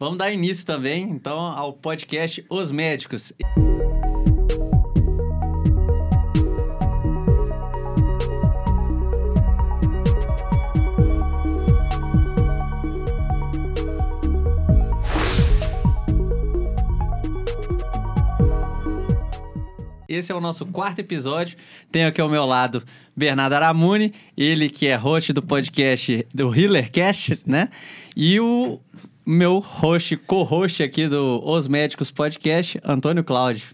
[0.00, 3.32] Vamos dar início também, então, ao podcast Os Médicos.
[20.08, 21.58] Esse é o nosso quarto episódio.
[21.90, 22.84] Tenho aqui ao meu lado
[23.16, 27.68] Bernardo Aramuni, ele que é host do podcast do Healercast, né?
[28.16, 28.80] E o
[29.28, 33.66] meu host, co-host aqui do Os Médicos Podcast, Antônio Cláudio.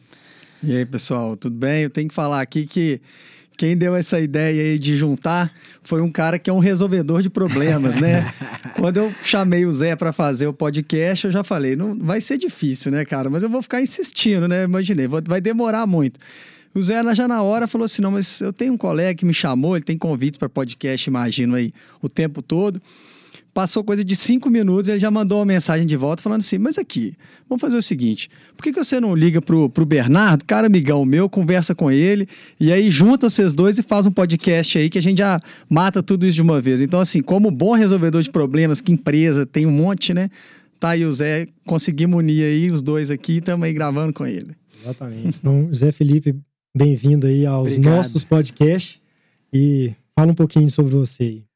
[0.61, 1.85] E aí, pessoal, tudo bem?
[1.85, 3.01] Eu tenho que falar aqui que
[3.57, 7.31] quem deu essa ideia aí de juntar foi um cara que é um resolvedor de
[7.31, 8.35] problemas, né?
[8.75, 12.37] Quando eu chamei o Zé para fazer o podcast, eu já falei, não vai ser
[12.37, 13.31] difícil, né, cara?
[13.31, 14.65] Mas eu vou ficar insistindo, né?
[14.65, 16.19] Imaginei, vai demorar muito.
[16.75, 19.33] O Zé já na hora falou assim: não, mas eu tenho um colega que me
[19.33, 22.83] chamou, ele tem convites para podcast, imagino aí, o tempo todo.
[23.55, 26.77] Passou coisa de cinco minutos, ele já mandou uma mensagem de volta falando assim: Mas
[26.77, 27.15] aqui,
[27.49, 31.05] vamos fazer o seguinte: por que, que você não liga pro, pro Bernardo, cara amigão
[31.05, 34.99] meu, conversa com ele, e aí junta vocês dois e faz um podcast aí que
[34.99, 35.39] a gente já
[35.71, 36.81] mata tudo isso de uma vez.
[36.81, 40.29] Então, assim, como bom resolvedor de problemas, que empresa tem um monte, né?
[40.81, 44.51] Tá aí o Zé, conseguimos unir aí os dois aqui, estamos aí gravando com ele.
[44.83, 45.39] Exatamente.
[45.39, 46.35] Então, Zé Felipe,
[46.77, 47.95] bem-vindo aí aos Obrigado.
[47.95, 48.99] nossos podcasts
[49.53, 51.54] e fala um pouquinho sobre você aí.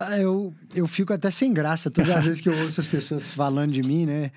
[0.00, 3.26] Ah, eu, eu fico até sem graça todas as vezes que eu ouço as pessoas
[3.26, 4.30] falando de mim, né?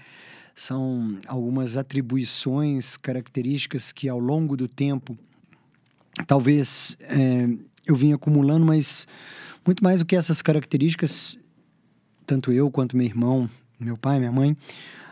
[0.56, 5.16] São algumas atribuições, características que ao longo do tempo
[6.26, 7.48] talvez é,
[7.86, 9.08] eu vim acumulando, mas
[9.64, 11.38] muito mais do que essas características,
[12.26, 13.48] tanto eu quanto meu irmão,
[13.80, 14.58] meu pai, minha mãe,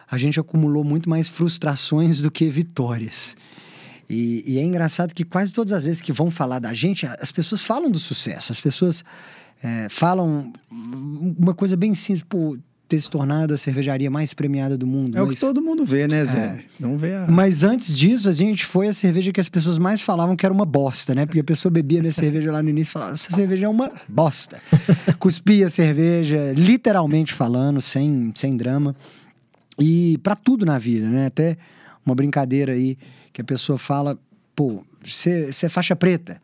[0.10, 3.38] a gente acumulou muito mais frustrações do que vitórias.
[4.10, 7.32] E, e, é engraçado que quase todas as vezes que vão falar da gente, as
[7.32, 9.06] pessoas falam do sucesso, as pessoas
[9.62, 12.58] é, falam uma coisa bem simples, pô,
[12.90, 15.16] ter se tornado a cervejaria mais premiada do mundo.
[15.16, 15.30] É mas...
[15.30, 16.40] o que todo mundo vê, né, Zé?
[16.40, 16.64] É.
[16.80, 17.28] Não vê a...
[17.30, 20.54] Mas antes disso, a gente foi a cerveja que as pessoas mais falavam que era
[20.54, 21.28] uma bosta, né?
[21.28, 23.92] Porque a pessoa bebia minha cerveja lá no início e falava, essa cerveja é uma
[24.08, 24.60] bosta.
[25.20, 28.96] Cuspia a cerveja, literalmente falando, sem, sem drama.
[29.80, 31.28] E para tudo na vida, né?
[31.28, 31.58] Até
[32.04, 32.98] uma brincadeira aí
[33.32, 34.18] que a pessoa fala,
[34.56, 36.42] pô, você é faixa preta.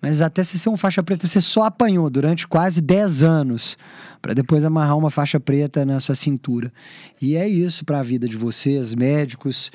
[0.00, 3.76] Mas até se ser um faixa preta, você só apanhou durante quase 10 anos
[4.22, 6.72] para depois amarrar uma faixa preta na sua cintura.
[7.20, 9.70] E é isso para a vida de vocês, médicos,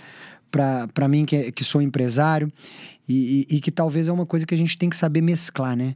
[0.49, 2.51] para mim que, é, que sou empresário,
[3.07, 5.75] e, e, e, que talvez é uma coisa que a gente tem que saber mesclar,
[5.75, 5.95] né?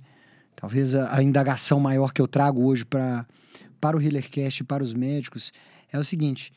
[0.55, 3.25] Talvez a, a indagação maior que eu trago hoje pra,
[3.81, 5.51] para o Healercast e para os médicos
[5.91, 6.51] é o seguinte: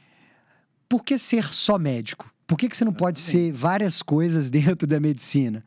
[0.88, 2.31] por que ser só médico?
[2.47, 5.65] Por que, que você não pode ser várias coisas dentro da medicina?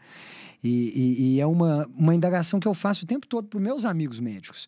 [0.65, 3.85] E, e, e, é uma, uma indagação que eu faço o tempo todo para meus
[3.85, 4.67] amigos médicos.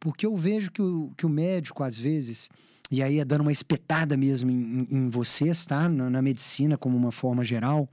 [0.00, 2.50] Porque eu vejo que o, que o médico, às vezes,
[2.90, 5.88] e aí é dando uma espetada mesmo em, em vocês, tá?
[5.88, 7.88] Na, na medicina, como uma forma geral.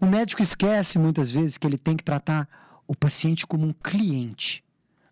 [0.00, 2.48] O médico esquece muitas vezes que ele tem que tratar
[2.86, 4.62] o paciente como um cliente.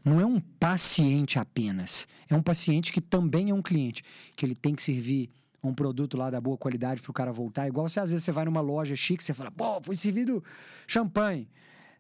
[0.05, 2.07] Não é um paciente apenas.
[2.29, 4.05] É um paciente que também é um cliente,
[4.37, 5.29] que ele tem que servir
[5.63, 7.69] um produto lá da boa qualidade para o cara voltar.
[7.69, 10.43] Igual se às vezes você vai numa loja chique, você fala, pô, foi servido
[10.87, 11.49] champanhe.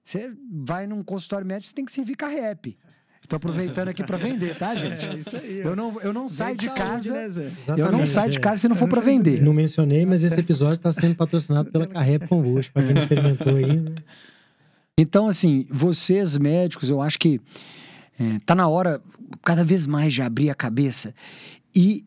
[0.05, 2.77] Você vai num consultório médico, você tem que servir carrep.
[3.23, 5.07] Estou aproveitando aqui para vender, tá, gente?
[5.07, 5.61] É isso aí.
[5.61, 7.13] Eu não, eu não saio de, casa.
[7.13, 9.43] Né, eu não saio de casa se não for para vender.
[9.43, 13.57] Não mencionei, mas esse episódio está sendo patrocinado pela Carrep Convosco, para quem não experimentou
[13.57, 13.91] ainda.
[13.91, 13.97] Né?
[14.99, 17.41] Então, assim, vocês médicos, eu acho que
[18.19, 19.01] é, tá na hora
[19.43, 21.15] cada vez mais de abrir a cabeça
[21.75, 22.05] e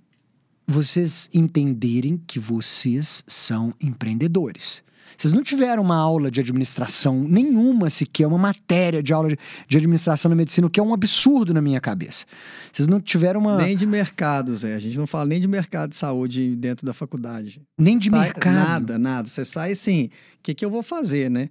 [0.68, 4.84] vocês entenderem que vocês são empreendedores.
[5.18, 9.30] Vocês não tiveram uma aula de administração, nenhuma sequer, uma matéria de aula
[9.68, 12.26] de, administração na medicina, o que é um absurdo na minha cabeça.
[12.72, 13.58] Vocês não tiveram uma.
[13.58, 14.76] Nem de mercado, Zé.
[14.76, 17.62] A gente não fala nem de mercado de saúde dentro da faculdade.
[17.78, 18.54] Nem de sai, mercado.
[18.54, 19.30] Nada, nada.
[19.30, 20.10] Você sai assim, o
[20.42, 21.50] que, que eu vou fazer, né?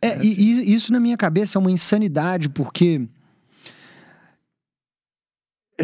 [0.00, 0.28] É, é assim.
[0.28, 3.06] e, isso na minha cabeça é uma insanidade, porque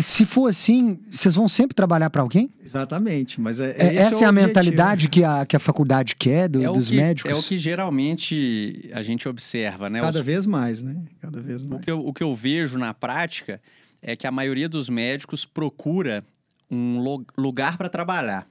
[0.00, 2.50] se for assim, vocês vão sempre trabalhar para alguém?
[2.62, 6.48] Exatamente, mas é, é essa é, é a mentalidade que a, que a faculdade quer
[6.48, 7.30] do, é dos que, médicos.
[7.30, 10.00] É o que geralmente a gente observa, né?
[10.00, 10.96] Cada Os, vez mais, né?
[11.20, 11.80] Cada vez mais.
[11.80, 13.60] O que, eu, o que eu vejo na prática
[14.02, 16.24] é que a maioria dos médicos procura
[16.70, 16.98] um
[17.36, 18.48] lugar para trabalhar,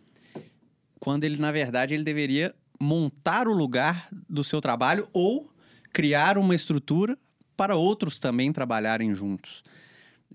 [1.00, 5.50] quando ele na verdade ele deveria montar o lugar do seu trabalho ou
[5.92, 7.18] criar uma estrutura
[7.56, 9.64] para outros também trabalharem juntos.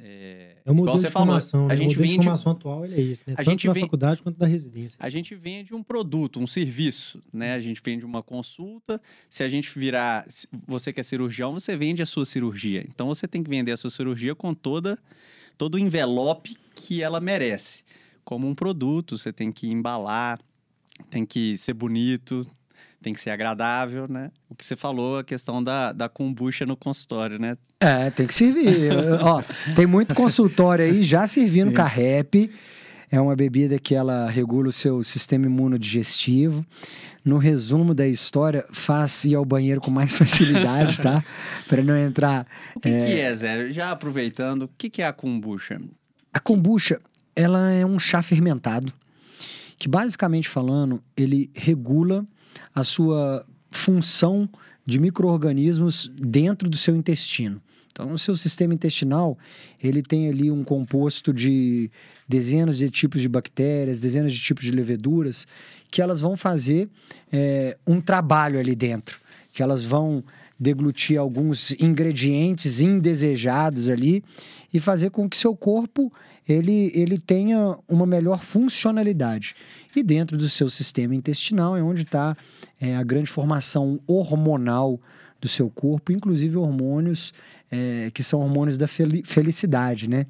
[0.00, 1.66] É, é o modelo de formação.
[1.66, 1.72] Né?
[1.72, 3.34] A gente o modelo de formação atual ele é isso, né?
[3.34, 4.96] A Tanto gente da faculdade quanto da residência.
[5.00, 7.54] A gente vende um produto, um serviço, né?
[7.54, 9.00] A gente vende uma consulta.
[9.28, 10.24] Se a gente virar,
[10.66, 12.84] você que é cirurgião, você vende a sua cirurgia.
[12.88, 14.98] Então você tem que vender a sua cirurgia com toda
[15.58, 17.82] todo o envelope que ela merece.
[18.24, 20.38] como um produto, você tem que embalar,
[21.08, 22.46] tem que ser bonito,
[23.02, 24.30] tem que ser agradável, né?
[24.48, 27.56] O que você falou, a questão da, da kombucha no consultório, né?
[27.80, 28.92] É, tem que servir.
[29.22, 29.42] Ó,
[29.74, 32.50] tem muito consultório aí já servindo Carrep.
[33.10, 36.64] É uma bebida que ela regula o seu sistema imunodigestivo.
[37.24, 41.22] No resumo da história, faz ir ao banheiro com mais facilidade, tá?
[41.66, 42.46] Para não entrar.
[42.74, 42.98] O que é...
[42.98, 43.70] que é, Zé?
[43.70, 45.80] Já aproveitando, o que, que é a kombucha?
[46.32, 47.00] A kombucha,
[47.34, 48.92] ela é um chá fermentado
[49.78, 52.26] que, basicamente falando, ele regula
[52.74, 54.48] a sua função
[54.84, 57.60] de micro-organismos dentro do seu intestino.
[57.92, 59.36] Então, o seu sistema intestinal,
[59.82, 61.90] ele tem ali um composto de
[62.28, 65.48] dezenas de tipos de bactérias, dezenas de tipos de leveduras,
[65.90, 66.88] que elas vão fazer
[67.32, 69.18] é, um trabalho ali dentro,
[69.52, 70.22] que elas vão
[70.58, 74.22] deglutir alguns ingredientes indesejados ali
[74.72, 76.12] e fazer com que seu corpo
[76.48, 79.54] ele, ele tenha uma melhor funcionalidade.
[79.94, 82.36] E dentro do seu sistema intestinal é onde está
[82.80, 85.00] é, a grande formação hormonal
[85.40, 87.32] do seu corpo, inclusive hormônios
[87.70, 90.26] é, que são hormônios da felicidade, né?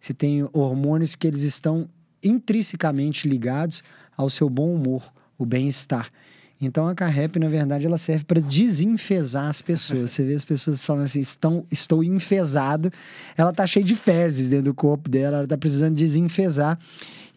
[0.00, 1.88] Você tem hormônios que eles estão
[2.22, 3.82] intrinsecamente ligados
[4.16, 6.10] ao seu bom humor, o bem-estar.
[6.60, 10.10] Então a Carrep, na verdade, ela serve para desenfesar as pessoas.
[10.10, 12.90] Você vê as pessoas falando assim, estão, estou enfesado.
[13.36, 16.78] Ela tá cheia de fezes dentro do corpo dela, ela tá precisando desenfesar.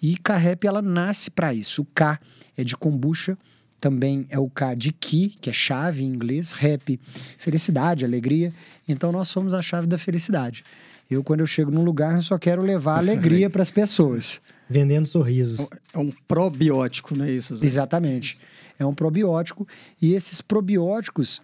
[0.02, 1.82] E Carrep, ela nasce para isso.
[1.82, 2.18] O K
[2.58, 3.38] é de kombucha,
[3.80, 6.98] também é o K de Ki, que é chave em inglês, rap,
[7.38, 8.54] felicidade, alegria.
[8.88, 10.64] Então nós somos a chave da felicidade.
[11.10, 14.40] Eu, quando eu chego num lugar, eu só quero levar alegria para as pessoas.
[14.70, 15.68] Vendendo sorrisos.
[15.92, 17.56] É um probiótico, não é isso?
[17.56, 17.66] Zé?
[17.66, 18.38] Exatamente.
[18.80, 19.68] É um probiótico.
[20.02, 21.42] E esses probióticos,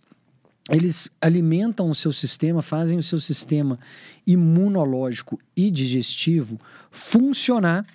[0.70, 3.78] eles alimentam o seu sistema, fazem o seu sistema
[4.26, 6.60] imunológico e digestivo
[6.90, 7.86] funcionar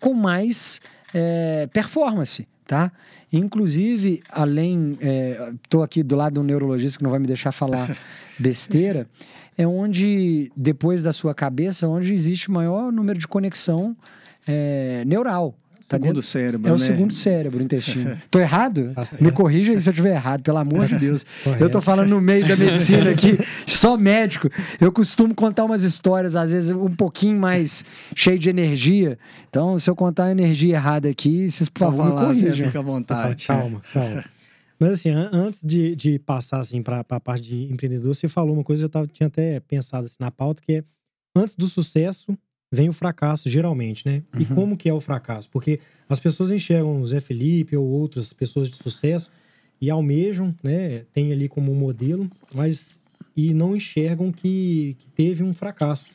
[0.00, 0.80] com mais
[1.14, 2.90] é, performance, tá?
[3.32, 4.98] Inclusive, além,
[5.62, 7.96] estou é, aqui do lado de um neurologista que não vai me deixar falar
[8.38, 9.06] besteira,
[9.56, 13.96] é onde, depois da sua cabeça, onde existe o maior número de conexão
[14.46, 15.54] é, neural.
[15.88, 16.22] Tá segundo dentro?
[16.22, 16.76] cérebro, É né?
[16.76, 18.20] o segundo cérebro, o intestino.
[18.30, 18.92] tô errado?
[18.94, 21.24] Tá Me corrija aí se eu estiver errado, pelo amor de Deus.
[21.58, 24.50] eu tô falando no meio da medicina aqui, só médico.
[24.78, 29.18] Eu costumo contar umas histórias, às vezes, um pouquinho mais cheio de energia.
[29.48, 32.66] Então, se eu contar a energia errada aqui, vocês, por favor, falar, me corrijam.
[32.66, 33.46] Fica à vontade.
[33.46, 34.24] Calma, calma.
[34.80, 38.62] Mas assim, antes de, de passar assim, para a parte de empreendedor, você falou uma
[38.62, 40.84] coisa que eu tava, tinha até pensado assim, na pauta, que é
[41.34, 42.36] antes do sucesso,
[42.70, 44.22] vem o fracasso, geralmente, né?
[44.38, 44.54] E uhum.
[44.54, 45.48] como que é o fracasso?
[45.50, 49.30] Porque as pessoas enxergam o Zé Felipe ou outras pessoas de sucesso
[49.80, 51.04] e almejam, né?
[51.12, 53.00] Tem ali como um modelo, mas
[53.36, 56.06] e não enxergam que, que teve um fracasso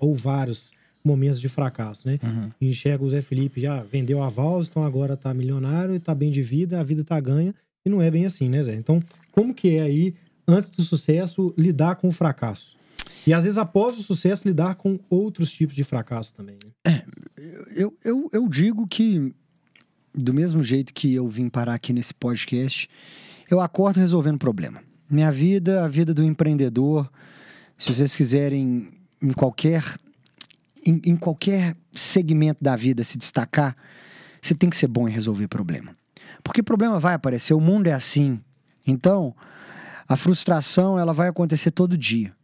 [0.00, 0.72] ou vários
[1.04, 2.18] momentos de fracasso, né?
[2.22, 2.50] Uhum.
[2.60, 6.42] Enxerga o Zé Felipe já vendeu a Vals, então agora tá milionário, tá bem de
[6.42, 7.54] vida, a vida tá ganha
[7.84, 8.74] e não é bem assim, né, Zé?
[8.74, 9.02] Então,
[9.32, 10.14] como que é aí
[10.46, 12.74] antes do sucesso lidar com o fracasso?
[13.26, 16.56] E às vezes, após o sucesso, lidar com outros tipos de fracasso também.
[16.64, 16.72] Né?
[16.84, 17.04] É,
[17.74, 19.32] eu, eu, eu digo que,
[20.14, 22.88] do mesmo jeito que eu vim parar aqui nesse podcast,
[23.50, 24.82] eu acordo resolvendo problema.
[25.08, 27.10] Minha vida, a vida do empreendedor,
[27.78, 28.88] se vocês quiserem,
[29.20, 29.84] em qualquer,
[30.84, 33.76] em, em qualquer segmento da vida se destacar,
[34.40, 35.94] você tem que ser bom em resolver problema.
[36.42, 38.40] Porque problema vai aparecer, o mundo é assim.
[38.84, 39.32] Então,
[40.08, 42.34] a frustração ela vai acontecer todo dia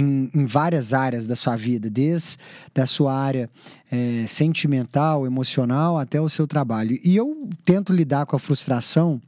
[0.00, 2.36] em, em, várias áreas da sua vida, desde
[2.74, 3.50] da sua área
[3.90, 6.98] é, sentimental, emocional, até o seu trabalho.
[7.02, 9.20] E eu tento lidar com a frustração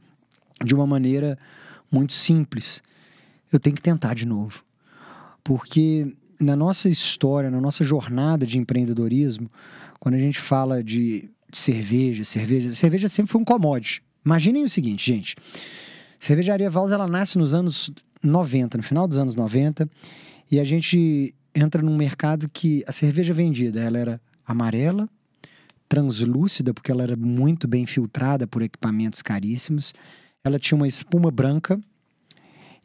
[0.63, 1.37] de uma maneira
[1.91, 2.81] muito simples.
[3.51, 4.63] Eu tenho que tentar de novo.
[5.43, 9.49] Porque na nossa história, na nossa jornada de empreendedorismo,
[9.99, 14.01] quando a gente fala de cerveja, cerveja, cerveja sempre foi um commodity.
[14.25, 15.35] Imaginem o seguinte, gente.
[16.19, 17.91] Cervejaria Vals, ela nasce nos anos
[18.23, 19.89] 90, no final dos anos 90,
[20.51, 25.09] e a gente entra num mercado que a cerveja vendida ela era amarela,
[25.87, 29.93] translúcida, porque ela era muito bem filtrada por equipamentos caríssimos.
[30.43, 31.79] Ela tinha uma espuma branca.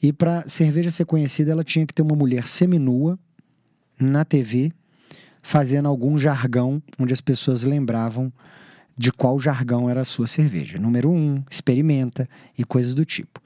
[0.03, 3.19] E para cerveja ser conhecida, ela tinha que ter uma mulher seminua
[3.99, 4.73] na TV,
[5.43, 8.33] fazendo algum jargão onde as pessoas lembravam
[8.97, 10.79] de qual jargão era a sua cerveja.
[10.79, 13.41] Número um, experimenta e coisas do tipo.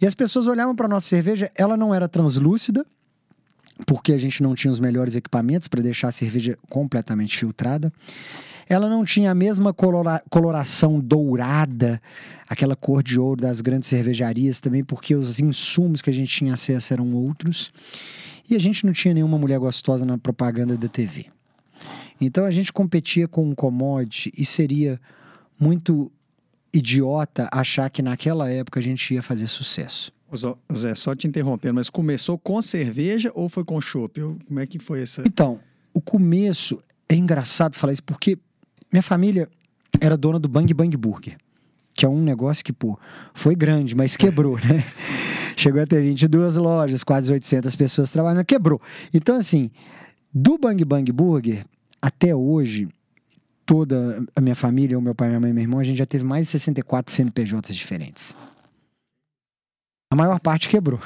[0.00, 2.84] E as pessoas olhavam para nossa cerveja, ela não era translúcida,
[3.86, 7.92] porque a gente não tinha os melhores equipamentos para deixar a cerveja completamente filtrada.
[8.68, 12.00] Ela não tinha a mesma colora coloração dourada,
[12.48, 16.54] aquela cor de ouro das grandes cervejarias também, porque os insumos que a gente tinha
[16.54, 17.72] acesso eram outros.
[18.48, 21.26] E a gente não tinha nenhuma mulher gostosa na propaganda da TV.
[22.20, 25.00] Então a gente competia com um commodity e seria
[25.58, 26.12] muito
[26.72, 30.12] idiota achar que naquela época a gente ia fazer sucesso.
[30.76, 34.20] Zé, só te interrompendo, mas começou com cerveja ou foi com chopp?
[34.46, 35.22] Como é que foi essa?
[35.26, 35.60] Então,
[35.92, 38.38] o começo é engraçado falar isso porque
[38.92, 39.48] minha família
[40.00, 41.36] era dona do Bang Bang Burger,
[41.94, 42.98] que é um negócio que, pô,
[43.34, 44.84] foi grande, mas quebrou, né?
[45.56, 48.80] Chegou a ter 22 lojas, quase 800 pessoas trabalhando, quebrou.
[49.12, 49.70] Então, assim,
[50.32, 51.64] do Bang Bang Burger
[52.00, 52.88] até hoje,
[53.66, 56.06] toda a minha família, o meu pai, minha mãe e meu irmão, a gente já
[56.06, 58.36] teve mais de 64 CNPJs diferentes.
[60.12, 61.00] A maior parte quebrou.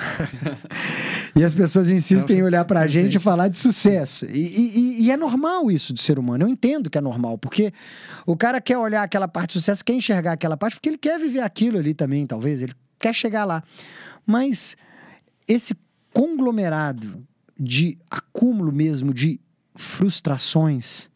[1.36, 4.24] e as pessoas insistem em olhar pra gente e falar de sucesso.
[4.26, 6.44] E, e- e é normal isso do ser humano.
[6.44, 7.70] Eu entendo que é normal, porque
[8.24, 11.18] o cara quer olhar aquela parte de sucesso, quer enxergar aquela parte, porque ele quer
[11.18, 12.62] viver aquilo ali também, talvez.
[12.62, 13.62] Ele quer chegar lá.
[14.26, 14.74] Mas
[15.46, 15.74] esse
[16.14, 17.22] conglomerado
[17.60, 19.38] de acúmulo mesmo de
[19.74, 21.10] frustrações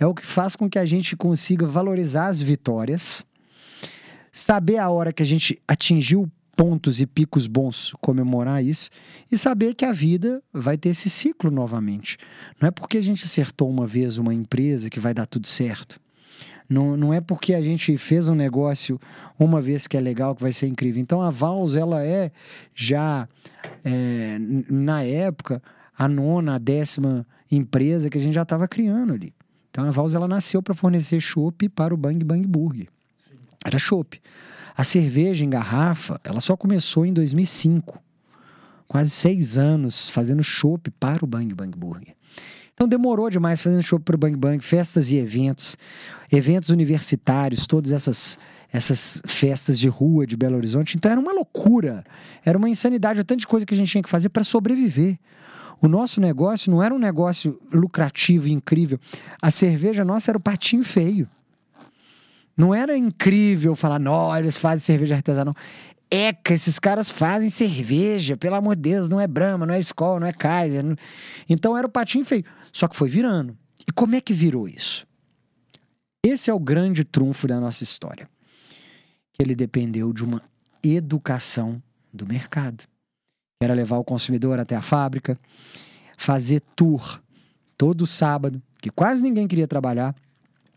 [0.00, 3.22] é o que faz com que a gente consiga valorizar as vitórias,
[4.32, 8.90] saber a hora que a gente atingiu pontos e picos bons, comemorar isso
[9.30, 12.16] e saber que a vida vai ter esse ciclo novamente.
[12.60, 16.00] Não é porque a gente acertou uma vez uma empresa que vai dar tudo certo.
[16.68, 18.98] Não, não é porque a gente fez um negócio
[19.38, 21.00] uma vez que é legal que vai ser incrível.
[21.00, 22.30] Então a Vals ela é
[22.74, 23.28] já
[23.84, 24.38] é,
[24.70, 25.62] na época
[25.96, 29.34] a nona, a décima empresa que a gente já estava criando ali.
[29.70, 32.88] Então a Vals ela nasceu para fornecer chopp para o Bang Bang Burger.
[33.64, 34.20] Era chopp.
[34.76, 38.02] A cerveja em garrafa, ela só começou em 2005.
[38.88, 42.14] Quase seis anos fazendo chopp para o Bang Bang Burger.
[42.74, 45.76] Então demorou demais fazendo chopp para o Bang Bang, festas e eventos,
[46.30, 48.38] eventos universitários, todas essas
[48.72, 50.96] essas festas de rua de Belo Horizonte.
[50.96, 52.02] Então era uma loucura,
[52.44, 55.16] era uma insanidade, o tanto de coisa que a gente tinha que fazer para sobreviver.
[55.80, 58.98] O nosso negócio não era um negócio lucrativo e incrível.
[59.40, 61.28] A cerveja nossa era o patinho feio.
[62.56, 65.54] Não era incrível falar, não, eles fazem cerveja artesanal.
[66.10, 70.20] Eca, esses caras fazem cerveja, pelo amor de Deus, não é Brahma, não é Skol,
[70.20, 70.84] não é Kaiser.
[70.84, 70.96] não-
[71.48, 72.44] Então era o patinho feio.
[72.72, 73.56] Só que foi virando.
[73.88, 75.06] E como é que virou isso?
[76.24, 78.28] Esse é o grande trunfo da nossa história.
[79.32, 80.40] Que ele dependeu de uma
[80.82, 81.82] educação
[82.12, 82.84] do mercado.
[83.60, 85.38] Era levar o consumidor até a fábrica,
[86.16, 87.20] fazer tour
[87.76, 90.14] todo sábado, que quase ninguém queria trabalhar.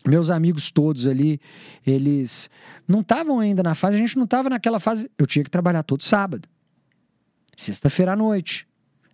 [0.08, 1.40] Meus amigos todos ali,
[1.86, 2.50] eles
[2.88, 5.10] não estavam ainda na fase, a gente não estava naquela fase.
[5.18, 6.48] Eu tinha que trabalhar todo sábado.
[7.56, 8.68] Sexta-feira à noite.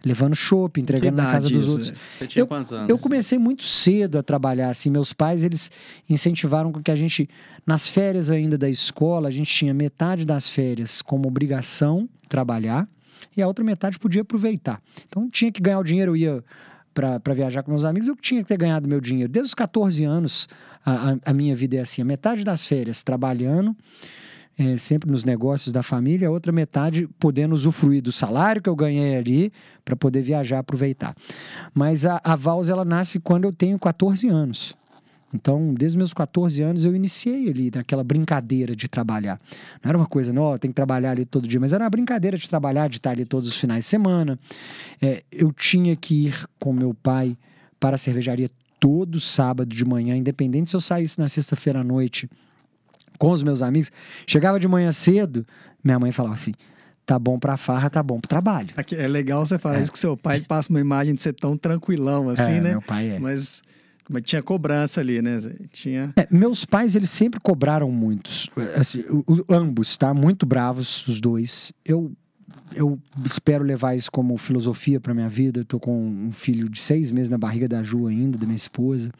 [0.05, 1.87] Levando chopp, entregando na casa dos isso, outros.
[1.87, 1.95] Zé?
[2.19, 2.89] Você tinha Eu- quantos anos?
[2.89, 5.71] Eu comecei muito cedo a trabalhar, assim, meus pais, eles
[6.09, 7.29] incentivaram com que a gente,
[7.65, 12.85] nas férias ainda da escola, a gente tinha metade das férias como obrigação trabalhar
[13.35, 14.81] e a outra metade podia aproveitar.
[15.07, 16.43] Então tinha que ganhar o dinheiro, eu ia
[16.93, 19.31] para viajar com meus amigos, eu tinha que ter ganhado meu dinheiro.
[19.31, 20.47] Desde os 14 anos,
[20.85, 23.75] a, a- minha vida é assim, a metade das férias trabalhando,
[24.57, 28.75] é, sempre nos negócios da família, a outra metade podendo usufruir do salário que eu
[28.75, 29.51] ganhei ali
[29.83, 31.15] para poder viajar, aproveitar.
[31.73, 34.75] Mas a, a Vals, ela nasce quando eu tenho 14 anos.
[35.33, 39.39] Então, desde meus 14 anos, eu iniciei ali naquela brincadeira de trabalhar.
[39.83, 42.37] Não era uma coisa, não, tem que trabalhar ali todo dia, mas era uma brincadeira
[42.37, 44.37] de trabalhar, de estar ali todos os finais de semana.
[45.01, 47.35] É, eu tinha que ir com meu pai
[47.79, 48.49] para a cervejaria
[48.79, 52.29] todo sábado de manhã, independente se eu saísse na sexta-feira à noite
[53.17, 53.91] com os meus amigos.
[54.27, 55.45] Chegava de manhã cedo,
[55.83, 56.51] minha mãe falava assim:
[57.05, 58.69] tá bom pra farra, tá bom pro trabalho.
[58.91, 59.81] É legal você falar É.
[59.81, 62.69] isso que seu pai ele passa uma imagem de ser tão tranquilão assim, É, né?
[62.71, 63.19] Meu pai é.
[63.19, 63.61] Mas,
[64.09, 65.37] mas tinha cobrança ali, né?
[65.71, 66.13] Tinha.
[66.15, 68.49] É, meus pais, eles sempre cobraram muitos.
[68.75, 69.03] Assim,
[69.49, 70.13] ambos, tá?
[70.13, 71.71] Muito bravos, os dois.
[71.85, 72.11] Eu,
[72.75, 75.61] eu espero levar isso como filosofia pra minha vida.
[75.61, 78.57] Eu tô com um filho de seis meses na barriga da Ju ainda, da minha
[78.57, 79.11] esposa.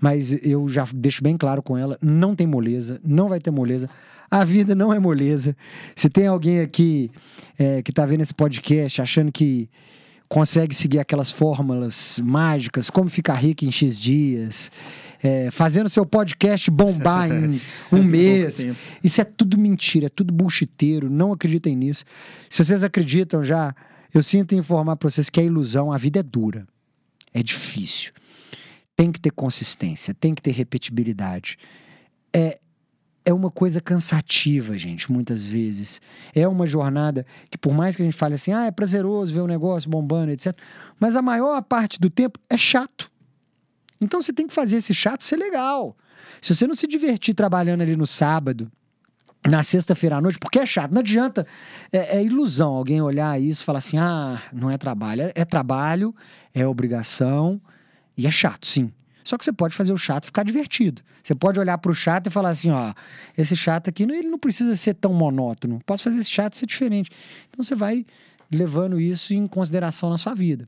[0.00, 3.88] Mas eu já deixo bem claro com ela: não tem moleza, não vai ter moleza.
[4.30, 5.56] A vida não é moleza.
[5.94, 7.10] Se tem alguém aqui
[7.58, 9.68] é, que tá vendo esse podcast achando que
[10.28, 14.70] consegue seguir aquelas fórmulas mágicas, como ficar rico em X dias,
[15.22, 18.66] é, fazendo seu podcast bombar em um mês.
[19.02, 22.04] Isso é tudo mentira, é tudo bullshiteiro, não acreditem nisso.
[22.50, 23.74] Se vocês acreditam já,
[24.12, 26.66] eu sinto informar para vocês que a ilusão, a vida é dura,
[27.32, 28.12] é difícil.
[28.96, 31.58] Tem que ter consistência, tem que ter repetibilidade.
[32.32, 32.58] É,
[33.24, 36.00] é uma coisa cansativa, gente, muitas vezes.
[36.34, 39.40] É uma jornada que, por mais que a gente fale assim, ah, é prazeroso ver
[39.40, 40.52] o negócio bombando, etc.
[41.00, 43.10] Mas a maior parte do tempo é chato.
[44.00, 45.96] Então você tem que fazer esse chato ser legal.
[46.42, 48.70] Se você não se divertir trabalhando ali no sábado,
[49.46, 51.46] na sexta-feira à noite, porque é chato, não adianta.
[51.92, 55.22] É, é ilusão alguém olhar isso e falar assim: ah, não é trabalho.
[55.22, 56.14] É, é trabalho,
[56.54, 57.60] é obrigação
[58.16, 58.92] e é chato, sim.
[59.24, 61.02] Só que você pode fazer o chato ficar divertido.
[61.22, 62.92] Você pode olhar para o chato e falar assim, ó,
[63.36, 65.80] esse chato aqui, ele não precisa ser tão monótono.
[65.86, 67.10] Posso fazer esse chato ser diferente.
[67.48, 68.04] Então você vai
[68.52, 70.66] levando isso em consideração na sua vida.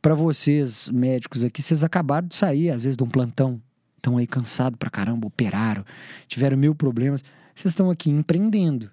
[0.00, 3.60] Para vocês, médicos aqui, vocês acabaram de sair, às vezes, de um plantão.
[3.96, 5.84] Estão aí cansados pra caramba, operaram,
[6.26, 7.22] tiveram mil problemas.
[7.54, 8.90] Vocês estão aqui empreendendo.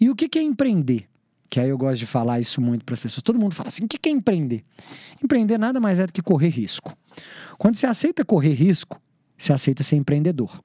[0.00, 1.06] E o que que é empreender?
[1.48, 3.22] Que aí eu gosto de falar isso muito para as pessoas.
[3.22, 4.64] Todo mundo fala assim: o que é empreender?
[5.22, 6.96] Empreender nada mais é do que correr risco.
[7.58, 9.00] Quando você aceita correr risco,
[9.36, 10.62] você aceita ser empreendedor.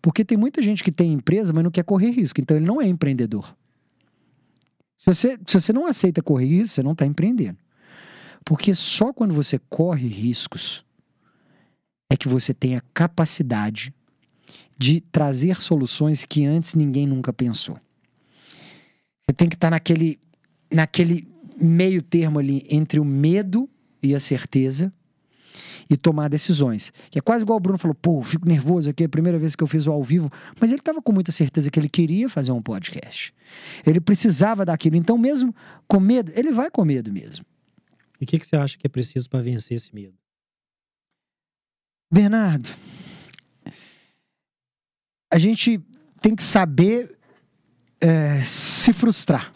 [0.00, 2.40] Porque tem muita gente que tem empresa, mas não quer correr risco.
[2.40, 3.54] Então ele não é empreendedor.
[4.96, 7.58] Se você, se você não aceita correr risco, você não está empreendendo.
[8.44, 10.84] Porque só quando você corre riscos
[12.10, 13.92] é que você tem a capacidade
[14.76, 17.76] de trazer soluções que antes ninguém nunca pensou.
[19.28, 20.18] Você tem que estar naquele,
[20.72, 21.28] naquele
[21.60, 23.68] meio termo ali entre o medo
[24.02, 24.90] e a certeza
[25.90, 26.90] e tomar decisões.
[27.10, 29.54] Que é quase igual o Bruno falou: pô, fico nervoso aqui, é a primeira vez
[29.54, 30.30] que eu fiz o ao vivo.
[30.58, 33.34] Mas ele estava com muita certeza que ele queria fazer um podcast.
[33.86, 34.96] Ele precisava daquilo.
[34.96, 35.54] Então, mesmo
[35.86, 37.44] com medo, ele vai com medo mesmo.
[38.18, 40.14] E o que, que você acha que é preciso para vencer esse medo?
[42.10, 42.70] Bernardo,
[45.30, 45.78] a gente
[46.22, 47.17] tem que saber
[48.00, 49.52] é, se frustrar.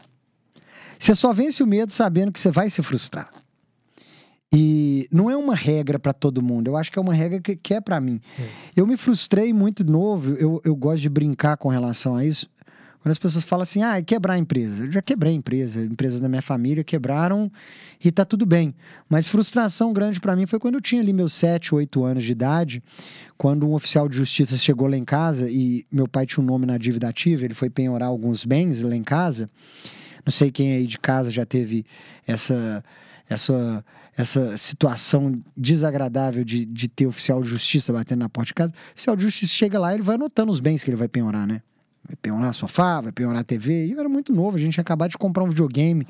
[0.99, 3.31] Você só vence o medo sabendo que você vai se frustrar.
[4.53, 6.69] E não é uma regra para todo mundo.
[6.69, 8.21] Eu acho que é uma regra que, que é para mim.
[8.39, 8.49] É.
[8.77, 10.35] Eu me frustrei muito novo.
[10.35, 12.49] Eu, eu gosto de brincar com relação a isso.
[13.03, 14.85] Quando as pessoas falam assim, ah, é quebrar a empresa.
[14.85, 17.51] Eu já quebrei a empresa, empresas da minha família quebraram
[18.03, 18.73] e tá tudo bem.
[19.09, 22.31] Mas frustração grande para mim foi quando eu tinha ali meus 7, 8 anos de
[22.31, 22.81] idade,
[23.37, 26.65] quando um oficial de justiça chegou lá em casa e meu pai tinha um nome
[26.65, 29.51] na dívida ativa, ele foi penhorar alguns bens lá em casa.
[30.25, 31.85] Não sei quem aí de casa já teve
[32.25, 32.85] essa
[33.29, 33.85] essa
[34.17, 38.73] essa situação desagradável de, de ter oficial de justiça batendo na porta de casa.
[38.73, 41.49] O oficial de justiça chega lá ele vai anotando os bens que ele vai penhorar,
[41.49, 41.63] né?
[42.07, 43.87] Vai penhorar sofá, vai penhorar TV.
[43.87, 46.07] E eu era muito novo, a gente tinha acabado de comprar um videogame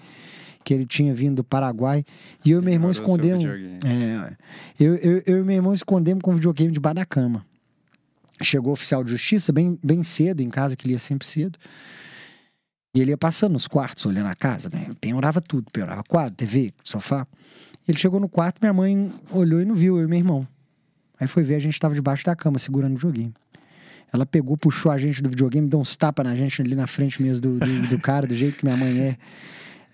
[0.65, 2.05] que ele tinha vindo do Paraguai.
[2.45, 3.45] E eu e meu irmão escondemos.
[3.45, 4.37] É,
[4.79, 7.45] eu, eu, eu e meu irmão escondemos com o videogame debaixo da cama.
[8.43, 11.59] Chegou o oficial de justiça bem, bem cedo em casa, que ele ia sempre cedo.
[12.95, 14.91] E ele ia passando nos quartos, olhando a casa, né?
[15.01, 17.27] Penhorava tudo, penhorava quadro, TV, sofá.
[17.89, 20.47] Ele chegou no quarto, minha mãe olhou e não viu, eu e meu irmão.
[21.19, 23.35] Aí foi ver, a gente estava debaixo da cama, segurando o videogame.
[24.13, 27.23] Ela pegou, puxou a gente do videogame, deu uns tapas na gente ali na frente
[27.23, 29.17] mesmo do, do, do cara, do jeito que minha mãe é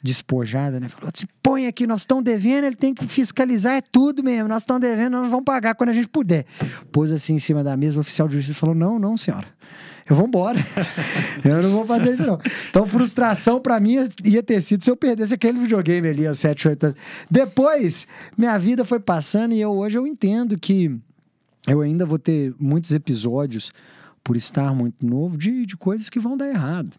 [0.02, 0.88] despojada, né?
[0.88, 1.10] Falou:
[1.42, 5.12] põe aqui, nós estamos devendo, ele tem que fiscalizar, é tudo mesmo, nós estamos devendo,
[5.12, 6.44] nós vamos pagar quando a gente puder.
[6.90, 9.46] Pôs assim em cima da mesa, o oficial de justiça falou: não, não, senhora.
[10.08, 10.58] Eu vou embora.
[11.44, 12.40] eu não vou fazer isso, não.
[12.70, 16.68] Então, frustração para mim ia ter sido se eu perdesse aquele videogame ali aos 7,
[16.68, 16.98] 8 anos.
[17.30, 20.98] Depois, minha vida foi passando e eu hoje eu entendo que
[21.66, 23.70] eu ainda vou ter muitos episódios
[24.28, 26.98] por estar muito novo, de, de coisas que vão dar errado.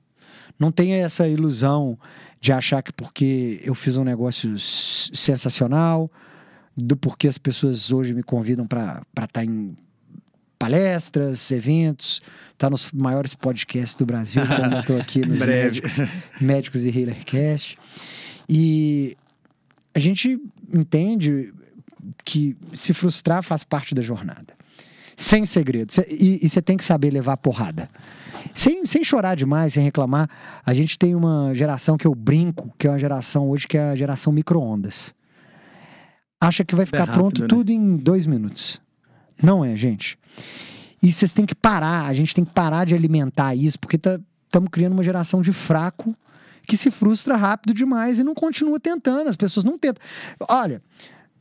[0.57, 1.95] Não tenha essa ilusão
[2.41, 6.11] de achar que porque eu fiz um negócio sensacional,
[6.75, 9.75] do porquê as pessoas hoje me convidam para estar tá em
[10.57, 12.19] palestras, eventos,
[12.57, 15.97] tá nos maiores podcasts do Brasil, como eu estou aqui nos médicos,
[16.41, 17.77] médicos e Healercast.
[18.49, 19.15] E
[19.93, 20.41] a gente
[20.73, 21.53] entende
[22.25, 24.57] que se frustrar faz parte da jornada
[25.19, 25.93] sem segredo.
[26.07, 27.89] E você tem que saber levar porrada.
[28.55, 30.29] Sem, sem chorar demais, sem reclamar.
[30.65, 33.89] A gente tem uma geração que eu brinco, que é uma geração hoje que é
[33.89, 35.13] a geração micro-ondas.
[36.39, 37.47] Acha que vai ficar é rápido, pronto né?
[37.49, 38.81] tudo em dois minutos.
[39.43, 40.17] Não é, gente.
[41.03, 44.21] E vocês têm que parar, a gente tem que parar de alimentar isso, porque estamos
[44.49, 46.15] tá, criando uma geração de fraco
[46.65, 49.27] que se frustra rápido demais e não continua tentando.
[49.27, 50.01] As pessoas não tentam.
[50.47, 50.81] Olha,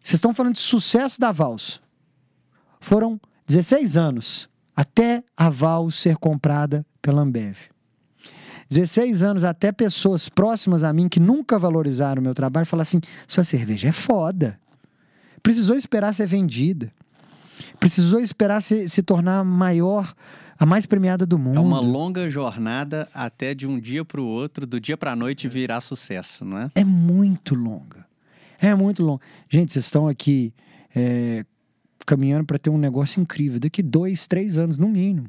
[0.02, 1.80] vocês estão falando de sucesso da Vals.
[2.80, 7.56] Foram 16 anos até a Val ser comprada pela Ambev.
[8.70, 13.00] 16 anos até pessoas próximas a mim que nunca valorizaram o meu trabalho falar assim:
[13.26, 14.60] sua cerveja é foda.
[15.42, 16.92] Precisou esperar ser vendida.
[17.80, 20.12] Precisou esperar se, se tornar maior,
[20.58, 21.56] a mais premiada do mundo.
[21.56, 25.16] É uma longa jornada até de um dia para o outro, do dia para a
[25.16, 26.70] noite virar sucesso, não é?
[26.74, 28.06] É muito longa.
[28.60, 29.22] É muito longa.
[29.48, 30.52] Gente, vocês estão aqui
[30.94, 31.44] é,
[32.08, 35.28] caminhando para ter um negócio incrível daqui dois, três anos no mínimo.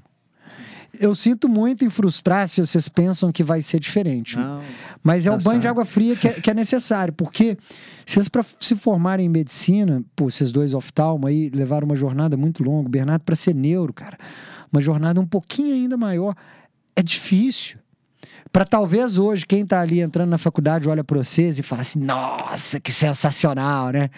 [0.99, 4.35] Eu sinto muito em frustrar se vocês pensam que vai ser diferente.
[4.35, 4.61] Não,
[5.03, 7.57] Mas é tá o banho de água fria que é, que é necessário, porque
[8.05, 12.63] vocês, para se formarem em medicina, pô, vocês dois oftalmo aí levaram uma jornada muito
[12.63, 12.89] longa.
[12.89, 14.17] Bernardo, para ser neuro, cara,
[14.71, 16.33] uma jornada um pouquinho ainda maior.
[16.95, 17.78] É difícil.
[18.51, 21.99] Para talvez hoje, quem tá ali entrando na faculdade olha para vocês e fala assim:
[21.99, 24.09] nossa, que sensacional, né?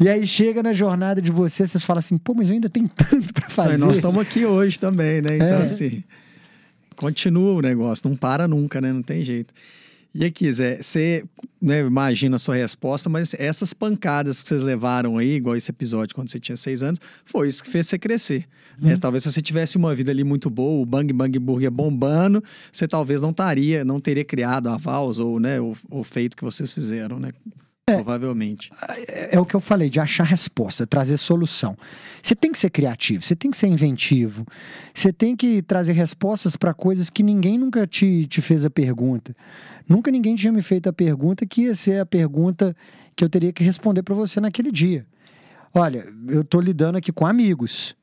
[0.00, 2.88] E aí chega na jornada de vocês, vocês falam assim: pô, mas eu ainda tenho
[2.94, 3.72] tanto para fazer.
[3.74, 5.36] Aí nós estamos aqui hoje também, né?
[5.36, 5.64] Então, É.
[5.64, 6.02] assim,
[6.96, 8.92] continua o negócio, não para nunca, né?
[8.92, 9.54] Não tem jeito.
[10.18, 11.22] E aqui, Zé, você
[11.60, 16.14] né, imagina a sua resposta, mas essas pancadas que vocês levaram aí, igual esse episódio
[16.14, 18.46] quando você tinha seis anos, foi isso que fez você crescer.
[18.80, 18.88] Uhum.
[18.88, 18.96] né?
[18.96, 22.88] Talvez se você tivesse uma vida ali muito boa, o Bang Bang Burger bombando, você
[22.88, 26.72] talvez não estaria, não teria criado a Vals ou, né, o, o feito que vocês
[26.72, 27.30] fizeram, né?
[27.88, 28.68] Provavelmente.
[29.06, 31.78] é, é o que eu falei, de achar resposta, trazer solução.
[32.20, 34.44] Você tem que ser criativo, você tem que ser inventivo,
[34.92, 39.36] você tem que trazer respostas para coisas que ninguém nunca te, te fez a pergunta.
[39.88, 42.76] Nunca ninguém tinha me feito a pergunta que ia ser a pergunta
[43.14, 45.06] que eu teria que responder para você naquele dia.
[45.74, 47.94] Olha, eu tô lidando aqui com amigos,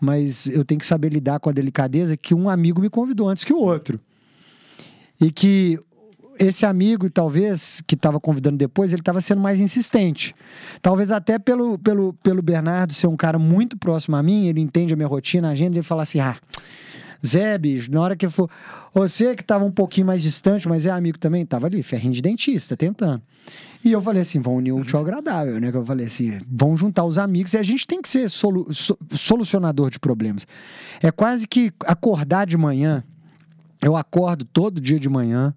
[0.00, 3.44] mas eu tenho que saber lidar com a delicadeza que um amigo me convidou antes
[3.44, 4.00] que o outro.
[5.20, 5.78] E que
[6.38, 10.34] esse amigo, talvez, que estava convidando depois, ele estava sendo mais insistente.
[10.80, 14.94] Talvez até pelo, pelo, pelo Bernardo ser um cara muito próximo a mim, ele entende
[14.94, 16.36] a minha rotina, a agenda, ele fala assim: ah,
[17.24, 18.48] Zé, bicho, na hora que for.
[18.94, 22.22] Você que estava um pouquinho mais distante, mas é amigo também, tava ali, ferrinho de
[22.22, 23.22] dentista, tentando.
[23.84, 25.70] E eu falei assim: vão unir o útil ao agradável, né?
[25.70, 28.72] Que eu falei assim: vão juntar os amigos e a gente tem que ser solu-
[28.72, 30.46] so- solucionador de problemas.
[31.02, 33.04] É quase que acordar de manhã.
[33.82, 35.54] Eu acordo todo dia de manhã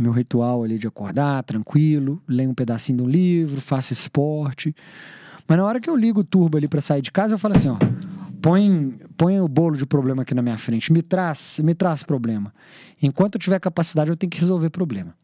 [0.00, 4.72] meu ritual ali de acordar tranquilo, leio um pedacinho de um livro, faço esporte.
[5.48, 7.56] Mas na hora que eu ligo o turbo ali para sair de casa, eu falo
[7.56, 7.76] assim, ó,
[8.40, 12.52] põe, põe o bolo de problema aqui na minha frente, me traz, me traz problema.
[13.02, 15.14] Enquanto eu tiver capacidade, eu tenho que resolver problema.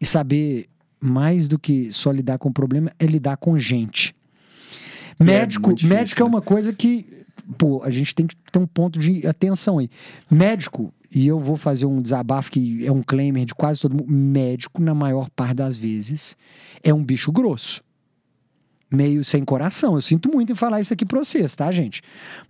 [0.00, 0.66] E saber
[1.00, 4.14] mais do que só lidar com problema é lidar com gente.
[5.18, 6.28] é Médico, difícil, médico é né?
[6.28, 7.06] uma coisa que,
[7.58, 9.90] pô, a gente tem que ter um ponto de atenção aí.
[10.30, 14.10] Médico, e eu vou fazer um desabafo que é um claimer de quase todo mundo,
[14.10, 16.36] médico, na maior parte das vezes,
[16.82, 17.82] é um bicho grosso.
[18.94, 19.94] Meio sem coração.
[19.96, 22.00] Eu sinto muito em falar isso aqui pra vocês, tá, gente?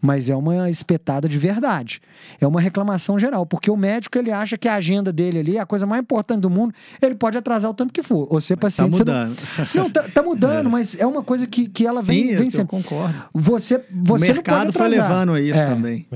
[0.00, 2.00] Mas é uma espetada de verdade.
[2.40, 5.60] É uma reclamação geral, porque o médico ele acha que a agenda dele ali é
[5.60, 8.26] a coisa mais importante do mundo, ele pode atrasar o tanto que for.
[8.30, 8.96] Ou ser Tá paciente.
[8.96, 9.38] você não- mudando.
[9.74, 12.50] Não, tá, tá mudando, mas é uma coisa que, que ela vem, Sim, vem eu
[12.50, 12.66] sendo.
[12.68, 13.14] concordo.
[13.32, 15.66] Você, você o não mercado foi levando a isso É.
[15.66, 16.06] também.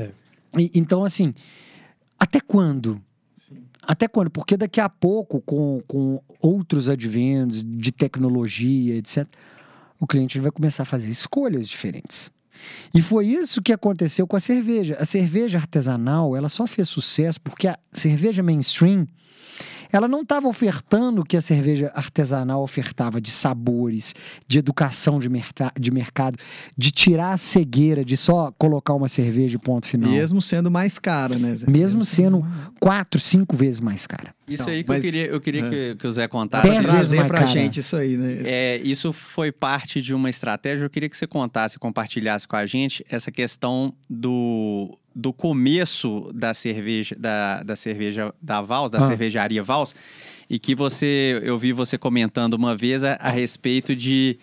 [0.59, 1.33] E- então, assim,
[2.19, 3.01] até quando?
[3.83, 4.29] Até quando?
[4.31, 9.27] Porque daqui a pouco, com, com outros adventos de tecnologia, etc.,
[10.01, 12.31] o cliente vai começar a fazer escolhas diferentes.
[12.95, 14.97] E foi isso que aconteceu com a cerveja.
[14.99, 19.07] A cerveja artesanal, ela só fez sucesso porque a cerveja mainstream,
[19.93, 24.15] ela não estava ofertando o que a cerveja artesanal ofertava de sabores,
[24.47, 25.29] de educação de,
[25.79, 26.39] de mercado,
[26.77, 30.11] de tirar a cegueira de só colocar uma cerveja e ponto final.
[30.11, 31.71] Mesmo sendo mais cara, né, Zé?
[31.71, 32.45] Mesmo sendo
[32.81, 34.35] quatro, cinco vezes mais cara.
[34.49, 35.71] Isso Então, aí que mas- eu queria, eu queria é.
[35.71, 36.69] que, que o Zé contasse.
[36.69, 37.47] Dez trazer pra cara.
[37.47, 38.33] gente isso aí, né?
[38.33, 40.85] Esse- É, isso foi parte de uma estratégia.
[40.85, 46.55] Eu queria que você contasse, compartilhasse com a gente essa questão do, do começo da
[46.55, 49.07] cerveja, da, da cerveja da Vals, da Ah.
[49.07, 49.93] cervejaria Vals,
[50.49, 54.39] e que você, eu vi você comentando uma vez a, a respeito de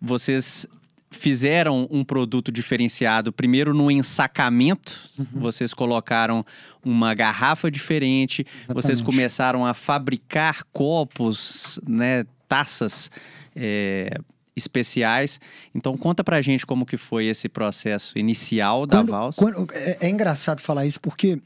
[0.00, 0.66] vocês
[1.12, 5.26] fizeram um produto diferenciado primeiro no ensacamento, Uhum.
[5.40, 6.44] vocês colocaram
[6.84, 9.02] uma garrafa diferente, vocês Exatamente.
[9.04, 13.10] começaram a fabricar copos, né, taças
[13.54, 14.18] é,
[14.56, 15.38] especiais.
[15.74, 19.36] Então conta pra gente como que foi esse processo inicial da Quando- Vals.
[19.36, 21.38] quando- é, é engraçado falar isso porque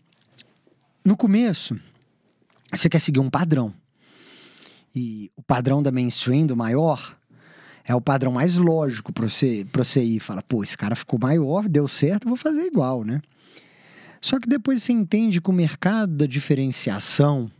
[1.05, 1.79] no começo
[2.73, 3.75] você quer seguir um padrão.
[4.95, 7.17] E o padrão da mainstream, do maior,
[7.85, 10.21] é o padrão mais lógico pra você, pra você ir.
[10.21, 13.21] Fala, pô, esse cara ficou maior, deu certo, vou fazer igual, né?
[14.21, 17.51] Só que depois você entende que o mercado da diferenciação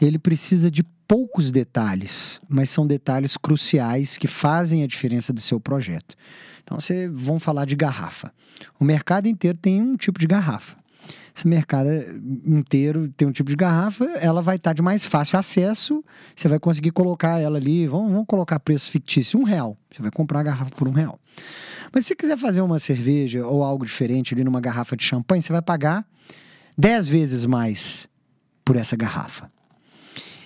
[0.00, 5.60] ele precisa de poucos detalhes, mas são detalhes cruciais que fazem a diferença do seu
[5.60, 6.16] projeto.
[6.62, 8.32] Então, você vamos falar de garrafa.
[8.80, 10.76] O mercado inteiro tem um tipo de garrafa.
[11.36, 11.88] Esse mercado
[12.46, 16.60] inteiro tem um tipo de garrafa, ela vai estar de mais fácil acesso, você vai
[16.60, 19.76] conseguir colocar ela ali, vamos, vamos colocar preço fictício, um real.
[19.90, 21.18] Você vai comprar a garrafa por um real.
[21.92, 25.52] Mas se quiser fazer uma cerveja ou algo diferente ali numa garrafa de champanhe, você
[25.52, 26.06] vai pagar
[26.78, 28.08] 10 vezes mais
[28.64, 29.50] por essa garrafa.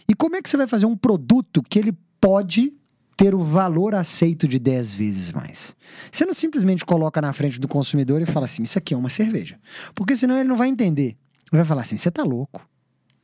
[0.08, 2.72] E como é que você vai fazer um produto que ele pode
[3.16, 5.76] ter o valor aceito de 10 vezes mais?
[6.10, 9.10] Você não simplesmente coloca na frente do consumidor e fala assim: isso aqui é uma
[9.10, 9.60] cerveja.
[9.94, 11.16] Porque senão ele não vai entender.
[11.52, 12.66] Ele vai falar assim: você tá louco.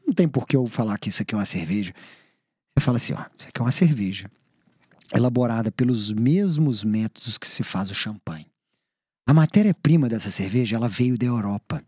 [0.07, 1.95] Não tem por que eu falar que isso aqui é uma cerveja.
[2.77, 4.31] Você fala assim: ó, isso aqui é uma cerveja
[5.15, 8.47] elaborada pelos mesmos métodos que se faz o champanhe.
[9.27, 11.83] A matéria-prima dessa cerveja ela veio da Europa.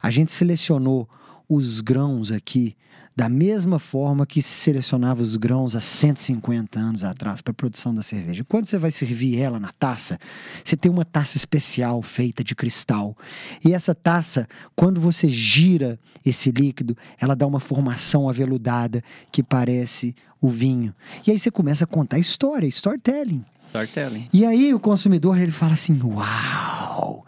[0.00, 1.08] A gente selecionou
[1.48, 2.76] os grãos aqui
[3.18, 7.92] da mesma forma que se selecionava os grãos há 150 anos atrás para a produção
[7.92, 8.44] da cerveja.
[8.44, 10.20] Quando você vai servir ela na taça,
[10.64, 13.18] você tem uma taça especial feita de cristal.
[13.64, 19.02] E essa taça, quando você gira esse líquido, ela dá uma formação aveludada
[19.32, 20.94] que parece o vinho.
[21.26, 23.44] E aí você começa a contar história, storytelling.
[23.66, 24.28] Storytelling.
[24.32, 27.26] E aí o consumidor ele fala assim: "Uau!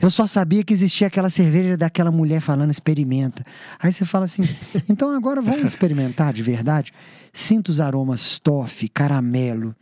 [0.00, 3.44] Eu só sabia que existia aquela cerveja daquela mulher falando experimenta".
[3.78, 4.42] Aí você fala assim:
[4.88, 6.92] "Então agora vamos experimentar de verdade?
[7.32, 9.74] Sinta os aromas toffee, caramelo,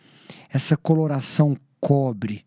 [0.52, 2.44] essa coloração cobre.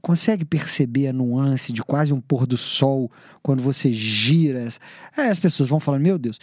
[0.00, 3.10] Consegue perceber a nuance de quase um pôr do sol
[3.42, 4.60] quando você gira?
[4.66, 4.80] as-
[5.16, 6.38] Aí as pessoas vão falando: "Meu Deus".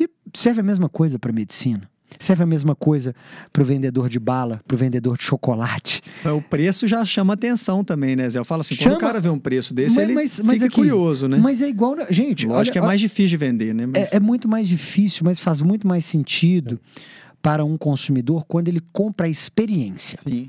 [0.00, 1.88] E serve a mesma coisa para medicina.
[2.18, 3.14] Serve a mesma coisa
[3.52, 6.00] para o vendedor de bala, para o vendedor de chocolate.
[6.24, 8.38] O preço já chama atenção também, né, Zé?
[8.38, 10.54] Eu falo assim, quando Chama- o cara vê um preço desse, Mas- ele mas- mas
[10.54, 11.36] fica aqui- curioso, né?
[11.38, 11.96] Mas é igual.
[12.10, 13.86] Gente, Lógico olha- que é mais difícil de vender, né?
[13.86, 16.80] Mas- É, é muito mais difícil, mas faz muito mais sentido
[17.42, 20.48] para um consumidor quando ele compra a experiência, Sim.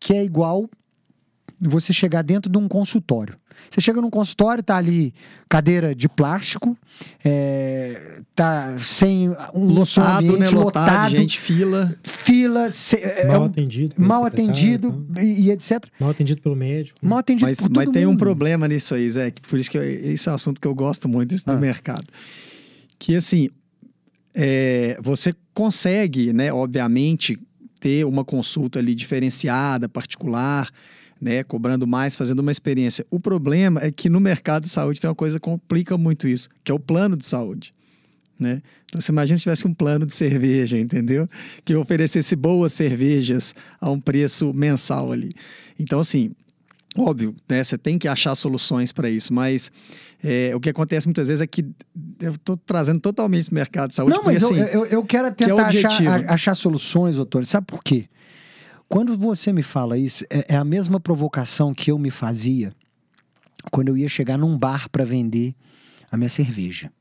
[0.00, 0.68] que é igual
[1.60, 3.34] você chegar dentro de um consultório.
[3.70, 5.12] Você chega num consultório, tá ali
[5.48, 6.76] cadeira de plástico,
[7.24, 10.46] é, tá sem um Lotado, né?
[10.46, 11.96] ambiente, Lotado, gente, fila.
[12.02, 13.94] fila, se- é Mal um- atendido.
[13.98, 15.22] mal atendido então.
[15.22, 15.84] e, e etc.
[16.00, 16.98] Mal atendido pelo médico.
[17.02, 18.18] Mal atendido Mas, por mas tem um mundo.
[18.18, 19.30] problema nisso aí, Zé.
[19.30, 21.52] que Por isso que eu- esse é um assunto que eu gosto muito isso do
[21.52, 21.56] Ah.
[21.56, 22.04] mercado.
[22.98, 23.48] Que assim,
[24.34, 27.38] é, você consegue, né, obviamente,
[27.80, 30.68] ter uma consulta ali diferenciada, particular,
[31.20, 33.06] né, cobrando mais, fazendo uma experiência.
[33.10, 36.48] O problema é que no mercado de saúde tem uma coisa que complica muito isso,
[36.62, 37.74] que é o plano de saúde.
[38.38, 38.60] Né?
[38.84, 41.26] Então, você imagina se tivesse um plano de cerveja, entendeu?
[41.64, 45.30] Que oferecesse boas cervejas a um preço mensal ali.
[45.80, 46.32] Então, assim,
[46.98, 47.64] óbvio, né?
[47.64, 49.72] Você tem que achar soluções para isso, mas
[50.22, 51.64] é, o que acontece muitas vezes é que
[52.20, 54.14] eu estou trazendo totalmente o mercado de saúde.
[54.14, 56.10] Não, mas porque, eu, assim, eu, eu quero é o tentar achar, objetivo.
[56.10, 57.46] a- achar soluções, doutor.
[57.46, 58.06] Sabe por quê?
[58.88, 62.72] Quando você me fala isso, é, é a mesma provocação que eu me fazia
[63.70, 65.54] quando eu ia chegar num bar para vender
[66.10, 66.92] a minha cerveja.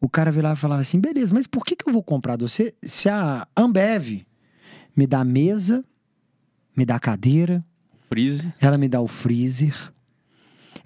[0.00, 2.42] O cara virava e falava assim: beleza, mas por que, que eu vou comprar de
[2.42, 4.22] você se a Ambev
[4.94, 5.84] me dá mesa,
[6.76, 7.64] me dá cadeira,
[8.08, 8.52] Freeze.
[8.60, 9.92] ela me dá o freezer,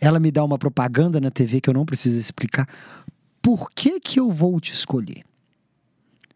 [0.01, 2.67] ela me dá uma propaganda na TV que eu não preciso explicar.
[3.41, 5.25] Por que que eu vou te escolher?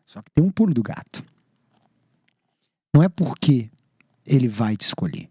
[0.04, 1.22] Só que tem um pulo do gato.
[2.94, 3.70] Não é porque
[4.26, 5.28] ele vai te escolher.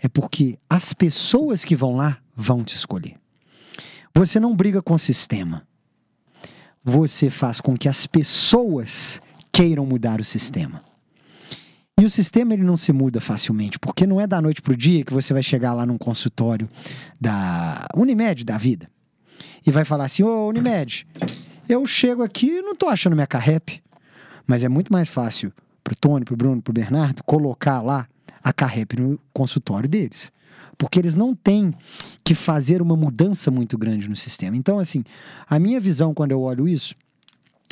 [0.00, 3.16] É porque as pessoas que vão lá vão te escolher.
[4.14, 5.66] Você não briga com o sistema.
[6.82, 9.20] Você faz com que as pessoas
[9.52, 10.82] queiram mudar o sistema.
[11.98, 15.02] E o sistema ele não se muda facilmente, porque não é da noite pro dia
[15.02, 16.68] que você vai chegar lá num consultório
[17.18, 18.86] da Unimed da vida
[19.66, 21.06] e vai falar assim: "Ô Unimed,
[21.66, 23.82] eu chego aqui e não tô achando minha carrep".
[24.46, 25.50] Mas é muito mais fácil
[25.82, 28.06] pro Tony, pro Bruno, pro Bernardo colocar lá
[28.46, 30.30] a carrep no consultório deles.
[30.78, 31.74] Porque eles não têm
[32.22, 34.56] que fazer uma mudança muito grande no sistema.
[34.56, 35.02] Então, assim,
[35.48, 36.94] a minha visão quando eu olho isso,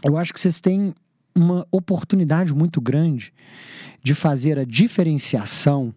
[0.02, 0.92] eu acho que vocês têm
[1.32, 3.32] uma oportunidade muito grande
[4.02, 5.94] de fazer a diferenciação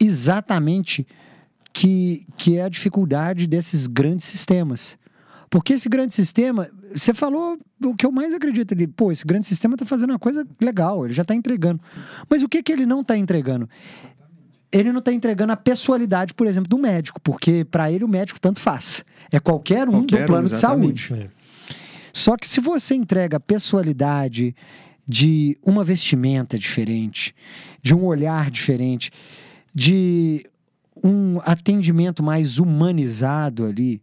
[0.00, 1.06] exatamente
[1.72, 4.98] que, que é a dificuldade desses grandes sistemas.
[5.48, 9.46] Porque esse grande sistema, você falou o que eu mais acredito ali, pô, esse grande
[9.46, 11.80] sistema está fazendo uma coisa legal, ele já está entregando.
[12.28, 13.68] Mas o que, que ele não está entregando?
[14.72, 18.40] Ele não está entregando a pessoalidade, por exemplo, do médico, porque para ele o médico
[18.40, 19.04] tanto faz.
[19.30, 21.12] É qualquer um Qualquer do um, plano de saúde.
[21.12, 21.28] É.
[22.12, 24.54] Só que se você entrega a pessoalidade
[25.06, 27.34] de uma vestimenta diferente,
[27.82, 29.10] de um olhar diferente,
[29.74, 30.46] de
[31.02, 34.00] um atendimento mais humanizado ali,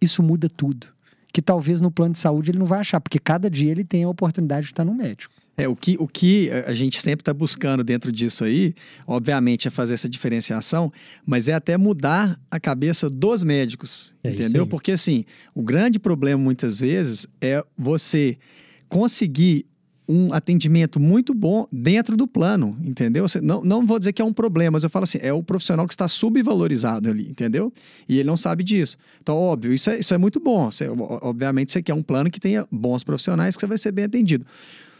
[0.00, 0.91] isso muda tudo.
[1.32, 4.04] Que talvez no plano de saúde ele não vai achar, porque cada dia ele tem
[4.04, 5.34] a oportunidade de estar no médico.
[5.56, 8.74] É, o que, o que a gente sempre está buscando dentro disso aí,
[9.06, 10.90] obviamente, é fazer essa diferenciação,
[11.26, 14.66] mas é até mudar a cabeça dos médicos, É entendeu?
[14.66, 18.38] Porque, assim, o grande problema muitas vezes é você
[18.88, 19.66] conseguir
[20.08, 23.24] um atendimento muito bom dentro do plano, entendeu?
[23.40, 25.86] Não, não vou dizer que é um problema, mas eu falo assim, é o profissional
[25.86, 27.72] que está subvalorizado ali, entendeu?
[28.08, 28.96] E ele não sabe disso.
[29.22, 30.70] Então, óbvio, isso é, isso é muito bom.
[30.70, 34.04] Você- obviamente, você quer um plano que tenha bons profissionais, que você vai ser bem
[34.06, 34.44] atendido.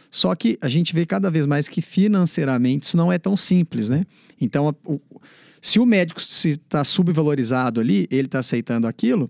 [0.09, 3.89] Só que a gente vê cada vez mais que financeiramente isso não é tão simples,
[3.89, 4.03] né?
[4.39, 4.99] Então, o-
[5.61, 9.29] se o médico está subvalorizado ali, ele está aceitando aquilo,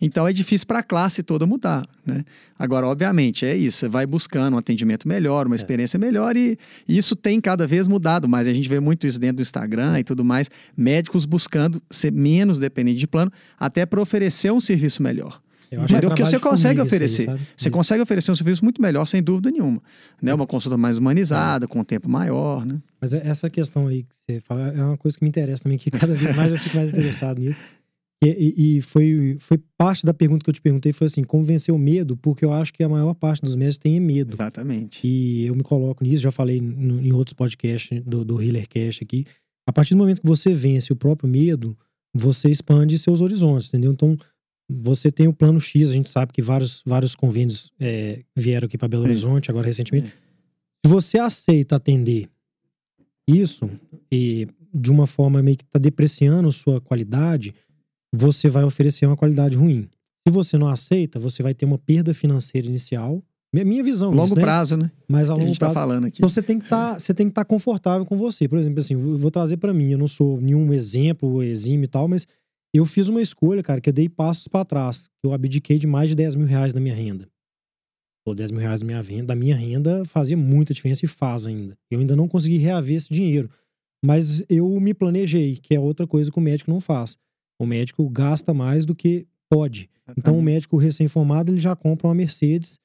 [0.00, 2.24] então é difícil para a classe toda mudar, né?
[2.58, 3.78] Agora, obviamente, é isso.
[3.78, 8.28] Você vai buscando um atendimento melhor, uma experiência melhor e, isso tem cada vez mudado
[8.28, 8.46] mais.
[8.46, 10.50] A gente vê muito isso dentro do Instagram e tudo mais.
[10.76, 15.40] Médicos buscando ser menos dependentes de plano, até para oferecer um serviço melhor.
[15.68, 16.10] Eu acho que é Entendeu?
[16.10, 17.24] Porque você consegue aí, oferecer.
[17.24, 17.40] sabe?
[17.56, 19.82] Você consegue oferecer um serviço muito melhor, sem dúvida nenhuma.
[20.22, 20.32] Né?
[20.32, 21.00] Uma consulta mais É.
[21.00, 22.78] humanizada, com um tempo maior, né?
[23.00, 25.76] Mas é- essa questão aí que você fala é uma coisa que me interessa também,
[25.76, 27.58] que cada vez mais eu fico mais interessado nisso.
[28.24, 31.72] E, e- foi, foi parte da pergunta que eu te perguntei, foi assim, como vencer
[31.74, 32.16] o medo?
[32.16, 34.32] Porque eu acho que a maior parte dos médicos tem medo.
[34.32, 35.06] Exatamente.
[35.06, 39.00] E eu me coloco nisso, já falei no- em outros podcasts do, do Healer Cash
[39.02, 39.26] aqui.
[39.68, 41.76] A partir do momento que você vence o próprio medo,
[42.14, 43.92] você expande seus horizontes, entendeu?
[43.92, 44.16] Então,
[44.68, 48.78] você tem o plano X, a gente sabe que vários, vários convênios é, vieram aqui
[48.78, 49.04] para Belo.
[49.04, 50.08] Horizonte agora recentemente.
[50.84, 52.28] Se você aceita atender
[53.28, 53.68] isso
[54.10, 57.54] e de uma forma meio que está depreciando sua qualidade,
[58.16, 59.88] você vai oferecer uma qualidade ruim.
[60.26, 63.22] Se você não aceita, você vai ter uma perda financeira inicial.
[63.54, 64.42] Minha, visão, Longo isso, né?
[64.42, 64.90] prazo, né?
[65.08, 65.80] Mas a Que a longo gente tá prazo.
[65.80, 66.18] falando aqui.
[66.18, 68.48] Então você tem que estar, que estar confortável com você.
[68.48, 71.88] Por exemplo, assim, eu vou trazer pra mim, eu não sou nenhum exemplo, exime e
[71.88, 72.26] tal, mas
[72.74, 75.08] eu fiz uma escolha, cara, que eu dei passos pra trás.
[75.24, 77.28] Eu abdiquei de mais de 10 mil reais da minha renda.
[78.26, 81.46] Pô, 10 mil reais da minha, renda, da minha renda fazia muita diferença e faz
[81.46, 81.78] ainda.
[81.90, 83.48] Eu ainda não consegui reaver esse dinheiro.
[84.04, 87.16] Mas eu me planejei, que é outra coisa que o médico não faz.
[87.58, 89.88] O médico gasta mais do que pode.
[90.16, 92.78] Então o médico recém-formado ele já compra uma Mercedes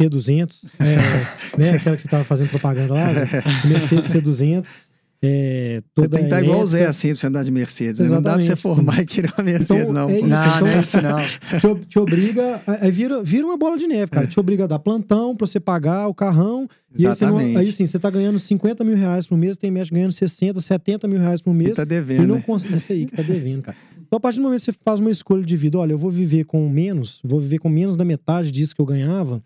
[0.00, 0.96] C200, é,
[1.58, 3.08] né, aquela que você estava fazendo propaganda lá?
[3.66, 4.89] Mercedes C200,
[5.22, 8.00] é, Você toda tem que estar igual o Zé, assim, pra você andar de Mercedes.
[8.00, 8.08] né?
[8.08, 9.02] Não dá pra você Exatamente, formar sim.
[9.02, 10.08] e querer uma Mercedes, Então, não.
[10.08, 10.26] é isso.
[10.26, 11.18] Não, então- não é isso não.
[11.60, 14.26] te, ob- te obriga, aí vira, vira uma bola de neve, cara.
[14.26, 16.66] Te obriga a dar plantão pra você pagar o carrão.
[16.96, 17.58] E aí, você não, Exatamente.
[17.58, 21.06] aí assim, você tá ganhando 50 mil reais por mês, tem médico ganhando 60, 70
[21.06, 21.76] mil reais por E mês.
[21.76, 22.42] tá E devendo, não né?
[22.46, 22.74] consegue.
[22.74, 23.76] Isso aí que tá devendo, cara.
[24.10, 26.10] Então, a partir do momento que você faz uma escolha de vida, olha, eu vou
[26.10, 29.40] viver com menos, vou viver com menos da metade disso que eu ganhava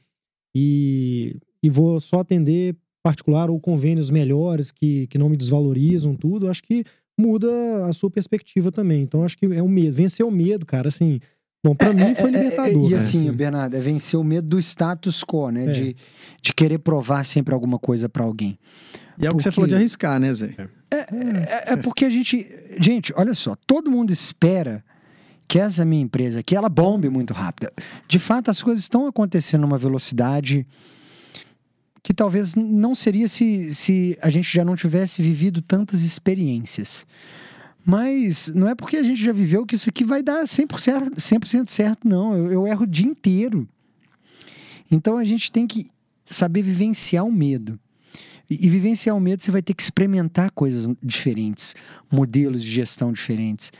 [0.54, 6.50] e, e vou só atender particular ou convênios melhores que, que não me desvalorizam, tudo,
[6.50, 6.82] acho que
[7.20, 7.48] muda
[7.86, 9.02] a sua perspectiva também.
[9.02, 9.92] Então, acho que é o medo.
[9.94, 11.20] Vencer o medo, cara, assim.
[11.62, 12.86] Bom, pra mim foi É, é, é, libertador.
[12.86, 15.66] E cara, assim, Bernardo, é vencer o medo do status quo, né?
[15.66, 15.72] É.
[15.72, 15.96] De,
[16.42, 18.58] de querer provar sempre alguma coisa pra alguém.
[19.18, 20.54] E é o que você Porque- falou de arriscar, né, Zé?
[20.90, 22.46] É, é porque a gente.
[22.80, 24.82] Gente, olha só, todo mundo espera
[25.46, 27.70] que essa minha empresa aqui ela bombe muito rápido.
[28.08, 30.66] De fato, as coisas estão acontecendo numa velocidade
[32.04, 37.06] que talvez não seria se, se a gente já não tivesse vivido tantas experiências.
[37.82, 41.66] Mas não é porque a gente já viveu que isso aqui vai dar 100%, 100
[41.66, 42.36] certo, não.
[42.36, 43.66] Eu, eu erro o dia inteiro.
[44.90, 45.86] Então a gente tem que
[46.26, 47.80] saber vivenciar o medo.
[48.50, 51.74] E, e vivenciar o medo, você vai ter que experimentar coisas diferentes,
[52.12, 53.72] modelos de gestão diferentes.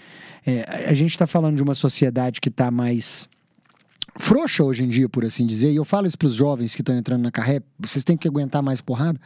[0.47, 3.29] É, a- gente está falando de uma sociedade que está mais
[4.17, 6.83] frouxa hoje em dia, por assim dizer, e eu falo isso para os jovens que
[6.83, 9.21] estão entrando na carreira, vocês têm que aguentar mais porrada,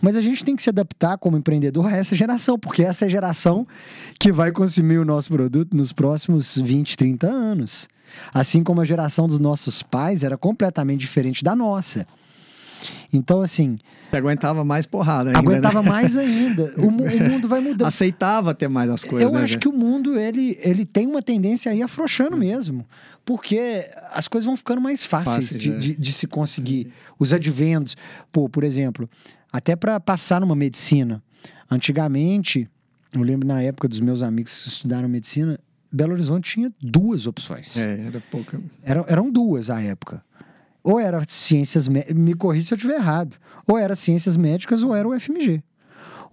[0.00, 3.06] mas a gente tem que se adaptar como empreendedor a essa geração, porque essa é
[3.06, 3.66] a geração
[4.18, 7.88] que vai consumir o nosso produto nos próximos 20, 30 anos.
[8.34, 12.06] Assim como a geração dos nossos pais era completamente diferente da nossa.
[13.12, 13.78] Então, assim,
[14.10, 15.88] Você aguentava mais porrada ainda, aguentava né?
[15.90, 16.72] mais ainda.
[16.76, 16.90] O, o
[17.30, 17.86] mundo vai mudando.
[17.86, 21.22] Aceitava ter mais as coisas, Eu né, acho que o mundo ele, ele tem uma
[21.22, 22.86] tendência aí afrouxando mesmo.
[23.24, 25.76] Porque as coisas vão ficando mais fáceis de, é.
[25.78, 26.92] de- de se conseguir.
[27.18, 27.96] Os adventos.
[28.32, 29.08] Pô, por exemplo,
[29.52, 31.22] até para passar numa medicina.
[31.70, 32.68] Antigamente,
[33.14, 35.58] eu lembro na época dos meus amigos que estudaram medicina,
[35.90, 37.76] Belo Horizonte tinha duas opções.
[37.76, 38.60] É, era pouca.
[38.82, 40.22] Eram, eram duas à época.
[40.84, 43.36] Ou era ciências, me corrija se eu estiver errado.
[43.66, 45.62] Ou era ciências médicas ou era o FMG.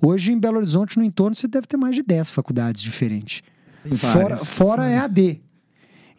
[0.02, 3.42] Hoje em Belo Horizonte, no entorno, você deve ter mais de 10 faculdades diferentes.
[3.84, 4.44] Tem Fora, várias.
[4.50, 5.42] fora EAD.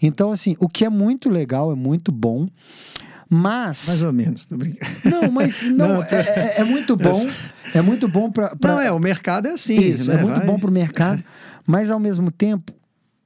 [0.02, 2.46] Então, assim, o que é muito legal, é muito bom,
[3.28, 3.86] mas.
[3.88, 4.92] Mais ou menos, tô brincando.
[5.04, 7.26] Não, mas não, Não, é, é- é muito bom.
[7.74, 8.54] É muito bom para.
[8.62, 9.74] Não, é, o mercado é assim.
[9.78, 10.16] Isso, né?
[10.18, 11.22] é muito Vai- bom para o mercado,
[11.66, 12.72] mas ao mesmo tempo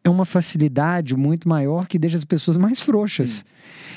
[0.04, 3.44] é uma facilidade muito maior que deixa as pessoas mais frouxas.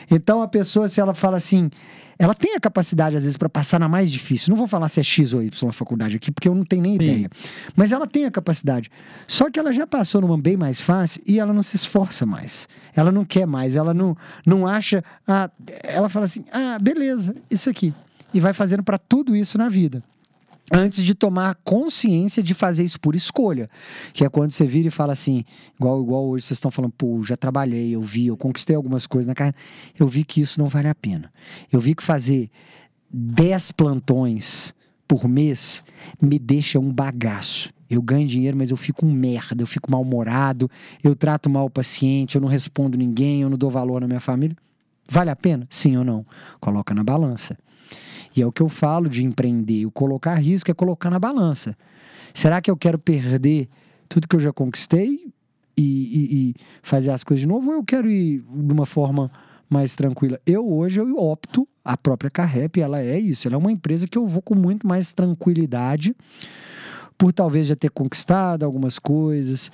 [0.10, 1.70] Então a pessoa, se ela fala assim,
[2.17, 4.50] ela tem a capacidade às vezes para passar na mais difícil.
[4.50, 6.82] Não vou falar se é X ou Y a faculdade aqui, porque eu não tenho
[6.82, 7.30] nem ideia.
[7.76, 8.89] Mas ela tem a capacidade.
[9.28, 12.70] Só que ela já passou numa bem mais fácil e ela não se esforça mais.
[12.96, 14.15] Ela não quer mais, ela não,
[14.46, 15.04] não acha.
[15.28, 15.52] Ah,
[15.84, 17.93] ela fala assim: ah, beleza, isso aqui.
[18.34, 20.02] E vai fazendo para tudo isso na vida
[20.71, 23.69] antes de tomar consciência de fazer isso por escolha.
[24.13, 25.44] Que é quando você vira e fala assim,
[25.79, 29.27] igual, igual hoje vocês estão falando, pô, já trabalhei, eu vi, eu conquistei algumas coisas
[29.27, 29.58] na carreira,
[29.98, 31.31] eu vi que isso não vale a pena.
[31.71, 32.50] Eu vi que fazer
[33.10, 34.73] 10 plantões
[35.08, 35.83] por mês
[36.21, 37.71] me deixa um bagaço.
[37.89, 40.69] Eu ganho dinheiro, mas eu fico um merda, eu fico mal-humorado,
[41.02, 44.19] eu trato mal o paciente, eu não respondo ninguém, eu não dou valor na minha
[44.19, 44.58] família.
[45.10, 45.65] Vale a pena?
[45.69, 46.25] Sim ou não?
[46.60, 47.58] Coloca na balança.
[48.38, 49.85] E é o que eu falo de empreender.
[49.85, 51.75] O colocar risco é colocar na balança.
[52.33, 53.67] Será que eu quero perder
[54.08, 55.27] tudo que eu já conquistei
[55.75, 59.29] e, e- e fazer as coisas de novo, ou eu quero ir de uma forma
[59.69, 60.40] mais tranquila.
[60.46, 64.17] Eu hoje eu opto, a própria Carrep, ela é isso, ela é uma empresa que
[64.17, 66.15] eu vou com muito mais tranquilidade,
[67.17, 69.69] por talvez já ter conquistado algumas coisas.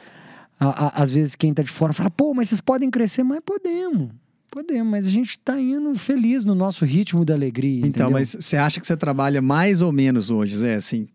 [0.60, 4.10] A- às vezes quem tá de fora fala, pô, mas vocês podem crescer, mas podemos.
[4.54, 7.80] Podemos, mas a gente tá indo feliz no nosso ritmo da alegria.
[7.80, 8.12] Então, entendeu?
[8.12, 10.76] mas você acha que você trabalha mais ou menos hoje, Zé?
[10.76, 11.08] Assim,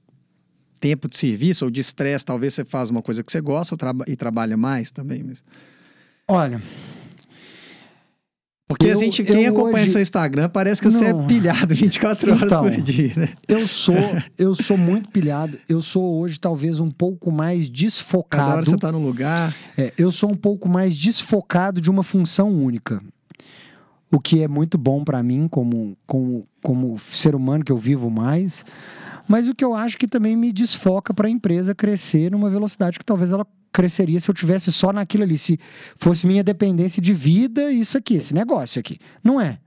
[0.81, 4.05] tempo de serviço ou de estresse, talvez você faz uma coisa que você gosta traba-
[4.09, 5.23] e trabalha mais também.
[5.23, 5.45] Mas...
[6.27, 6.61] Olha,
[8.69, 11.25] Porque a Eu- gente, quem acompanha hoje- seu Instagram, parece que você Não.
[11.25, 12.65] é pilhado 24 horas Então.
[12.65, 13.29] por dia, né?
[13.49, 13.95] eu sou,
[14.37, 15.59] eu sou muito pilhado.
[15.69, 18.65] Eu sou hoje talvez um pouco mais Cada hora desfocado.
[18.71, 19.55] você tá no lugar.
[19.77, 23.01] É, eu sou um pouco mais desfocado de uma função única.
[24.11, 28.11] O que é muito bom pra mim como, como, como ser humano que eu vivo
[28.11, 28.65] mais.
[29.29, 32.99] Mas o que eu acho que também me desfoca para a empresa crescer numa velocidade
[32.99, 35.37] que talvez ela cresceria se eu tivesse só naquilo ali.
[35.37, 35.59] Se
[35.97, 38.99] fosse minha dependência de vida, isso aqui, esse negócio aqui.
[39.23, 39.59] Não é.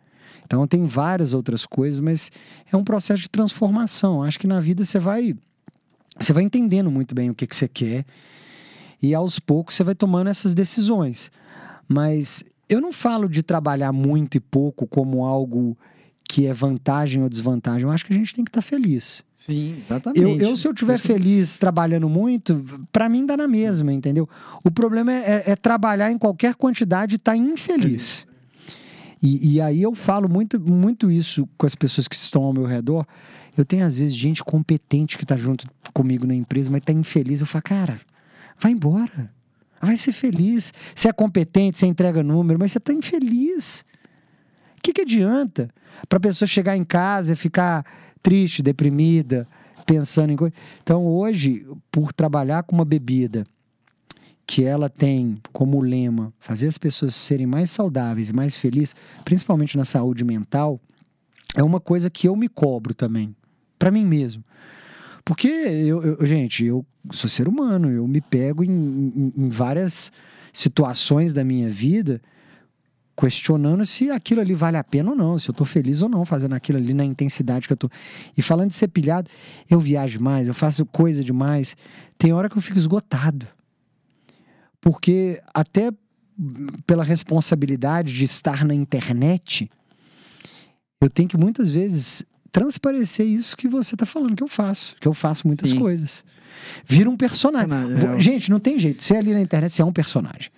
[0.43, 2.31] Então tem várias outras coisas, mas
[2.71, 4.23] é um processo de transformação.
[4.23, 5.35] Acho que na vida você vai
[6.19, 8.05] você vai entendendo muito bem o que, que você quer
[9.01, 11.31] e aos poucos você vai tomando essas decisões.
[11.87, 15.77] Mas eu não falo de trabalhar muito e pouco como algo
[16.27, 17.83] que é vantagem ou desvantagem.
[17.83, 19.23] Eu acho que a gente tem que estar feliz.
[19.37, 20.21] Sim, exatamente.
[20.21, 24.29] Eu, eu, se eu estiver feliz trabalhando muito, pra mim dá na mesma, entendeu?
[24.63, 25.17] O problema é,
[25.47, 28.25] é- é trabalhar em qualquer quantidade e estar infeliz.
[29.21, 32.65] E, e aí eu falo muito, muito isso com as pessoas que estão ao meu
[32.65, 33.05] redor.
[33.57, 37.41] Eu tenho, às vezes, gente competente que tá junto comigo na empresa, mas tá infeliz.
[37.41, 37.99] Eu falo, cara,
[38.59, 39.31] vai embora.
[39.81, 40.73] Vai ser feliz.
[40.93, 43.83] Você é competente, você entrega número, mas você tá infeliz.
[44.77, 45.69] O que, que adianta
[46.07, 47.85] para a pessoa chegar em casa e ficar
[48.21, 49.47] triste, deprimida,
[49.85, 50.53] pensando em coisa?
[50.81, 53.45] Então, hoje, por trabalhar com uma bebida
[54.45, 59.77] que ela tem como lema fazer as pessoas serem mais saudáveis e mais felizes, principalmente
[59.77, 60.79] na saúde mental,
[61.55, 63.35] é uma coisa que eu me cobro também,
[63.79, 64.43] para mim mesmo.
[65.23, 70.11] Porque, eu, eu- gente, eu sou ser humano, eu me pego em, em- em várias
[70.53, 72.21] situações da minha vida
[73.17, 76.25] questionando se aquilo ali vale a pena ou não, se eu tô feliz ou não
[76.25, 77.87] fazendo aquilo ali na intensidade que eu tô.
[78.35, 79.29] E falando de ser pilhado,
[79.69, 81.75] eu viajo mais, eu faço coisa demais.
[82.17, 83.47] Tem hora que eu fico esgotado.
[84.79, 85.91] Porque até
[86.87, 89.69] pela responsabilidade de estar na internet,
[90.99, 95.07] eu tenho que muitas vezes transparecer isso que você tá falando que eu faço, que
[95.07, 95.79] eu faço muitas Sim.
[95.79, 96.23] coisas.
[96.85, 97.69] Vira um personagem.
[97.69, 98.21] Personagem, é.
[98.21, 99.01] Gente, não tem jeito.
[99.01, 100.49] Você ali na internet, você é um personagem.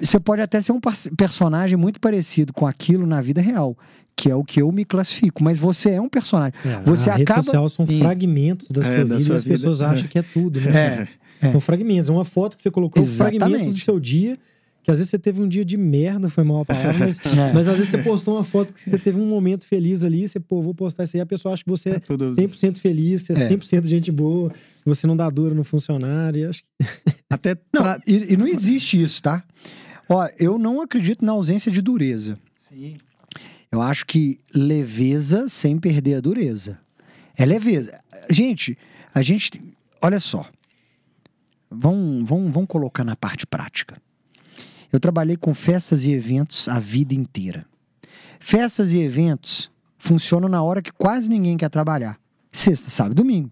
[0.00, 0.80] Você pode até ser um
[1.16, 3.76] personagem muito parecido com aquilo na vida real,
[4.16, 6.52] que é o que eu me classifico, mas você é um personagem.
[6.64, 8.00] É, Você a rede acaba- social são Sim.
[8.00, 9.84] fragmentos da É, sua da vida sua e as vida, pessoas é.
[9.86, 11.08] acham que é tudo, né?
[11.40, 11.50] É.
[11.52, 12.10] São fragmentos.
[12.10, 13.72] É uma foto que você colocou, um fragmento Exatamente.
[13.72, 14.36] do seu dia,
[14.90, 17.52] às vezes você teve um dia de merda, foi mal a palavra, mas, É.
[17.52, 20.38] mas às vezes você postou uma foto que você teve um momento feliz ali, você,
[20.40, 23.22] pô, vou postar isso aí, a pessoa acha que você é É tudo- 100% feliz,
[23.22, 23.48] você é, É.
[23.48, 24.52] 100% gente boa,
[24.84, 26.40] você não dá dura no funcionário.
[26.42, 26.68] e Acho que
[27.30, 29.42] Até Não, tra- e, e não existe isso, tá?
[30.08, 32.36] Ó, eu não acredito na ausência de dureza.
[32.58, 32.96] Sim.
[33.70, 36.78] Eu acho que leveza sem perder a dureza.
[37.38, 37.96] É leveza.
[38.28, 38.76] Gente,
[39.14, 39.60] a gente.
[40.02, 40.44] Olha só.
[41.70, 43.96] Vamos, vamos, vamos colocar na parte prática.
[44.92, 47.64] Eu trabalhei com festas e eventos a vida inteira.
[48.38, 52.18] Festas e eventos funcionam na hora que quase ninguém quer trabalhar.
[52.52, 53.50] Sexta, sábado e domingo.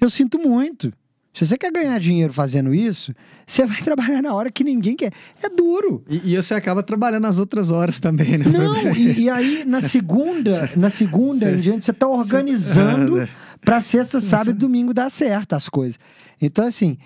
[0.00, 0.92] Eu sinto muito.
[1.32, 3.14] Se você quer ganhar dinheiro fazendo isso,
[3.46, 5.12] você vai trabalhar na hora que ninguém quer.
[5.42, 6.02] É duro.
[6.08, 8.46] E, e você acaba trabalhando as outras horas também, né?
[8.46, 13.28] Não, e, e aí na segunda, na segunda Cê- em diante, você tá organizando Ah,
[13.60, 15.98] pra sexta, sábado e domingo dar certo as coisas.
[16.40, 16.98] Então, assim,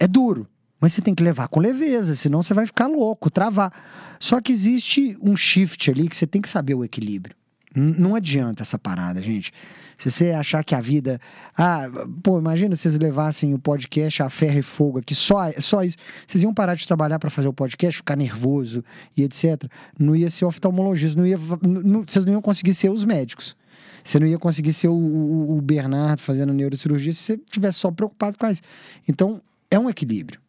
[0.00, 0.48] é duro.
[0.82, 3.72] Mas você tem que levar com leveza, senão você vai ficar louco, travar.
[4.18, 7.36] Só que existe um shift ali que você tem que saber o equilíbrio.
[7.74, 9.50] Não adianta essa parada, gente.
[9.96, 11.20] Se você achar que a vida.
[11.56, 11.88] Ah,
[12.22, 15.96] pô, imagina se vocês levassem o podcast a ferro e fogo aqui, só, só isso.
[16.26, 18.84] Vocês iam parar de trabalhar para fazer o podcast, ficar nervoso
[19.16, 19.64] e etc.
[19.98, 23.56] Não ia ser oftalmologista, não ia, não- vocês não iam conseguir ser os médicos.
[24.04, 27.90] Você não ia conseguir ser o, o, o Bernardo fazendo neurocirurgia se você estivesse só
[27.90, 28.62] preocupado com isso.
[29.08, 30.40] Então, é um equilíbrio.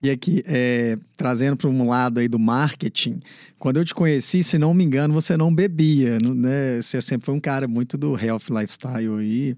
[0.00, 3.20] E aqui, é, trazendo para um lado aí do marketing,
[3.58, 6.80] quando eu te conheci, se não me engano, você não bebia, né?
[6.80, 9.56] Você sempre foi um cara muito do health lifestyle aí,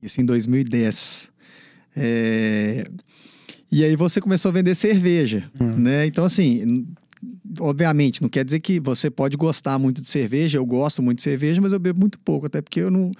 [0.00, 1.30] isso em 2010.
[1.96, 2.84] É,
[3.72, 6.06] E aí você começou a vender cerveja, né?
[6.06, 6.86] Então, assim,
[7.58, 11.22] obviamente, não quer dizer que você pode gostar muito de cerveja, eu gosto muito de
[11.24, 13.10] cerveja, mas eu bebo muito pouco, até porque eu não,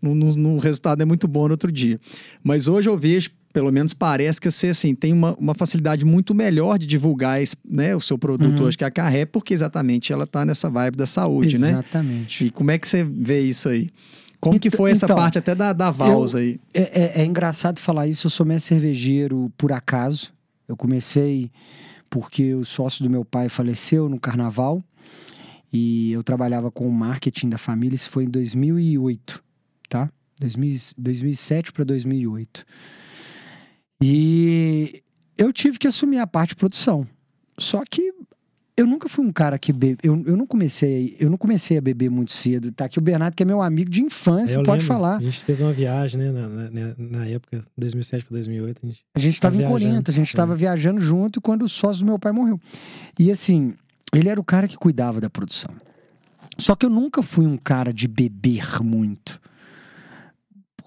[0.00, 2.00] não, não- não- o resultado é muito bom no outro dia.
[2.42, 6.34] Mas hoje eu vejo pelo menos parece que você assim, tem uma, uma facilidade muito
[6.34, 8.66] melhor de divulgar esse, né, o seu produto Uhum.
[8.66, 11.68] hoje, que é a Carré, porque exatamente ela tá nessa vibe da saúde, né?
[11.70, 12.44] Exatamente.
[12.46, 13.90] E como é que você vê isso aí?
[14.40, 16.58] Como que Então- foi essa então, parte até da, da Vals aí?
[16.74, 18.26] É, é- é engraçado falar isso.
[18.26, 20.32] Eu sou mestre cervejeiro por acaso.
[20.66, 21.50] Eu comecei
[22.10, 24.82] porque o sócio do meu pai faleceu no carnaval
[25.72, 27.94] e eu trabalhava com o marketing da família.
[27.94, 29.42] Isso foi em 2008,
[29.88, 30.10] tá?
[30.40, 32.64] 2000 2007 para 2008.
[34.02, 35.02] E
[35.38, 37.06] eu tive que assumir a parte de produção.
[37.58, 38.12] Só que
[38.76, 39.98] eu nunca fui um cara que bebe.
[40.02, 42.72] Eu, eu não comecei, eu não comecei a beber muito cedo.
[42.72, 45.16] Tá aqui o Bernardo, que é meu amigo de infância, Eu pode lembro, falar.
[45.18, 48.80] A gente fez uma viagem, né, na, na, na época, 2007 para 2008.
[48.82, 49.04] A gente...
[49.14, 49.66] A gente estava em.
[49.66, 52.58] Corinto, a gente estava viajando junto quando o sócio do meu pai morreu.
[53.18, 53.74] E assim,
[54.14, 55.70] ele era o cara que cuidava da produção.
[56.58, 59.40] Só que eu nunca fui um cara de beber muito.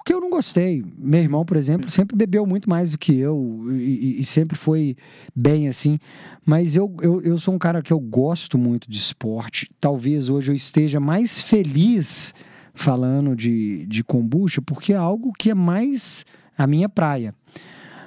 [0.05, 0.85] Porque eu não gostei.
[0.99, 4.95] Meu irmão, por exemplo, sempre bebeu muito mais do que eu e, e- sempre foi
[5.35, 5.97] bem assim.
[6.45, 9.67] Mas eu, eu, eu sou um cara que eu gosto muito de esporte.
[9.81, 12.35] Talvez hoje eu esteja mais feliz
[12.71, 16.23] falando de, de kombucha, porque é algo que é mais
[16.55, 17.33] a minha praia.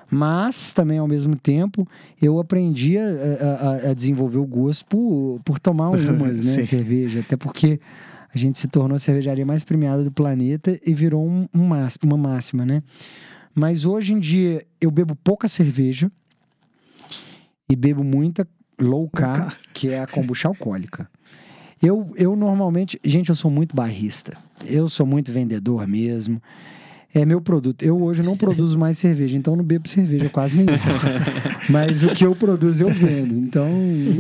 [0.09, 1.85] Mas também, ao mesmo tempo,
[2.23, 6.63] eu aprendi a, a- a- desenvolver o gosto por, por tomar umas, né?
[6.65, 7.21] Cerveja.
[7.21, 7.81] Até porque
[8.35, 11.71] a gente se tornou a cervejaria mais premiada do planeta e virou um, um
[12.03, 12.83] uma máxima, né?
[13.55, 16.11] Mas hoje em dia eu bebo pouca cerveja
[17.69, 18.47] e bebo muita
[18.79, 19.53] low carb.
[19.75, 21.11] que é a kombucha alcoólica.
[21.83, 24.37] Eu, eu normalmente, gente, eu sou muito barrista.
[24.65, 26.43] Eu sou muito vendedor mesmo.
[27.15, 27.83] É meu produto.
[27.83, 30.79] Eu hoje não produzo mais cerveja, então não bebo cerveja quase nenhuma.
[31.71, 33.35] Mas o que eu produzo eu vendo.
[33.35, 33.67] Então,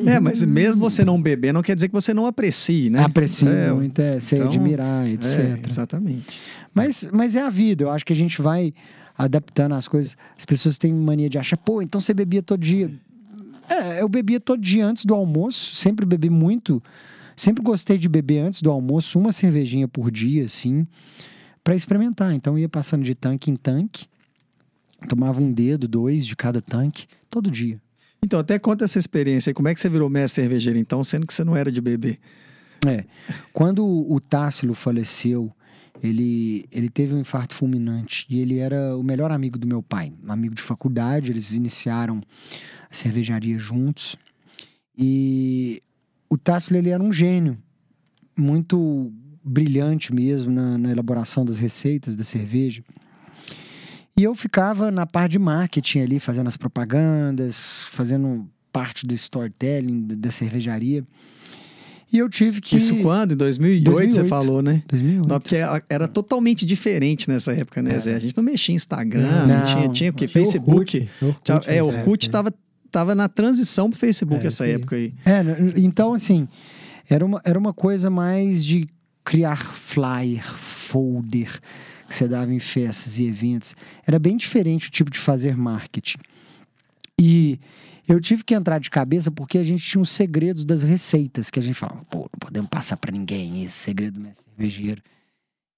[0.06, 3.04] É, mas mesmo você não beber, não quer dizer que você não aprecie, né?
[3.04, 5.38] aprecio É, muito, é, sei então, admirar, etc.
[5.38, 6.40] É, exatamente.
[6.74, 7.84] Mas, mas é a vida.
[7.84, 8.72] Eu acho que a gente vai
[9.16, 10.16] adaptando as coisas.
[10.36, 12.90] As pessoas têm mania de achar, pô, então você bebia todo dia.
[13.68, 15.74] É, eu bebia todo dia antes do almoço.
[15.74, 16.82] Sempre bebi muito.
[17.36, 20.86] Sempre gostei de beber antes do almoço, uma cervejinha por dia, assim,
[21.68, 22.32] para experimentar.
[22.32, 24.06] Então ia passando de tanque em tanque.
[25.06, 27.78] Tomava um dedo, dois de cada tanque, todo dia.
[28.24, 29.54] Então, até conta essa experiência aí.
[29.54, 32.18] Como é que você virou mestre cervejeiro, então, sendo que você não era de beber?
[32.86, 33.04] É.
[33.52, 35.52] Quando o Tássilo faleceu,
[36.02, 40.12] ele, ele teve um infarto fulminante e ele era o melhor amigo do meu pai,
[40.26, 41.30] um amigo de faculdade.
[41.30, 42.22] Eles iniciaram
[42.90, 44.16] a cervejaria juntos.
[44.96, 45.80] E
[46.30, 47.58] o Tássilo, ele era um gênio,
[48.36, 49.12] muito
[49.48, 52.82] brilhante mesmo na, na elaboração das receitas da cerveja.
[54.16, 60.06] E eu ficava na parte de marketing ali, fazendo as propagandas, fazendo parte do storytelling
[60.08, 61.04] da, cervejaria.
[62.12, 62.76] E eu tive que.
[62.76, 63.32] Isso quando?
[63.32, 64.14] Em 2008, 2008.
[64.14, 64.82] você falou, né?
[64.88, 65.28] 2008.
[65.28, 65.56] Não, porque
[65.88, 68.14] era totalmente diferente nessa época, né, Zé?
[68.14, 69.58] A gente não mexia em Instagram, Não.
[69.58, 70.26] não, tinha, tinha o quê?
[70.26, 70.98] Tinha Facebook.
[70.98, 72.28] Orkut, Orkut Tchau- é, Orkut época.
[72.30, 72.54] tava,
[72.90, 75.12] tava na transição pro Facebook É, essa época aí.
[75.24, 75.42] É,
[75.76, 76.48] então assim,
[77.08, 78.88] era uma, era uma coisa mais de
[79.28, 81.60] criar flyer, folder,
[82.08, 83.74] que você dava em festas e eventos.
[84.06, 86.16] Era bem diferente o tipo de fazer marketing.
[87.20, 87.60] E
[88.08, 91.60] eu tive que entrar de cabeça porque a gente tinha os segredos das receitas, que
[91.60, 95.02] a gente falava, pô, não podemos passar pra ninguém esse segredo do mestre cervejeiro.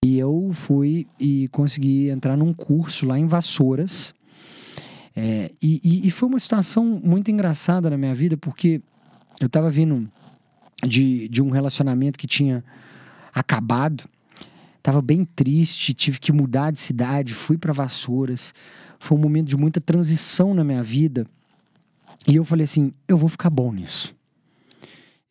[0.04, 4.14] E eu fui e consegui entrar num curso lá em Vassouras.
[5.16, 8.80] É, e, e- e foi uma situação muito engraçada na minha vida, porque
[9.40, 10.08] eu tava vindo
[10.86, 12.64] de, de um relacionamento que tinha
[13.34, 14.04] acabado.
[14.82, 18.54] Tava bem triste, tive que mudar de cidade, fui para Vassouras.
[18.98, 21.26] Foi um momento de muita transição na minha vida.
[22.26, 24.14] E eu falei assim, eu vou ficar bom nisso.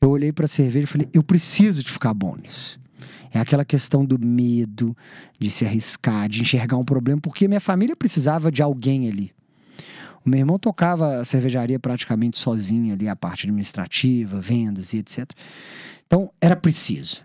[0.01, 2.79] Eu olhei para a cerveja e falei, eu preciso de ficar bom nisso.
[3.31, 4.95] É aquela questão do medo,
[5.37, 9.31] de se arriscar, de enxergar um problema, porque minha família precisava de alguém ali.
[10.25, 15.29] O meu irmão tocava a cervejaria praticamente sozinho ali, a parte administrativa, vendas e etc.
[16.07, 17.23] Então, era preciso.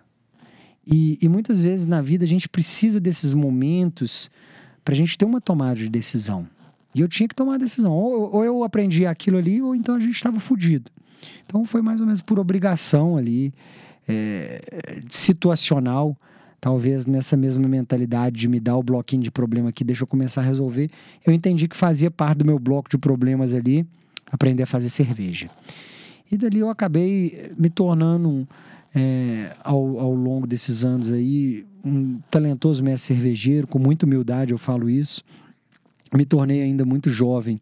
[0.87, 4.31] E, e muitas vezes na vida a gente precisa desses momentos
[4.85, 6.47] para a gente ter uma tomada de decisão.
[6.95, 7.93] E eu tinha que tomar a decisão.
[7.93, 10.91] Ou, ou eu aprendi aquilo ali, ou então a gente estava fudido.
[11.47, 13.53] Então foi mais ou menos por obrigação ali,
[14.07, 14.61] é,
[15.09, 16.17] situacional,
[16.61, 20.43] talvez nessa mesma mentalidade de me dar o bloquinho de problema aqui, deixa eu começar
[20.43, 20.91] a resolver.
[21.27, 23.87] Eu entendi que fazia parte do meu bloco de problemas ali,
[24.31, 25.49] aprender a fazer cerveja.
[26.31, 28.47] E dali eu acabei me tornando, um,
[28.95, 34.59] é, ao, ao longo desses anos aí, um talentoso mestre cervejeiro, com muita humildade eu
[34.59, 35.23] falo isso.
[36.15, 37.61] Me tornei ainda muito jovem,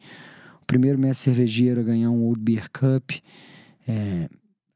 [0.61, 3.13] o primeiro mestre cervejeiro a ganhar um Old Beer Cup,
[3.89, 4.29] é,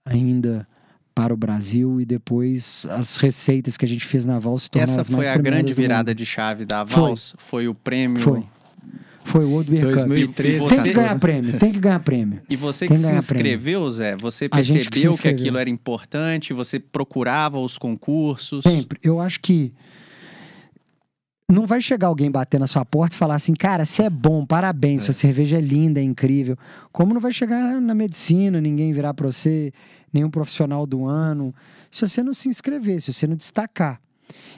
[0.05, 0.67] ainda
[1.15, 5.01] para o Brasil, e depois as receitas que a gente fez na Val se tornaram
[5.01, 7.03] Essa foi a grande virada de chave da Foi.
[7.03, 7.35] Vals?
[7.39, 8.21] Foi, o prêmio?
[8.21, 8.45] Foi.
[9.27, 9.93] Foi o World Beer Cup.
[9.95, 10.57] 2013.
[10.57, 12.41] E Tem você- que ganhar prêmio, tem que ganhar prêmio.
[12.49, 15.37] E você que que se inscreveu, Zé, você que percebeu que, inscreveu.
[15.41, 18.63] aquilo era importante, você procurava os concursos.
[18.63, 18.99] Sempre.
[19.03, 19.73] Eu acho que
[21.51, 24.45] não vai chegar alguém bater na sua porta e falar assim, cara, você é bom,
[24.45, 26.57] parabéns, sua cerveja é linda, é incrível.
[26.93, 29.73] Como não vai chegar na medicina, ninguém virar pra você,
[30.13, 31.55] nenhum profissional do ano,
[31.91, 34.01] se você não se inscrever, se você não destacar.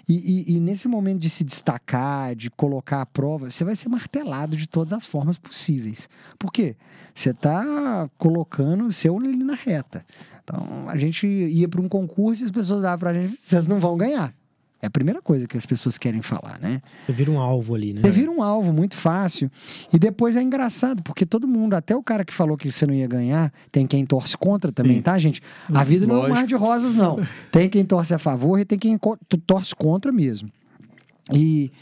[0.09, 0.15] E,
[0.53, 4.57] e- e nesse momento de se destacar, de colocar a prova, você vai ser martelado
[4.57, 6.09] de todas as formas possíveis.
[6.39, 6.77] Por quê?
[7.15, 10.05] Você está colocando o seu na reta.
[10.43, 13.79] Então, a gente ia para um concurso e as pessoas davam pra gente, vocês não
[13.79, 14.33] vão ganhar.
[14.81, 16.81] É a primeira coisa que as pessoas querem falar, né?
[17.05, 18.01] Você vira um alvo ali, né?
[18.01, 19.51] Você vira um alvo muito fácil.
[19.93, 22.95] E depois é engraçado, porque todo mundo, até o cara que falou que você não
[22.95, 25.03] ia ganhar, tem quem torce contra também, Sim.
[25.03, 25.43] tá, gente?
[25.75, 26.37] A vida não é um Lógico.
[26.37, 27.19] mar de rosas, não.
[27.51, 28.97] Tem quem torce a favor e tem quem
[29.45, 30.51] torce contra mesmo.
[31.35, 31.73] E,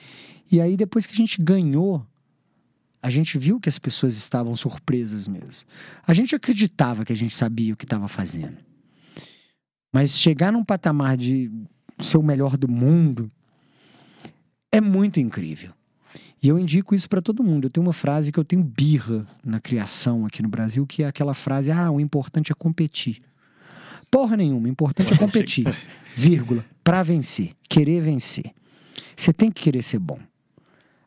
[0.51, 2.05] e aí, depois que a gente ganhou,
[3.03, 5.66] a gente viu que as pessoas estavam surpresas mesmo.
[6.07, 8.57] A gente acreditava que a gente sabia o que estava fazendo.
[9.92, 11.51] Mas chegar num patamar de
[12.01, 13.30] ser o melhor do mundo
[14.70, 15.72] é muito incrível.
[16.42, 17.64] E eu indico isso para todo mundo.
[17.64, 21.07] Eu tenho uma frase que eu tenho birra na criação aqui no Brasil, que é
[21.07, 23.22] aquela frase: ah, o importante é competir.
[24.11, 25.66] Porra nenhuma, o importante é competir.
[26.14, 28.53] Vírgula, para vencer, querer vencer.
[29.16, 30.18] Você tem que querer ser bom.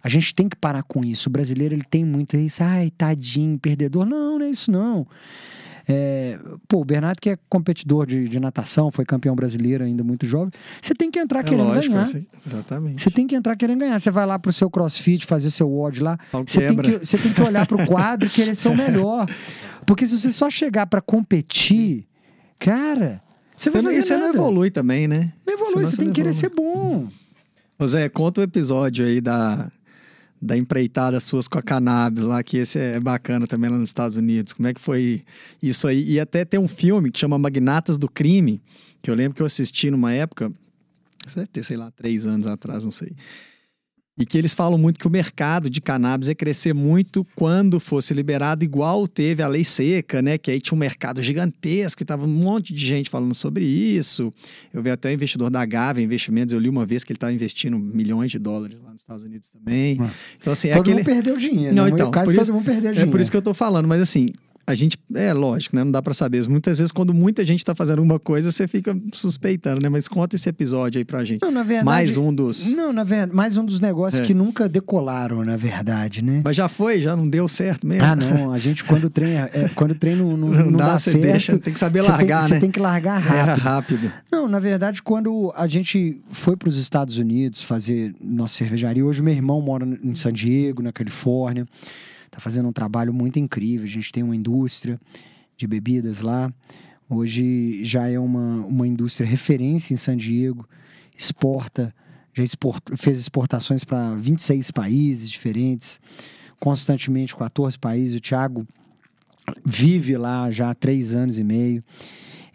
[0.04, 1.30] A gente tem que parar com isso.
[1.30, 4.06] O brasileiro ele tem muito isso, ai, tadinho, perdedor.
[4.06, 5.06] Não, não é isso não.
[5.92, 6.38] É,
[6.68, 10.52] pô, o Bernardo, que é competidor de, de natação, foi campeão brasileiro ainda muito jovem.
[10.80, 12.04] Você tem que entrar É querendo lógico, ganhar.
[12.04, 13.02] essa- exatamente.
[13.02, 14.00] Você tem que entrar querendo ganhar.
[14.00, 16.20] Você vai lá pro seu crossfit, fazer seu WOD lá.
[16.46, 19.26] Você tem, que, você tem que olhar pro quadro e querer ser o melhor.
[19.86, 22.06] Porque se você só chegar pra competir,
[22.60, 23.20] cara,
[23.56, 24.38] você vai Você não- fazer e você não nada.
[24.38, 25.34] evolui também, né?
[25.46, 26.40] Não evolui, Senão você você tem não que querer evolui.
[26.40, 27.08] ser bom.
[27.80, 29.72] Ô Zé, conta o episódio aí da,
[30.42, 34.16] da empreitada suas com a cannabis lá, que esse é bacana também lá nos Estados
[34.16, 34.54] Unidos.
[34.54, 35.24] Como é que foi
[35.62, 36.12] isso aí?
[36.12, 38.62] E até tem um filme que chama Magnatas do Crime,
[39.02, 40.52] que eu lembro que eu assisti numa época,
[41.36, 43.12] deve ter, sei lá, três anos atrás, não sei.
[44.20, 48.14] E que eles falam muito que o mercado de cannabis ia crescer muito quando fosse
[48.14, 50.38] liberado, igual teve a lei seca, né?
[50.38, 54.34] Que aí tinha um mercado gigantesco e tava um monte de gente falando sobre isso.
[54.74, 57.32] Eu vi até o investidor da Gava Investimentos, eu li uma vez que ele estava
[57.32, 59.98] investindo milhões de dólares lá nos Estados Unidos também.
[60.02, 60.12] Ah.
[60.38, 60.98] Então, assim, é todo aquele.
[60.98, 61.74] mundo perdeu dinheiro.
[61.74, 61.92] Não, né?
[61.94, 63.12] então, Quase por todo isso- mundo perdeu É dinheiro.
[63.12, 64.30] por isso que eu tô falando, mas assim,
[64.72, 64.98] a gente.
[65.16, 65.84] É lógico, né?
[65.84, 66.48] Não dá pra saber.
[66.48, 69.90] Muitas vezes, quando muita gente tá fazendo alguma coisa, você fica suspeitando, né?
[69.90, 71.42] Mas conta esse episódio aí pra gente.
[71.42, 72.72] Não, na verdade, Mais um dos.
[72.74, 74.26] Não, na verdade, mais um dos negócios É.
[74.26, 76.42] que nunca decolaram, na verdade, né?
[76.44, 78.04] Mas já foi, já não deu certo mesmo.
[78.04, 78.52] Ah, não.
[78.54, 80.94] A gente, quando o trem, é, é, quando o trem não, não, Não não dá,
[80.94, 81.22] dá certo.
[81.22, 82.56] deixa, tem que saber largar, tem, né?
[82.56, 83.64] Você tem que largar Erra rápido.
[83.64, 84.12] rápido.
[84.32, 89.22] Não, na verdade, quando a gente foi para os Estados Unidos fazer nossa cervejaria, hoje
[89.22, 91.66] meu irmão mora em San Diego, na Califórnia,
[92.40, 93.86] tá fazendo um trabalho muito incrível.
[93.86, 95.00] A gente tem uma indústria
[95.58, 96.52] de bebidas lá.
[97.10, 100.68] Hoje já é uma, uma indústria referência em San Diego,
[101.18, 101.94] exporta,
[102.34, 106.00] já export, fez exportações para 26 países diferentes,
[106.60, 108.16] constantemente 14 países.
[108.16, 108.66] O Thiago
[109.66, 111.84] vive lá já há três anos e meio.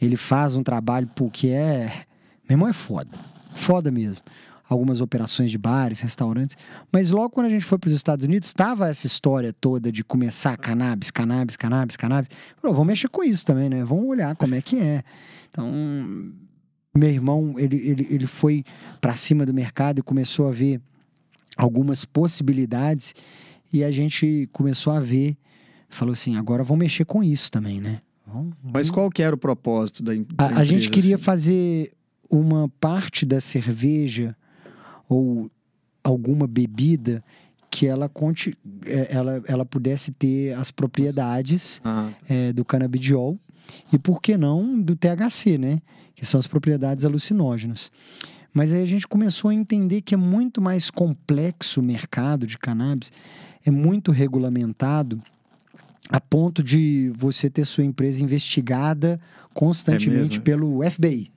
[0.00, 2.04] Ele faz um trabalho pô, que é.
[2.48, 3.10] Meu irmão é foda.
[3.54, 4.24] Foda mesmo.
[4.74, 6.56] Algumas operações de bares, restaurantes.
[6.92, 10.02] Mas logo quando a gente foi para os Estados Unidos, estava essa história toda de
[10.02, 12.30] começar cannabis, cannabis, cannabis, cannabis.
[12.60, 13.84] Falou, vamos mexer com isso também, né?
[13.84, 15.02] Vamos olhar como é que é.
[15.48, 15.70] Então,
[16.96, 18.64] meu irmão, ele, ele, ele foi
[19.00, 20.80] para cima do mercado e começou a ver
[21.56, 23.14] algumas possibilidades.
[23.72, 25.36] E a gente começou a ver,
[25.88, 28.00] falou assim: agora vamos mexer com isso também, né?
[28.26, 31.24] Vamos, Mas qual que era o propósito da, da a, a gente empresa, queria assim?
[31.24, 31.92] fazer
[32.30, 34.36] uma parte da cerveja
[35.14, 35.50] ou
[36.02, 37.22] alguma bebida
[37.70, 38.56] que ela, conte,
[38.86, 43.38] eh, ela, ela pudesse ter as propriedades Ah, eh, do canabidiol
[43.92, 45.80] e, por que não, do THC, né?
[46.14, 47.90] Que são as propriedades alucinógenas.
[48.52, 52.56] Mas aí a gente começou a entender que é muito mais complexo o mercado de
[52.56, 53.10] cannabis,
[53.64, 55.20] é muito regulamentado
[56.08, 59.18] a ponto de você ter sua empresa investigada
[59.52, 60.44] constantemente mesmo?
[60.44, 61.33] pelo FBI.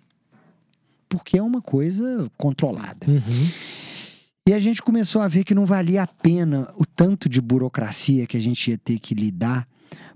[1.10, 3.08] Porque é uma coisa controlada.
[3.08, 3.50] Uhum.
[4.48, 8.26] E a gente começou a ver que não valia a pena o tanto de burocracia
[8.26, 9.68] que a gente ia ter que lidar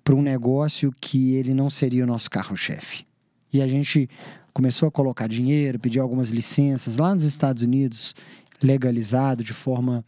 [0.03, 3.05] para um negócio que ele não seria o nosso carro-chefe.
[3.53, 4.09] E a gente
[4.53, 8.15] começou a colocar dinheiro, pedir algumas licenças lá nos Estados Unidos,
[8.61, 10.03] legalizado de forma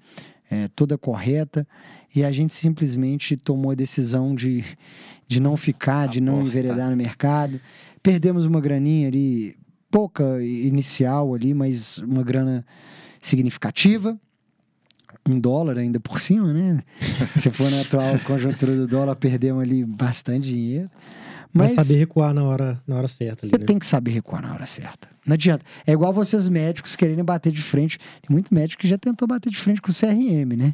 [0.49, 1.67] eh, toda correta,
[2.15, 4.63] e a gente simplesmente tomou a decisão de,
[5.27, 6.47] de não ficar, de não porta.
[6.47, 7.59] enveredar no mercado.
[8.01, 9.55] Perdemos uma graninha ali,
[9.93, 12.65] pouca inicial ali, mas uma grana
[13.21, 14.19] significativa.
[15.29, 16.81] em dólar ainda por cima, né?
[17.39, 20.89] Se for na atual conjuntura do dólar, perdemos ali bastante dinheiro.
[21.53, 23.65] Mas, Mas saber recuar na hora, na hora certa ali, você né?
[23.65, 25.07] tem que saber recuar na hora certa.
[25.23, 25.63] Não adianta.
[25.85, 27.99] É igual vocês médicos quererem bater de frente.
[27.99, 30.73] Tem muito médico que já tentou bater de frente com o CRM, né?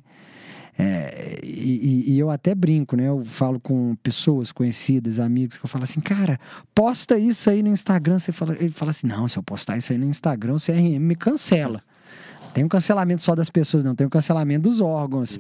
[0.81, 3.09] É, e, e- eu até brinco, né?
[3.09, 6.39] Eu falo com pessoas conhecidas, amigos, que eu falo assim, cara,
[6.73, 8.17] posta isso aí no Instagram.
[8.17, 10.97] Você fala, ele fala assim, não, se eu postar isso aí no Instagram, o CRM
[10.99, 11.83] me cancela.
[12.53, 13.93] Tem um cancelamento só das pessoas, não.
[13.93, 15.37] Tem um cancelamento dos órgãos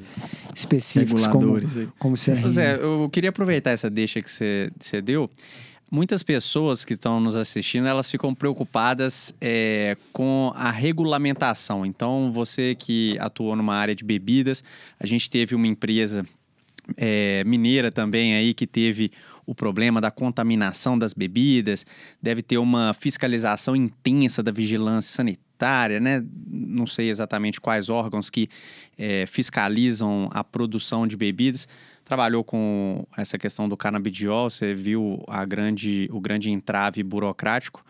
[0.53, 1.53] específicos, como,
[1.97, 2.41] como o CRM.
[2.41, 5.29] Pois é, eu queria aproveitar essa deixa que você você deu.
[5.91, 11.83] Muitas pessoas que estão nos assistindo, elas ficam preocupadas é, com a regulamentação.
[11.83, 14.63] Então, você que atuou numa área de bebidas,
[14.99, 16.23] a gente teve uma empresa
[16.95, 19.11] é, mineira também aí que teve
[19.47, 21.83] o problema da contaminação das bebidas,
[22.21, 26.23] deve ter uma fiscalização intensa da vigilância sanitária, né?
[26.47, 28.47] Não sei exatamente quais órgãos que
[28.95, 31.67] é, fiscalizam a produção de bebidas.
[32.09, 37.85] Trabalhou com essa questão do canabidiol, você viu a grande, o grande entrave burocrático.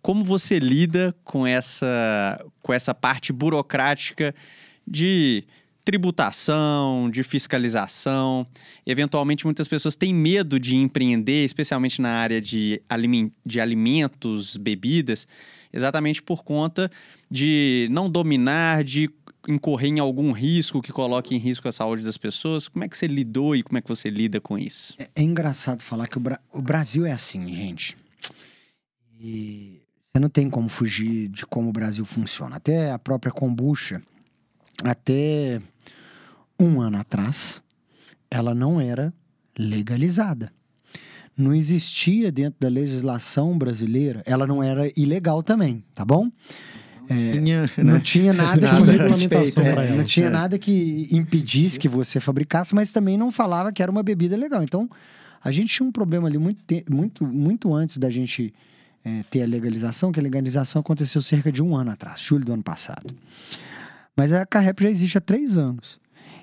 [0.00, 4.32] Como você lida com essa, com essa parte burocrática
[4.86, 5.42] de
[5.84, 8.46] tributação, de fiscalização.
[8.86, 12.80] Eventualmente, muitas pessoas têm medo de empreender, especialmente na área de,
[13.44, 15.26] de alimentos, bebidas,
[15.72, 16.88] exatamente por conta
[17.28, 19.10] de não dominar, de
[19.48, 22.68] incorrer em algum risco que coloque em risco a saúde das pessoas.
[22.68, 24.94] Como é que você lidou e como é que você lida com isso?
[24.98, 27.96] É, é engraçado falar que o, Bra- o Brasil é assim, gente.
[29.18, 29.80] E
[30.12, 32.56] você não tem como fugir de como o Brasil funciona.
[32.56, 34.02] Até a própria kombucha,
[34.82, 35.60] até
[36.58, 37.62] um ano atrás,
[38.30, 39.12] ela não era
[39.58, 40.52] legalizada.
[41.36, 46.30] Não existia dentro da legislação brasileira, ela não era ilegal também, tá bom?
[47.08, 48.00] Tinha, Não né?
[48.02, 48.90] tinha nada, Nada respeito,
[49.30, 49.68] regulamentação é.
[49.70, 49.86] ela.
[49.96, 50.30] não tinha É.
[50.30, 54.62] nada que impedisse que você fabricasse, mas também não falava que era uma bebida legal.
[54.62, 54.88] Então,
[55.42, 58.52] a gente tinha um problema ali muito, muito, muito antes da gente
[59.04, 62.52] eh, ter a legalização, que a legalização aconteceu cerca de um ano atrás, julho do
[62.52, 63.14] ano passado.
[64.16, 66.00] Mas a Carrep já existe há três anos.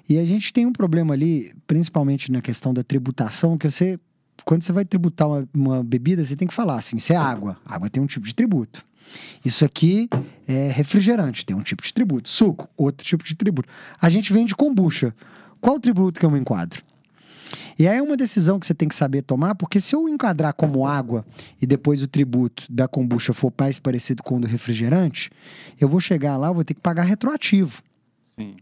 [0.07, 3.99] E a gente tem um problema ali, principalmente na questão da tributação, que você,
[4.45, 7.57] quando você vai tributar uma, uma bebida, você tem que falar assim: isso é água.
[7.65, 8.83] Água tem um tipo de tributo.
[9.43, 10.09] Isso aqui
[10.47, 12.29] é refrigerante, tem um tipo de tributo.
[12.29, 13.69] Suco, outro tipo de tributo.
[14.01, 15.13] A gente vende kombucha.
[15.59, 16.83] Qual o tributo que eu me enquadro?
[17.77, 20.53] E aí é uma decisão que você tem que saber tomar, porque se eu enquadrar
[20.53, 21.25] como água
[21.61, 25.31] e depois o tributo da kombucha for mais parecido com o do refrigerante,
[25.79, 27.81] eu vou chegar lá, eu vou ter que pagar retroativo.
[28.35, 28.55] Sim.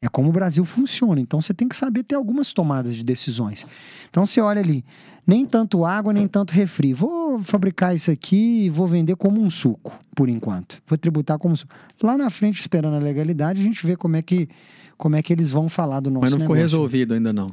[0.00, 1.20] É como o Brasil funciona.
[1.20, 3.66] Então você tem que saber ter algumas tomadas de decisões.
[4.08, 4.84] Então você olha ali,
[5.26, 6.94] nem tanto água, nem tanto refri.
[6.94, 10.80] Vou fabricar isso aqui e vou vender como um suco, por enquanto.
[10.86, 11.74] Vou tributar como suco.
[12.00, 14.48] Lá na frente, esperando a legalidade, a gente vê como é que,
[14.96, 16.78] como é que eles vão falar do nosso Mas não ficou negócio.
[16.78, 17.50] resolvido ainda não.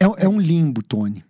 [0.00, 1.24] É, é um limbo, Tony.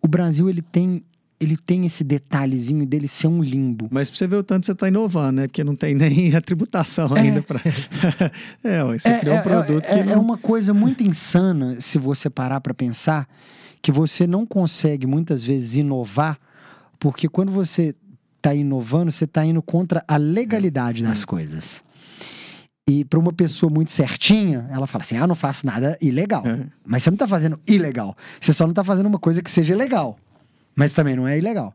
[0.00, 1.04] O Brasil, ele tem,
[1.42, 3.88] ele tem esse detalhezinho dele ser um limbo.
[3.90, 5.46] Mas pra você ver o tanto que você tá inovando, né?
[5.48, 7.60] Porque não tem nem a tributação ainda pra.
[8.62, 10.22] é, você criou um produto é, que é não...
[10.22, 13.28] uma coisa muito insana se você parar para pensar
[13.80, 16.38] que você não consegue muitas vezes inovar,
[17.00, 17.94] porque quando você
[18.36, 21.08] está inovando, você está indo contra a legalidade É.
[21.08, 21.82] das coisas.
[22.88, 26.44] E para uma pessoa muito certinha, ela fala assim: ah, não faço nada ilegal.
[26.46, 26.66] É.
[26.84, 28.16] Mas você não está fazendo ilegal.
[28.40, 30.18] Você só não está fazendo uma coisa que seja legal.
[30.74, 31.74] Mas também não é ilegal.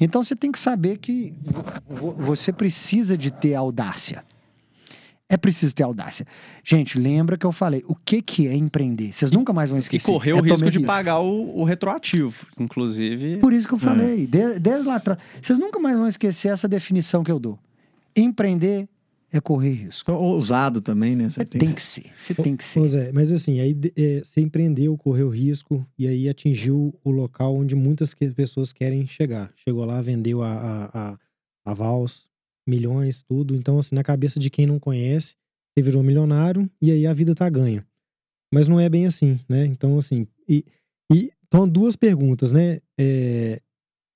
[0.00, 1.32] Então você tem que saber que
[1.88, 4.24] vo- você precisa de ter audácia.
[5.28, 6.26] É preciso ter audácia.
[6.62, 9.12] Gente, lembra que eu falei, o que, que é empreender?
[9.12, 10.10] Vocês nunca mais vão E esquecer.
[10.12, 13.38] correr É o risco tomar de pagar o, o retroativo, inclusive.
[13.38, 15.18] Por isso que eu falei, de- desde lá atrás.
[15.40, 17.58] Vocês nunca mais vão esquecer essa definição que eu dou.
[18.14, 18.86] Empreender
[19.36, 20.12] é correr risco.
[20.12, 21.28] Ousado também, né?
[21.28, 22.04] Você Você tem que ser.
[22.16, 22.78] Você tem que ser.
[22.78, 27.56] Pois é, mas assim, aí é, você empreendeu, correu risco e aí atingiu o local
[27.56, 29.52] onde muitas que- pessoas querem chegar.
[29.56, 31.18] Chegou lá, vendeu a, a, a,
[31.66, 32.30] a Vals,
[32.66, 33.56] milhões, tudo.
[33.56, 35.34] Então, assim, na cabeça de quem não conhece,
[35.76, 37.84] você virou milionário e aí a vida tá ganha.
[38.52, 39.66] Mas não é bem assim, né?
[39.66, 40.64] Então, assim, e,
[41.12, 42.78] e então duas perguntas, né?
[42.98, 43.60] É,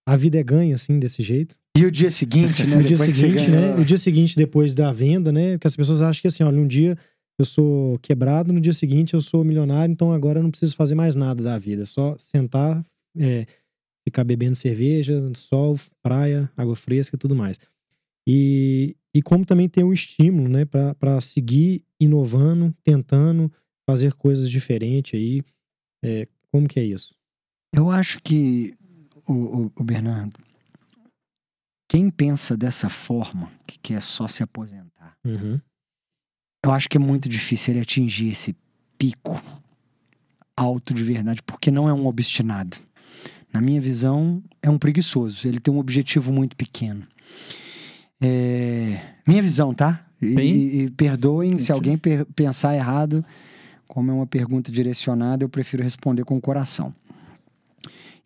[0.06, 1.58] a vida é ganha, assim, desse jeito?
[1.78, 2.76] E o dia seguinte, né?
[2.76, 3.74] No dia depois seguinte, né?
[3.76, 5.52] O dia seguinte, depois da venda, né?
[5.52, 6.96] Porque as pessoas acham que assim, olha, um dia
[7.38, 10.94] eu sou quebrado, no dia seguinte eu sou milionário, então agora eu não preciso fazer
[10.94, 11.82] mais nada da vida.
[11.82, 12.84] É só sentar,
[13.16, 13.46] é,
[14.06, 17.58] ficar bebendo cerveja, sol, praia, água fresca e tudo mais.
[18.28, 20.64] E, e como também ter um estímulo, né?
[20.64, 23.50] Pra, pra seguir inovando, tentando
[23.88, 25.42] fazer coisas diferentes aí.
[26.04, 27.14] É, como que é isso?
[27.74, 28.74] Eu acho que,
[29.26, 30.38] o, o- o Bernardo,
[31.88, 35.60] quem pensa dessa forma, que quer só se aposentar, Uhum.
[36.64, 38.54] eu acho que é muito difícil ele atingir esse
[38.98, 39.40] pico
[40.56, 42.76] alto de verdade, porque não é um obstinado.
[43.52, 45.46] Na minha visão, é um preguiçoso.
[45.48, 47.06] Ele tem um objetivo muito pequeno.
[48.20, 49.00] É...
[49.26, 50.04] Minha visão, tá?
[50.20, 53.24] E, e, e perdoem se alguém per pensar errado.
[53.86, 56.94] Como é uma pergunta direcionada, eu prefiro responder com o coração.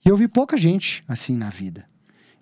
[0.05, 1.85] E eu vi pouca gente assim na vida.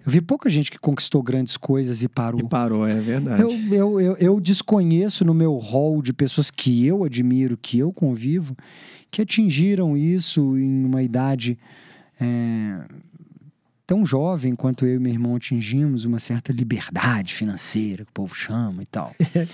[0.05, 2.41] Eu vi pouca gente que conquistou grandes coisas e parou.
[2.41, 3.43] E parou, é verdade.
[3.43, 7.93] Eu, eu, eu, eu desconheço no meu hall de pessoas que eu admiro, que eu
[7.93, 8.57] convivo,
[9.11, 11.59] que atingiram isso em uma idade
[12.21, 12.81] é,
[13.87, 18.35] tão jovem quanto eu e meu irmão atingimos, uma certa liberdade financeira, que o povo
[18.35, 19.15] chama e tal.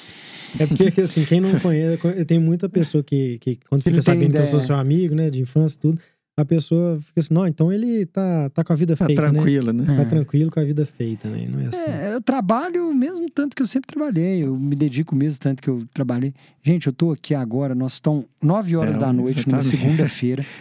[0.59, 4.45] É porque, assim, quem não conhece, tem muita pessoa que, que quando fica sabendo ideia.
[4.45, 6.01] que eu sou seu amigo, né, de infância e tudo,
[6.37, 9.73] a pessoa fica assim, não, então ele tá, tá com a vida tá feita, tranquilo,
[9.73, 9.85] né?
[9.85, 9.97] né?
[9.97, 10.05] Tá é.
[10.05, 11.49] tranquilo com a vida feita, né?
[11.51, 11.91] Não é assim.
[11.91, 15.71] É, eu trabalho mesmo tanto que eu sempre trabalhei, eu me dedico mesmo tanto que
[15.71, 16.35] eu trabalhei.
[16.63, 20.45] Gente, eu tô aqui agora, nós estamos nove horas é, da noite, numa tá segunda-feira.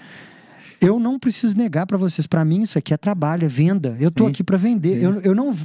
[0.82, 3.96] Eu não preciso negar para vocês, para mim isso aqui é trabalho, é venda.
[4.00, 4.30] Eu tô Sim.
[4.30, 5.02] aqui para vender.
[5.02, 5.56] Eu, eu, não,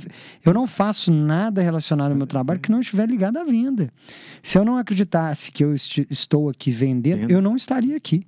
[0.46, 3.90] eu não faço nada relacionado ao meu trabalho que não estiver ligado à venda.
[4.40, 8.24] Se eu não acreditasse que eu est estou aqui vendendo, eu não estaria aqui.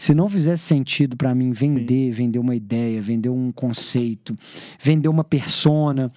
[0.00, 2.10] Se não fizesse sentido para mim vender, Sim.
[2.12, 4.34] vender uma ideia, vender um conceito,
[4.82, 6.10] vender uma persona,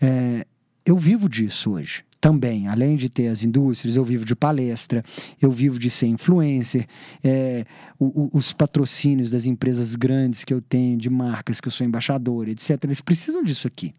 [0.00, 0.46] é,
[0.82, 5.04] eu vivo disso hoje também, além de ter as indústrias, eu vivo de palestra,
[5.40, 6.86] eu vivo de ser influencer,
[7.22, 7.66] é,
[7.98, 11.86] o, o, os patrocínios das empresas grandes que eu tenho, de marcas que eu sou
[11.86, 12.82] embaixador, etc.
[12.82, 13.92] Eles precisam disso aqui.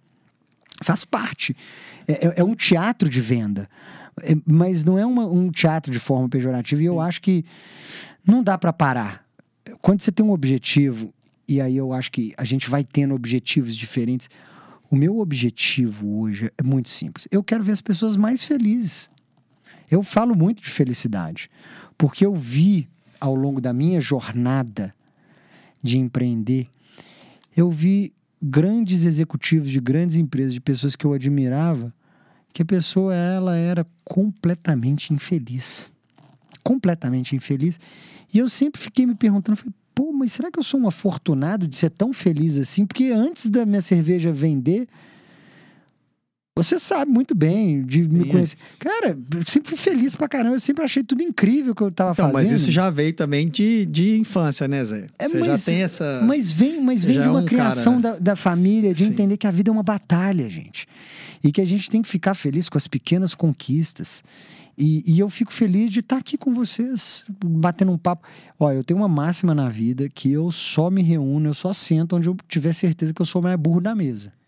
[0.83, 1.55] Faz parte.
[2.07, 3.69] É, é, é um teatro de venda,
[4.23, 6.81] é, mas não é uma, um teatro de forma pejorativa.
[6.81, 7.45] E eu acho que
[8.29, 9.25] não dá para parar.
[9.81, 11.13] Quando você tem um objetivo,
[11.47, 14.29] e aí eu acho que a gente vai tendo objetivos diferentes.
[14.89, 17.27] O meu objetivo hoje é muito simples.
[17.31, 19.09] Eu quero ver as pessoas mais felizes.
[19.89, 21.49] Eu falo muito de felicidade,
[21.97, 22.87] porque eu vi
[23.19, 24.93] ao longo da minha jornada
[25.81, 26.67] de empreender,
[27.55, 31.93] eu vi grandes executivos de grandes empresas, de pessoas que eu admirava,
[32.53, 35.91] que a pessoa ela era completamente infeliz.
[36.63, 37.79] Completamente infeliz.
[38.33, 41.67] E eu sempre fiquei me perguntando, falei, pô, mas será que eu sou um afortunado
[41.67, 42.85] de ser tão feliz assim?
[42.85, 44.87] Porque antes da minha cerveja vender,
[46.59, 48.29] você sabe muito bem de me Sim.
[48.29, 48.57] conhecer.
[48.79, 50.55] Cara, eu sempre fui feliz pra caramba.
[50.55, 52.51] Eu sempre achei tudo incrível que eu tava então, fazendo.
[52.51, 55.07] Mas isso já veio também de, de infância, né, Zé?
[55.17, 56.21] É, você mas, já tem essa.
[56.25, 58.15] Mas vem, mas vem de uma é um criação cara...
[58.15, 59.11] da, da família, de Sim.
[59.11, 60.85] entender que a vida é uma batalha, gente.
[61.41, 64.21] E que a gente tem que ficar feliz com as pequenas conquistas.
[64.79, 68.25] E, e, eu fico feliz de estar aqui com vocês, batendo um papo.
[68.57, 72.15] Ó, eu tenho uma máxima na vida que eu só me reúno, eu só sento
[72.15, 74.38] onde eu tiver certeza que eu sou o mais burro da mesa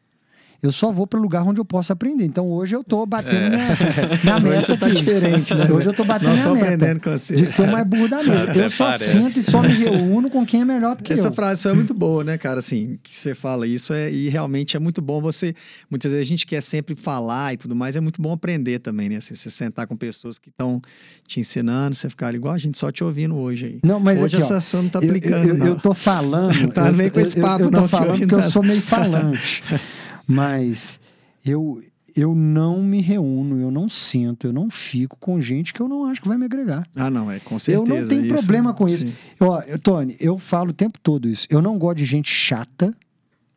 [0.62, 2.24] eu só vou para o lugar onde eu posso aprender.
[2.24, 3.50] Então hoje eu tô batendo é.
[3.50, 3.78] minha,
[4.24, 4.72] minha meta.
[4.72, 5.68] Hoje tá diferente, né?
[5.72, 6.54] Hoje eu tô batendo Nós meta.
[6.54, 7.36] aprendendo com você.
[7.36, 8.54] De ser o mais burro da mesa.
[8.56, 9.12] eu só parece.
[9.12, 11.34] sinto e só me reúno com quem é melhor do que Essa eu.
[11.34, 12.60] frase é muito boa, né, cara?
[12.60, 15.56] Assim, que você fala isso é, e realmente é muito bom você.
[15.90, 19.10] Muitas vezes a gente quer sempre falar e tudo mais, é muito bom aprender também,
[19.10, 19.16] né?
[19.16, 20.80] Assim, você sentar com pessoas que estão
[21.28, 23.80] te ensinando, você ficar igual a gente só te ouvindo hoje aí.
[23.84, 25.48] Não, mas hoje aqui, essa ação não tá aplicando.
[25.48, 25.66] Eu, eu, não.
[25.68, 26.72] eu tô falando.
[26.72, 27.82] tá meio com esse papo, eu, eu, não.
[27.82, 28.44] tô falando porque tá...
[28.44, 29.64] eu sou meio falante.
[30.32, 31.00] mas
[31.46, 31.82] eu,
[32.16, 36.06] eu não me reúno, eu não sento, eu não fico com gente que eu não
[36.06, 36.88] acho que vai me agregar.
[36.96, 37.94] Ah, não, é com certeza.
[37.94, 39.12] Eu não tenho isso, problema com isso.
[39.40, 41.48] Ó, eu, Tony, eu falo o tempo todo isso.
[41.50, 42.94] Eu não gosto de gente chata,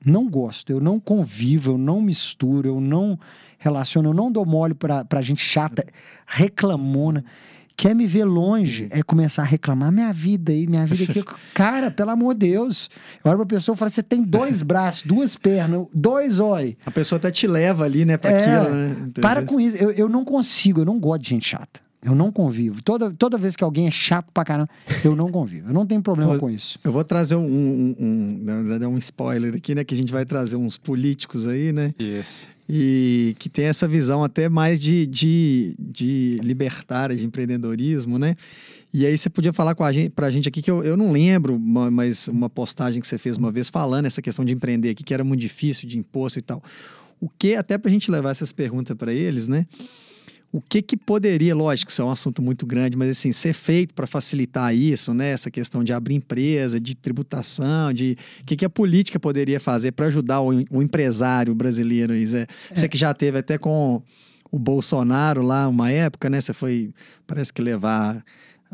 [0.05, 0.71] não gosto.
[0.71, 3.19] Eu não convivo, eu não misturo, eu não
[3.59, 5.85] relaciono, eu não dou mole pra, pra gente chata,
[6.27, 7.25] reclamona
[7.77, 11.25] quer me ver longe, é começar a reclamar minha vida aí, minha vida aqui.
[11.55, 12.89] Cara, pelo amor de Deus.
[13.25, 16.75] Eu olho pra pessoa e falo: você tem dois braços, duas pernas, dois olhos.
[16.87, 18.97] A pessoa até te leva ali, né, pra é, aquilo, né?
[19.09, 19.77] Então, para com isso.
[19.77, 21.84] Eu, eu não consigo, eu não gosto de gente chata.
[22.05, 22.83] Eu não convivo.
[22.83, 24.69] Toda, toda vez que alguém é chato pra caramba,
[25.03, 25.69] eu não convivo.
[25.69, 26.79] Eu não tenho problema eu, com isso.
[26.85, 29.83] Eu vou trazer um, um, um, na verdade, um spoiler aqui, né?
[29.85, 31.95] Que a gente vai trazer uns políticos aí, né?
[31.99, 32.49] Isso.
[32.69, 38.37] E que tem essa visão até mais de, de, de libertária, de empreendedorismo, né?
[38.93, 41.11] E aí você podia falar com a gente, pra gente aqui, que eu, eu não
[41.11, 45.03] lembro, mas uma postagem que você fez uma vez falando essa questão de empreender aqui,
[45.03, 46.63] que era muito difícil, de imposto e tal.
[47.21, 49.67] O que, até pra gente levar essas perguntas para eles, né?
[50.55, 53.93] O que que poderia, lógico, isso é um assunto muito grande, mas assim, ser feito
[53.93, 55.31] para facilitar isso, né?
[55.31, 59.91] Essa questão de abrir empresa, de tributação, de o que, que a política poderia fazer
[59.91, 62.43] para ajudar o, o, empresário brasileiro aí, Zé?
[62.43, 62.47] É.
[62.73, 64.01] Você que já teve até com
[64.49, 66.41] o Bolsonaro lá uma época, né?
[66.41, 66.95] Você foi,
[67.27, 68.25] parece que levar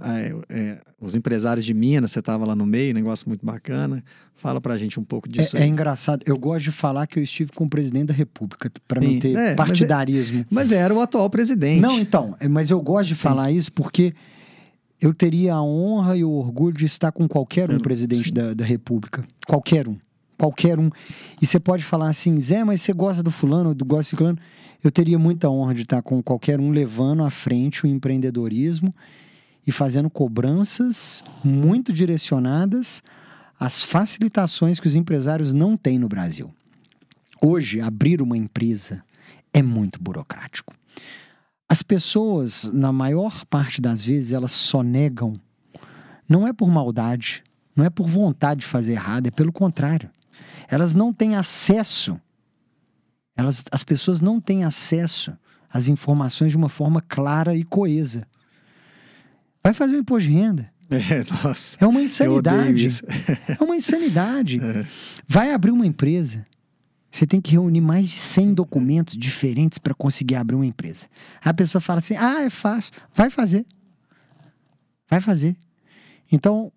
[0.03, 4.05] é, é, os empresários de Minas, você estava lá no meio, negócio muito bacana.
[4.35, 5.57] Fala pra gente um pouco disso.
[5.57, 6.23] É, é engraçado.
[6.27, 9.31] Eu gosto de falar que eu estive com o presidente da República, para não ter
[9.31, 10.47] é, mas é- partidarismo.
[10.51, 11.81] Mas era o atual presidente.
[11.81, 13.23] Não, então, é, mas eu gosto de Sim.
[13.23, 14.15] falar isso porque
[15.01, 18.53] eu teria a honra e o orgulho de estar com qualquer um Eu- presidente da,
[18.55, 19.25] da República.
[19.47, 19.97] Qualquer um.
[20.39, 20.91] Qualquer um.
[21.41, 24.39] E você pode falar assim, Zé, mas você gosta do fulano, do gosta do ciclano?
[24.83, 28.95] Eu teria muita honra de estar com qualquer um levando à frente o empreendedorismo
[29.67, 33.03] e fazendo cobranças muito direcionadas
[33.59, 36.53] às facilitações que os empresários não têm no Brasil.
[37.43, 39.03] Hoje, abrir uma empresa
[39.53, 40.75] é muito burocrático.
[41.69, 45.35] As pessoas, na maior parte das vezes, elas só negam.
[46.29, 47.45] Não é por maldade,
[47.77, 50.11] não é por vontade de fazer errado, é pelo contrário.
[50.69, 52.21] Elas não têm acesso.
[53.37, 55.33] Elas, as pessoas não têm acesso
[55.73, 58.27] às informações de uma forma clara e coesa.
[59.63, 60.71] Vai fazer um imposto de renda.
[60.91, 61.77] É, nossa.
[61.81, 62.89] É uma insanidade.
[63.61, 64.59] É uma insanidade.
[64.63, 64.85] É.
[65.29, 66.45] Vai abrir uma empresa.
[67.13, 71.07] Você tem que reunir mais de 100 documentos diferentes para conseguir abrir uma empresa.
[71.43, 72.93] A pessoa fala assim: ah, é fácil.
[73.15, 73.65] Vai fazer.
[75.09, 75.57] Vai fazer.
[76.31, 76.73] Então,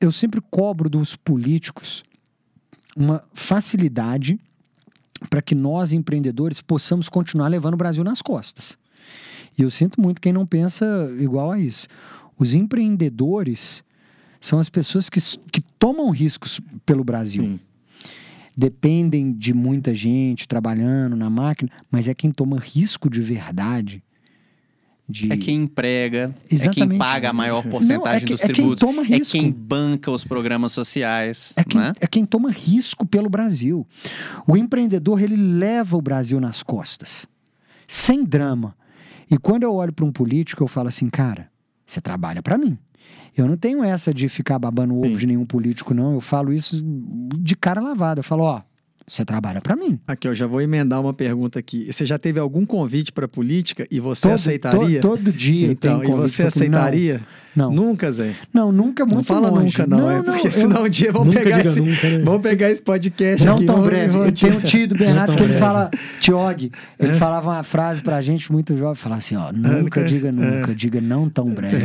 [0.00, 2.02] eu sempre cobro dos políticos
[2.96, 4.38] uma facilidade
[5.28, 8.76] para que nós, empreendedores, possamos continuar levando o Brasil nas costas.
[9.56, 10.84] E eu sinto muito quem não pensa
[11.18, 11.86] igual a isso.
[12.38, 13.84] Os empreendedores
[14.40, 15.20] são as pessoas que,
[15.52, 17.42] que tomam riscos pelo Brasil.
[17.42, 17.60] Sim.
[18.56, 24.02] Dependem de muita gente trabalhando na máquina, mas é quem toma risco de verdade.
[25.08, 25.30] De...
[25.30, 26.98] É quem emprega, é quem Exatamente.
[26.98, 30.24] paga a maior porcentagem Não, é que- dos é quem tributos, é quem banca os
[30.24, 31.92] programas sociais, É quem, né?
[32.00, 33.86] é quem toma risco pelo Brasil.
[34.46, 37.26] O empreendedor, ele leva o Brasil nas costas.
[37.86, 38.74] Sem drama.
[39.30, 41.48] E quando eu olho para um político, eu falo assim, cara,
[41.86, 42.78] você trabalha para mim.
[43.36, 45.16] Eu não tenho essa de ficar babando ovo Sim.
[45.16, 46.14] de nenhum político, não.
[46.14, 48.20] Eu falo isso de cara lavada.
[48.20, 48.62] Eu falo, ó,
[49.06, 49.98] você trabalha para mim.
[50.06, 51.92] Aqui, eu já vou emendar uma pergunta aqui.
[51.92, 55.00] Você já teve algum convite para política e você Todo- aceitaria?
[55.00, 57.20] to- todo dia então, tem e você aceitaria?
[57.54, 58.34] Não, não, Nunca, Zé?
[58.52, 59.66] não nunca muito não fala longe.
[59.78, 60.10] nunca, não.
[60.10, 61.80] é porque eu- senão um dia vão pegar esse.
[61.80, 62.18] nunca, né?
[62.24, 63.66] Vão pegar esse podcast Não aqui.
[63.66, 64.12] tão vão- breve.
[64.12, 65.60] vão Eu te- tenho um tio do Bernardo Não que tão ele breve.
[65.60, 65.90] fala,
[66.20, 67.14] Tiog, ele É.
[67.14, 71.00] falava uma frase pra gente muito jovem, falava assim, ó, nunca nunca- diga nunca, diga
[71.00, 71.76] não tão breve.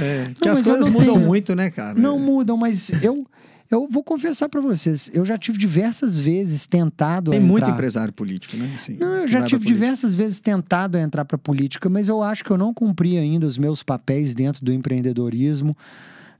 [0.00, 1.96] É, que Não, as coisas não mudam tenho- muito, né, cara?
[2.00, 3.24] Não mudam, mas eu
[3.72, 7.74] eu vou confessar pra vocês, eu já tive diversas vezes tentado Tem muito entrar...
[7.74, 8.70] empresário político, né?
[8.74, 9.66] Assim, Não, eu já tive política.
[9.66, 13.56] diversas vezes tentado entrar para política, mas eu acho que eu não cumpri ainda os
[13.56, 15.76] meus papéis dentro do empreendedorismo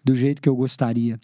[0.05, 1.19] do jeito que eu gostaria.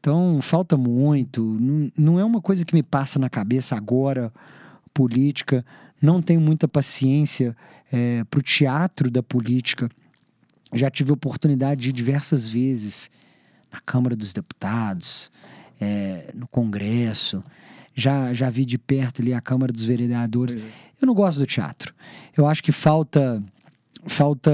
[0.00, 1.42] Então, falta muito.
[1.60, 4.32] Não, não é uma coisa que me passa na cabeça agora,
[4.92, 5.64] política.
[6.00, 7.56] Não tenho muita paciência
[8.28, 9.88] para o teatro da política.
[10.74, 13.10] Já tive oportunidade de diversas vezes
[13.72, 15.30] na Câmara dos Deputados,
[15.80, 17.42] eh, no Congresso.
[17.94, 20.56] Já, já vi de perto ali a Câmara dos Vereadores.
[20.56, 20.64] É.
[21.00, 21.92] Eu não gosto do teatro.
[22.36, 23.42] Eu acho que falta
[24.04, 24.50] falta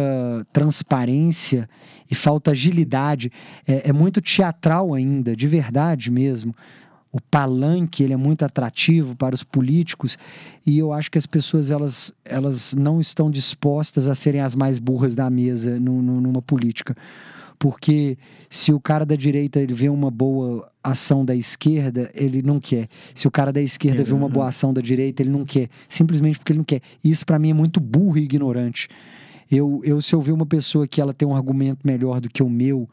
[0.53, 1.69] transparência
[2.11, 3.31] e falta agilidade.
[3.67, 6.55] É, é muito teatral ainda, de verdade mesmo.
[7.11, 10.19] O palanque ele é muito atrativo para os políticos
[10.67, 14.79] e eu acho que as pessoas elas, elas não estão dispostas a serem as mais
[14.79, 16.95] burras da mesa nu- nu- numa política.
[17.59, 18.17] Porque
[18.49, 22.89] se o cara da direita ele vê uma boa ação da esquerda, ele não quer.
[23.15, 25.69] Se o cara da esquerda vê uma boa ação da direita, ele não quer.
[25.89, 26.81] Simplesmente porque ele não quer.
[27.03, 28.89] Isso para mim é muito burro e ignorante.
[29.51, 32.43] Eu, eu, se eu ver uma pessoa que ela tem um argumento melhor do que
[32.43, 32.89] o meu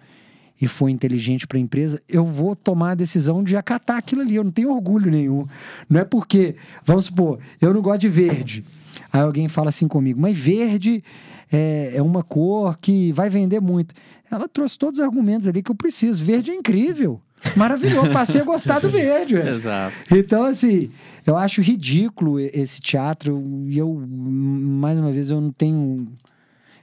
[0.59, 4.35] e for inteligente para a empresa, eu vou tomar a decisão de acatar aquilo ali.
[4.35, 5.45] Eu não tenho orgulho nenhum.
[5.87, 8.65] Não é porque, vamos supor, eu não gosto de verde.
[9.11, 11.03] Aí alguém fala assim comigo, mas verde
[11.51, 13.93] é, é uma cor que vai vender muito.
[14.31, 16.23] Ela trouxe todos os argumentos ali que eu preciso.
[16.23, 17.21] Verde é incrível.
[17.55, 18.11] Maravilhoso.
[18.11, 19.35] Passei a gostar do verde.
[19.35, 19.49] ué.
[19.53, 19.95] Exato.
[20.11, 20.89] Então, assim,
[21.25, 26.07] eu acho ridículo esse teatro e eu, mais uma vez, eu não tenho.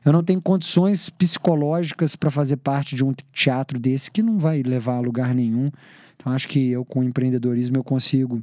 [0.05, 4.61] Eu não tenho condições psicológicas para fazer parte de um teatro desse que não vai
[4.61, 5.71] levar a lugar nenhum.
[6.17, 8.43] Então, acho que eu, com o empreendedorismo, eu consigo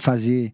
[0.00, 0.52] fazer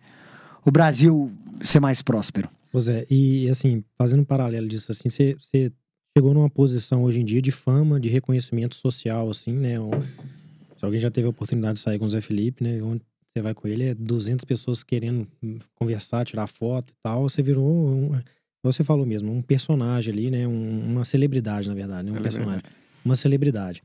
[0.62, 2.50] o Brasil ser mais próspero.
[2.70, 5.72] Pois é, e assim, fazendo um paralelo disso, assim, você, você
[6.16, 9.74] chegou numa posição hoje em dia de fama, de reconhecimento social, assim, né?
[10.76, 12.82] Se alguém já teve a oportunidade de sair com o Zé Felipe, né?
[12.82, 17.28] Onde você vai com ele, é 200 pessoas querendo hum, conversar, tirar foto e tal.
[17.28, 18.10] Você virou, um,
[18.62, 20.46] você falou mesmo, um personagem ali, né?
[20.48, 22.18] Um- uma celebridade, na verdade, né?
[22.18, 22.62] Um personagem.
[23.04, 23.82] Uma celebridade.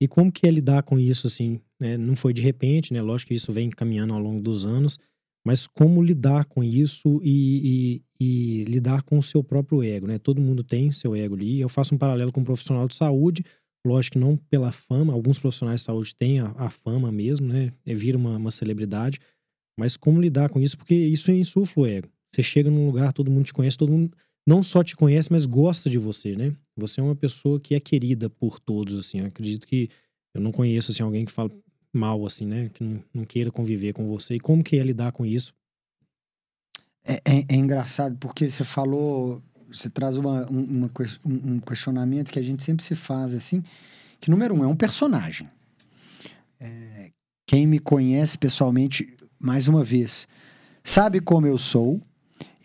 [0.00, 1.96] E como que é lidar com isso, assim, né?
[1.96, 3.00] Não foi de repente, né?
[3.02, 4.98] Lógico que isso vem caminhando ao longo dos anos,
[5.46, 10.18] mas como lidar com isso e, e, e, lidar com o seu próprio ego, né?
[10.18, 11.60] Todo mundo tem seu ego ali.
[11.60, 13.44] Eu faço um paralelo com um profissional de saúde,
[13.86, 17.72] lógico que não pela fama, alguns profissionais de saúde têm a, a fama mesmo, né?
[17.86, 19.20] É, vira uma, uma celebridade,
[19.78, 22.08] mas como lidar com isso, porque isso insufla o ego.
[22.34, 24.10] Você chega num lugar, todo mundo te conhece, todo mundo
[24.44, 26.56] não só te conhece, mas gosta de você, né?
[26.76, 29.20] Você é uma pessoa que é querida por todos, assim.
[29.20, 29.88] Eu acredito que
[30.34, 31.52] eu não conheço, assim, alguém que fala
[31.96, 32.70] mal, assim, né?
[32.72, 34.36] Que não, não queira conviver com você.
[34.36, 35.52] E como que é lidar com isso?
[37.04, 39.42] É, é, é engraçado, porque você falou...
[39.68, 40.88] Você traz uma, uma,
[41.24, 43.64] um questionamento que a gente sempre se faz, assim,
[44.20, 45.50] que, número um, é um personagem.
[46.60, 47.10] É,
[47.48, 50.28] quem me conhece pessoalmente, mais uma vez,
[50.84, 52.00] sabe como eu sou,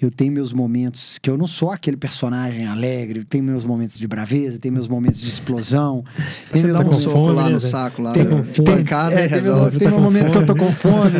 [0.05, 4.07] eu tenho meus momentos que eu não sou aquele personagem alegre, tem meus momentos de
[4.07, 6.03] braveza, tem meus momentos de explosão.
[6.51, 8.43] Você dá um soco lá no saco, lá, tem, né?
[8.53, 9.77] tem, pancada é, e resolve.
[9.77, 11.19] Tem, tem um momento que eu tô com fome.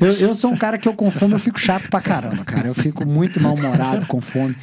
[0.00, 2.68] Eu, eu sou um cara que eu com fome, eu fico chato pra caramba, cara.
[2.68, 4.56] Eu fico muito mal-humorado com fome.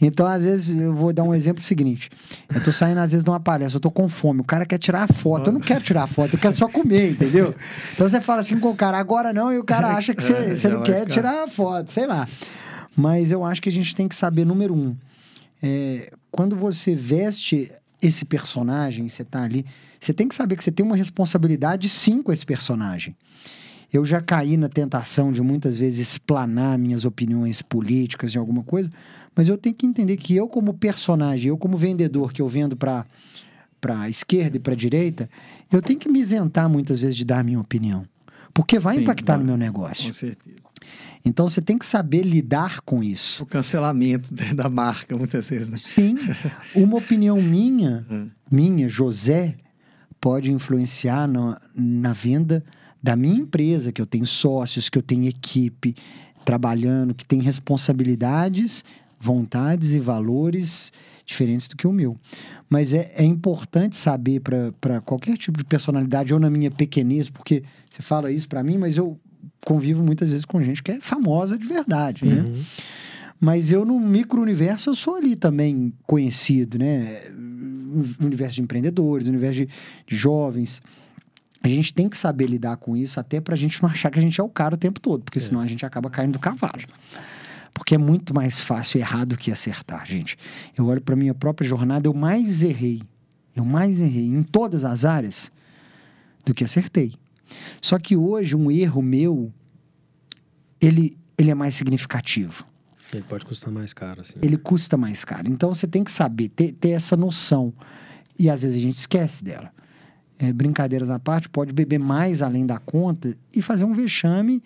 [0.00, 2.10] Então, às vezes, eu vou dar um exemplo seguinte.
[2.54, 4.78] Eu tô saindo, às vezes, de uma palestra, eu tô com fome, o cara quer
[4.78, 5.48] tirar a foto.
[5.48, 7.54] Eu não quero tirar a foto, eu quero só comer, entendeu?
[7.94, 10.32] Então você fala assim com o cara, agora não, e o cara acha que você,
[10.32, 11.14] é, você não quer ficar.
[11.14, 12.28] tirar a foto, sei lá.
[12.96, 14.96] Mas eu acho que a gente tem que saber, número um,
[15.62, 17.70] é, quando você veste
[18.02, 19.64] esse personagem, você tá ali,
[20.00, 23.16] você tem que saber que você tem uma responsabilidade sim com esse personagem.
[23.92, 28.90] Eu já caí na tentação de muitas vezes explanar minhas opiniões políticas de alguma coisa,
[29.34, 32.76] mas eu tenho que entender que eu como personagem, eu como vendedor que eu vendo
[32.76, 33.06] para
[33.80, 35.28] para esquerda e para direita,
[35.70, 38.06] eu tenho que me isentar muitas vezes de dar minha opinião,
[38.54, 39.42] porque vai Sim, impactar vai.
[39.42, 40.06] no meu negócio.
[40.06, 40.56] Com certeza.
[41.24, 43.42] Então você tem que saber lidar com isso.
[43.42, 45.76] O cancelamento da marca, muitas vezes, né?
[45.76, 46.16] Sim.
[46.74, 48.28] Uma opinião minha, hum.
[48.50, 49.56] minha, José,
[50.20, 52.64] pode influenciar na, na venda
[53.02, 55.94] da minha empresa, que eu tenho sócios, que eu tenho equipe
[56.44, 58.84] trabalhando, que tem responsabilidades,
[59.18, 60.92] vontades e valores
[61.26, 62.18] diferentes do que o meu.
[62.68, 67.62] Mas é, é importante saber para qualquer tipo de personalidade, ou na minha pequenez, porque
[67.90, 69.18] você fala isso para mim, mas eu
[69.64, 72.42] convivo muitas vezes com gente que é famosa de verdade, né?
[72.42, 72.62] uhum.
[73.40, 77.22] Mas eu, no micro-universo, eu sou ali também conhecido, né?
[78.20, 79.68] Universo de empreendedores, universo de,
[80.06, 80.80] de jovens.
[81.62, 84.22] A gente tem que saber lidar com isso, até pra gente não achar que a
[84.22, 85.42] gente é o cara o tempo todo, porque é.
[85.42, 86.84] senão a gente acaba caindo do cavalo.
[87.74, 90.38] Porque é muito mais fácil errar do que acertar, gente.
[90.78, 93.02] Eu olho para minha própria jornada, eu mais errei,
[93.54, 95.50] eu mais errei em todas as áreas
[96.46, 97.14] do que acertei.
[97.82, 99.52] Só que hoje um erro meu,
[100.80, 102.64] ele, ele é mais significativo.
[103.12, 104.34] Ele pode custar mais caro, assim.
[104.40, 105.48] Ele custa mais caro.
[105.48, 107.72] Então você tem que saber, ter, ter essa noção.
[108.38, 109.72] E às vezes a gente esquece dela.
[110.38, 114.62] É, brincadeiras à parte, pode beber mais além da conta e fazer um vexame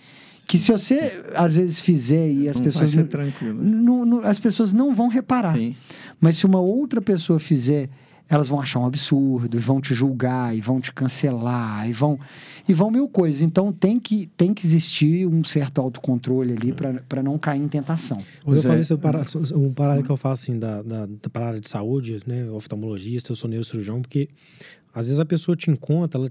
[0.48, 4.20] que se você às vezes fizer e as não pessoas vai ser tranquilo.
[4.24, 5.54] as pessoas não vão reparar.
[5.54, 5.76] Sim.
[6.18, 7.90] Mas se uma outra pessoa fizer
[8.28, 12.18] elas vão achar um absurdo, e vão te julgar, e vão te cancelar, e vão
[12.68, 13.40] e vão mil coisas.
[13.40, 16.74] Então tem que, tem que existir um certo autocontrole ali
[17.08, 18.22] para não cair em tentação.
[18.46, 18.94] Eu falei isso,
[19.56, 23.36] um paralelo que eu faço assim, da, da, da área de saúde, né, oftalmologista, eu
[23.36, 24.28] sou neurocirurgião, porque
[24.92, 26.30] às vezes a pessoa te encontra, ela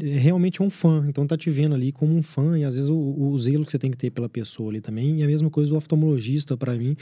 [0.00, 2.76] é realmente é um fã, então tá te vendo ali como um fã, e às
[2.76, 5.26] vezes o, o zelo que você tem que ter pela pessoa ali também, e a
[5.26, 6.96] mesma coisa do oftalmologista para mim.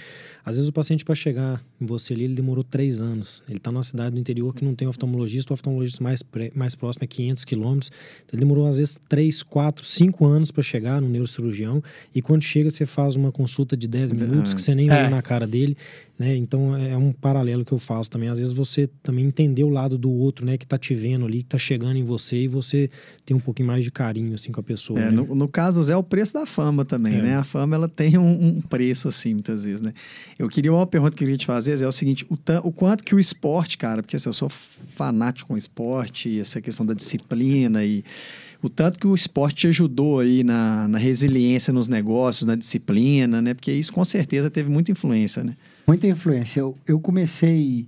[0.44, 3.42] Às vezes o paciente para chegar em você ali, ele demorou três anos.
[3.48, 6.74] Ele tá numa cidade do interior que não tem oftalmologista, o oftalmologista mais, pré, mais
[6.74, 7.92] próximo é 500 quilômetros,
[8.24, 11.82] então ele demorou às vezes três, quatro, cinco anos para chegar no neurocirurgião,
[12.14, 14.92] e quando chega você faz uma consulta de 10 minutos, que você nem é.
[14.92, 15.76] olha na cara dele,
[16.20, 16.36] né?
[16.36, 18.28] Então é um paralelo que eu faço também.
[18.28, 20.58] Às vezes você também entender o lado do outro, né?
[20.58, 22.90] Que tá te vendo ali, que tá chegando em você e você
[23.24, 25.00] tem um pouquinho mais de carinho assim com a pessoa.
[25.00, 25.12] É, né?
[25.12, 27.22] no, no, caso do Zé, é o preço da fama também, é.
[27.22, 27.36] né?
[27.36, 29.94] A fama ela tem um, um, preço assim muitas vezes, né?
[30.38, 32.70] Eu queria uma pergunta que eu queria te fazer Zé, é o seguinte: o, o
[32.70, 36.84] quanto que o esporte, cara, porque assim, eu sou fanático com esporte, e essa questão
[36.84, 38.04] da disciplina e
[38.62, 43.40] o tanto que o esporte te ajudou aí na, na resiliência nos negócios, na disciplina,
[43.40, 43.54] né?
[43.54, 45.56] Porque isso com certeza teve muita influência, né?
[45.90, 46.60] Muita influência.
[46.60, 47.84] Eu, eu comecei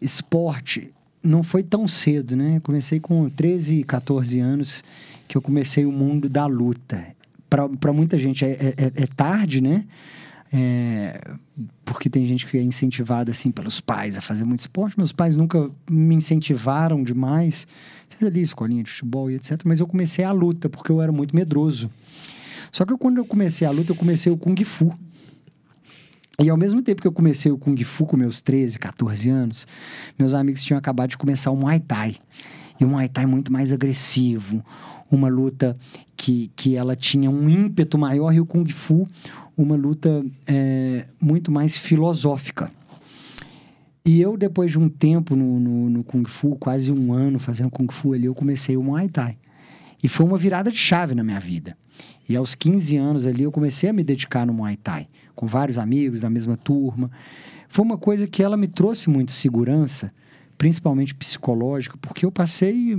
[0.00, 0.92] esporte,
[1.22, 2.58] não foi tão cedo, né?
[2.64, 4.82] Comecei com 13, 14 anos
[5.28, 7.06] que eu comecei o mundo da luta.
[7.48, 9.84] Para muita gente é, é, é, tarde, né?
[10.52, 11.20] É,
[11.84, 14.98] porque tem gente que é incentivada assim pelos pais a fazer muito esporte.
[14.98, 17.68] Meus pais nunca me incentivaram demais.
[18.08, 19.60] Fiz ali escolinha de futebol e etc.
[19.64, 21.88] Mas eu comecei a luta porque eu era muito medroso.
[22.72, 24.92] Só que quando eu comecei a luta, eu comecei o Kung Fu.
[26.40, 29.66] E ao mesmo tempo que eu comecei o Kung Fu com meus 13, 14 anos,
[30.16, 32.14] meus amigos tinham acabado de começar o Muay Thai.
[32.78, 34.64] E o Muay Thai muito mais agressivo,
[35.10, 35.76] uma luta
[36.16, 39.08] que, que ela tinha um ímpeto maior e o Kung Fu
[39.56, 42.70] uma luta é, muito mais filosófica.
[44.04, 47.68] E eu, depois de um tempo no, no, no, Kung Fu, quase um ano fazendo
[47.68, 49.36] Kung Fu ali, eu comecei o Muay Thai.
[50.00, 51.76] E foi uma virada de chave na minha vida.
[52.28, 55.08] E aos 15 anos ali, eu comecei a me dedicar no Muay Thai,
[55.38, 57.08] com vários amigos da mesma turma.
[57.68, 60.12] Foi uma coisa que ela me trouxe muito segurança,
[60.58, 62.96] principalmente psicológica, porque eu passei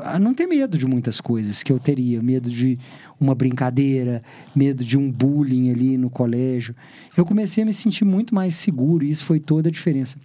[0.00, 2.78] a não ter medo de muitas coisas que eu teria, medo de
[3.20, 4.22] uma brincadeira,
[4.56, 6.74] medo de um bullying ali no colégio.
[7.14, 10.18] Eu comecei a me sentir muito mais seguro e isso foi toda a diferença.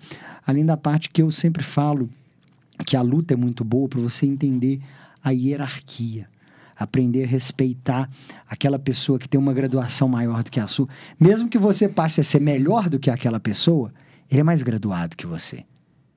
[0.45, 2.09] Além da parte que eu sempre falo
[2.85, 4.79] que a luta é muito boa para você entender
[5.21, 6.29] a hierarquia
[6.77, 8.09] aprender a respeitar
[8.47, 10.87] aquela pessoa que tem uma graduação maior do que a sua.
[11.19, 13.91] Mesmo que você passe a ser melhor do que aquela pessoa,
[14.29, 15.63] ele é mais graduado que você.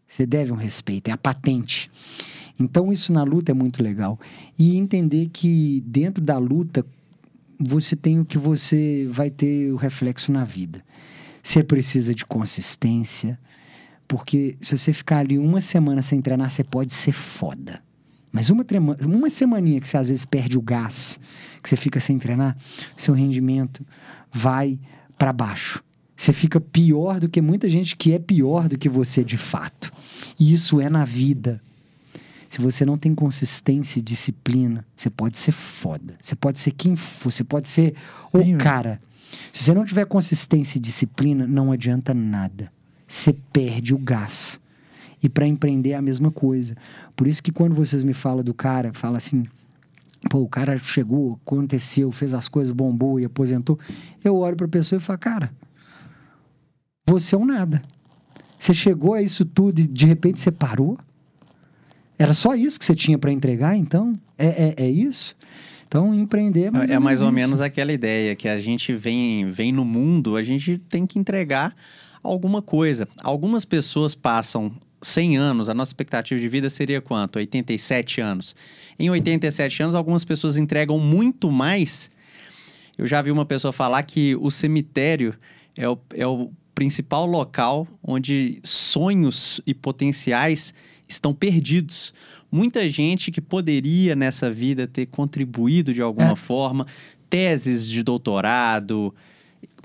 [0.06, 1.90] Você deve um respeito, é a patente.
[2.58, 4.18] Então, isso na luta é muito legal.
[4.58, 6.84] E entender que dentro da luta,
[7.58, 10.84] você tem o que você vai ter o reflexo na vida.
[11.42, 13.38] Você precisa de consistência,
[14.06, 17.80] porque se você ficar ali uma semana sem treinar, você pode ser foda.
[18.32, 21.18] Mas uma, trema, uma semaninha que você às vezes perde o gás,
[21.62, 22.56] que você fica sem treinar,
[22.96, 23.84] seu rendimento
[24.32, 24.78] vai
[25.18, 25.82] para baixo.
[26.16, 29.90] Você fica pior do que muita gente que é pior do que você de fato.
[30.38, 31.60] E isso é na vida.
[32.50, 36.16] Se você não tem consistência e disciplina, você pode ser foda.
[36.20, 37.94] Você pode ser quem for, você pode ser
[38.30, 39.00] Sim, o cara.
[39.52, 42.70] Se você não tiver consistência e disciplina, não adianta nada.
[43.06, 44.60] Você perde o gás.
[45.22, 46.76] E para empreender é a mesma coisa.
[47.20, 49.44] Por isso que quando vocês me falam do cara, fala assim,
[50.30, 53.78] pô, o cara chegou, aconteceu, fez as coisas, bombou e aposentou.
[54.24, 55.52] Eu olho para a pessoa e falo, cara,
[57.06, 57.82] você é um nada.
[58.58, 60.98] Você chegou a isso tudo e de repente você parou?
[62.18, 64.18] Era só isso que você tinha para entregar, então?
[64.38, 65.36] É, é, é, isso?
[65.86, 69.50] Então, empreender é mais, é ou, mais ou menos aquela ideia que a gente vem,
[69.50, 71.76] vem no mundo, a gente tem que entregar
[72.22, 73.06] alguma coisa.
[73.22, 74.72] Algumas pessoas passam
[75.02, 77.36] 100 anos, a nossa expectativa de vida seria quanto?
[77.36, 78.54] 87 anos.
[78.98, 82.10] Em 87 anos, algumas pessoas entregam muito mais.
[82.98, 85.34] Eu já vi uma pessoa falar que o cemitério
[85.76, 90.74] é o, é o principal local onde sonhos e potenciais
[91.08, 92.12] estão perdidos.
[92.50, 96.36] Muita gente que poderia nessa vida ter contribuído de alguma é.
[96.36, 96.86] forma,
[97.28, 99.14] teses de doutorado,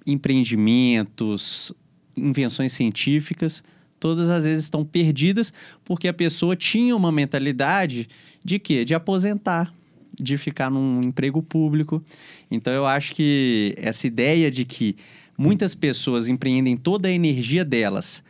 [0.05, 1.71] empreendimentos,
[2.17, 3.63] invenções científicas,
[3.99, 5.53] todas as vezes estão perdidas
[5.83, 8.07] porque a pessoa tinha uma mentalidade
[8.43, 8.85] de quê?
[8.85, 9.73] De aposentar,
[10.13, 12.03] de ficar num emprego público.
[12.49, 14.95] Então eu acho que essa ideia de que
[15.37, 18.23] Muitas pessoas empreendem toda a energia delas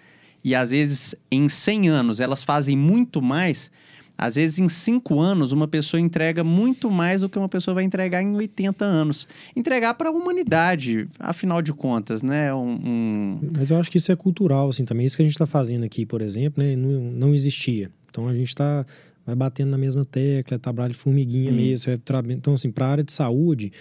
[0.43, 3.71] e às vezes em 100 anos elas fazem muito mais.
[4.17, 7.83] Às vezes, em 5 anos, uma pessoa entrega muito mais do que uma pessoa vai
[7.83, 9.27] entregar em 80 anos.
[9.55, 12.53] Entregar para a humanidade, afinal de contas, né?
[12.53, 13.39] Um, um...
[13.57, 15.05] Mas eu acho que isso é cultural, assim, também.
[15.05, 16.75] Isso que a gente está fazendo aqui, por exemplo, né?
[16.75, 17.91] não, não existia.
[18.09, 18.85] Então, a gente está
[19.25, 21.55] vai batendo na mesma tecla, trabalho de formiguinha hum.
[21.55, 21.91] mesmo.
[22.29, 23.71] Então, assim, para a área de saúde,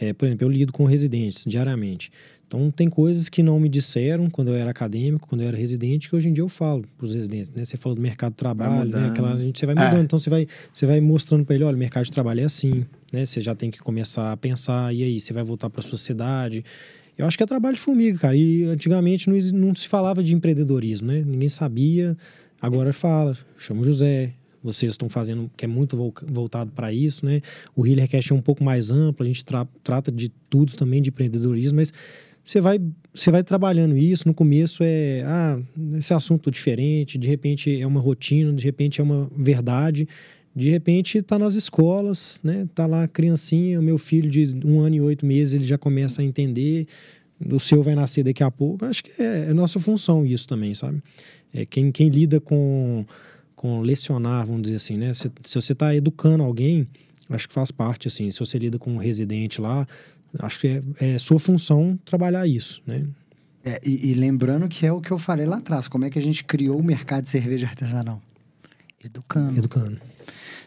[0.00, 2.10] é, por exemplo, eu lido com residentes diariamente.
[2.46, 6.08] Então, tem coisas que não me disseram quando eu era acadêmico, quando eu era residente,
[6.08, 7.64] que hoje em dia eu falo para os residentes, né?
[7.64, 9.08] Você falou do mercado de trabalho, né?
[9.08, 9.98] Aquela, a gente, você vai mudando.
[9.98, 10.02] É.
[10.02, 12.86] Então, você vai, você vai mostrando para ele, olha, o mercado de trabalho é assim,
[13.12, 13.26] né?
[13.26, 15.98] Você já tem que começar a pensar, e aí, você vai voltar para a sua
[15.98, 16.64] cidade.
[17.18, 18.36] Eu acho que é trabalho de formiga, cara.
[18.36, 21.24] E antigamente não, não se falava de empreendedorismo, né?
[21.26, 22.16] Ninguém sabia.
[22.60, 24.32] Agora fala, chama o José,
[24.62, 27.40] vocês estão fazendo, que é muito voltado para isso, né?
[27.74, 31.10] O Healercast é um pouco mais amplo, a gente tra trata de tudo também de
[31.10, 31.92] empreendedorismo, mas
[32.46, 32.80] você vai,
[33.12, 34.22] você vai trabalhando isso.
[34.24, 35.58] No começo é, ah,
[35.94, 40.06] esse assunto diferente, de repente é uma rotina, de repente é uma verdade.
[40.54, 42.68] De repente está nas escolas, né?
[42.72, 45.76] Tá lá a criancinha, o meu filho de um ano e oito meses, ele já
[45.76, 46.86] começa a entender.
[47.52, 48.84] O seu vai nascer daqui a pouco.
[48.84, 51.02] Acho que é, é nossa função isso também, sabe?
[51.52, 53.04] É quem, quem lida com,
[53.56, 55.12] com lecionar, vamos dizer assim, né?
[55.12, 56.86] Se, se você está educando alguém,
[57.28, 58.30] acho que faz parte, assim.
[58.30, 59.84] Se você lida com um residente lá,
[60.38, 63.04] Acho que é, é sua função trabalhar isso, né?
[63.64, 66.18] É, e, e, lembrando que é o que eu falei lá atrás, como é que
[66.18, 68.22] a gente criou o mercado de cerveja artesanal?
[69.04, 69.58] Educando.
[69.58, 69.98] Educando.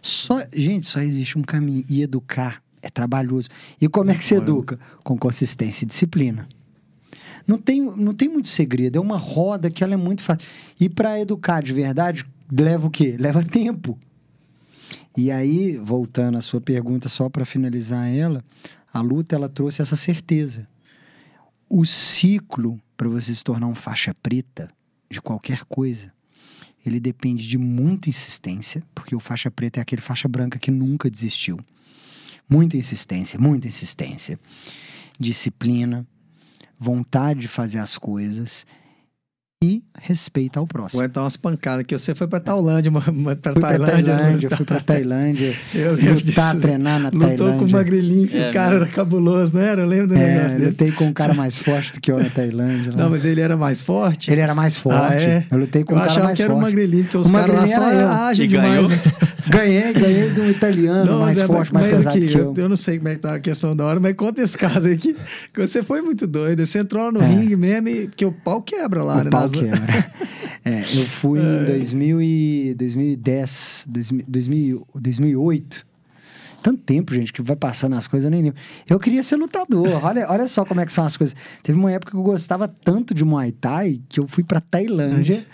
[0.02, 1.86] Só, gente, só existe um caminho.
[1.90, 3.50] E educar é trabalhoso.
[3.80, 4.80] E como é que se educa?
[5.04, 6.48] Com consistência e disciplina.
[7.48, 8.98] Não tem, não tem muito segredo.
[8.98, 10.48] É uma roda que ela é muito fácil.
[10.80, 13.16] E para educar de verdade, leva o quê?
[13.18, 13.98] Leva tempo.
[15.18, 18.44] E aí, voltando à sua pergunta, só para finalizar ela,
[18.94, 20.68] a luta ela trouxe essa certeza.
[21.70, 24.72] O ciclo para você se tornar um faixa preta
[25.10, 26.12] de qualquer coisa,
[26.86, 31.10] ele depende de muita insistência, porque o faixa preta é aquele faixa branca que nunca
[31.10, 31.60] desistiu.
[32.50, 34.40] Muita insistência, muita insistência.
[35.20, 36.08] Disciplina,
[36.80, 38.66] vontade de fazer as coisas
[39.62, 41.02] e respeito ao próximo.
[41.02, 44.16] Ou então umas pancadas, que você foi pra Tailândia, pra Tailândia.
[44.16, 46.62] Tailândia, fui pra Tailândia, Eu lembro lutar, disso.
[46.62, 47.68] treinar na Lutou com o Tailândia.
[47.78, 48.76] magrelinho, que É, o cara né?
[48.78, 49.82] era cabuloso, não era?
[49.82, 50.70] Eu lembro do É, negócio dele.
[50.72, 52.92] lutei com um cara mais forte do que eu na Tailândia.
[52.94, 52.98] lá.
[53.00, 54.32] Não, mas ele era mais forte?
[54.32, 54.98] Ele era mais forte.
[55.14, 55.46] Ah, é?
[55.52, 56.70] Eu lutei com Eu um cara achava mais que era o forte.
[56.72, 58.10] magrelinho, porque os O caras lá eu.
[58.10, 58.90] ágeis E demais.
[58.90, 59.00] né?
[59.50, 62.54] Ganhei, ganhei de um italiano Não, mais é- forte, mais pesado aqui, que eu.
[62.56, 62.70] eu.
[62.70, 64.98] não sei como é que tá a questão da hora, mas conta esse caso aí
[64.98, 65.14] que,
[65.54, 66.66] que você foi muito doido.
[66.66, 67.28] Você entrou lá no É.
[67.28, 69.30] ringue mesmo e que o pau quebra lá, O né?
[69.30, 70.12] pau nas- quebra.
[70.66, 75.86] É, eu fui em 2000 e 2010, 2000, 2000, 2008.
[76.62, 78.60] Tanto tempo, gente, que vai passando as coisas, eu nem lembro.
[78.88, 80.04] Eu queria ser lutador.
[80.04, 81.34] Olha, olha só como é que são as coisas.
[81.64, 85.46] Teve uma época que eu gostava tanto de Muay Thai que eu fui pra Tailândia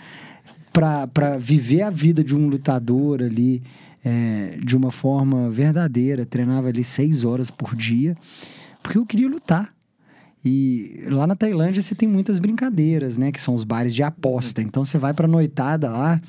[0.72, 3.62] pra viver a vida de um lutador ali
[4.06, 6.24] é, de uma forma verdadeira.
[6.24, 8.14] Treinava ali seis horas por dia,
[8.80, 9.74] porque eu queria lutar.
[10.44, 13.32] E lá na Tailândia você tem muitas brincadeiras, né?
[13.32, 14.62] Que são os bares de aposta.
[14.62, 16.20] Então você vai pra noitada lá,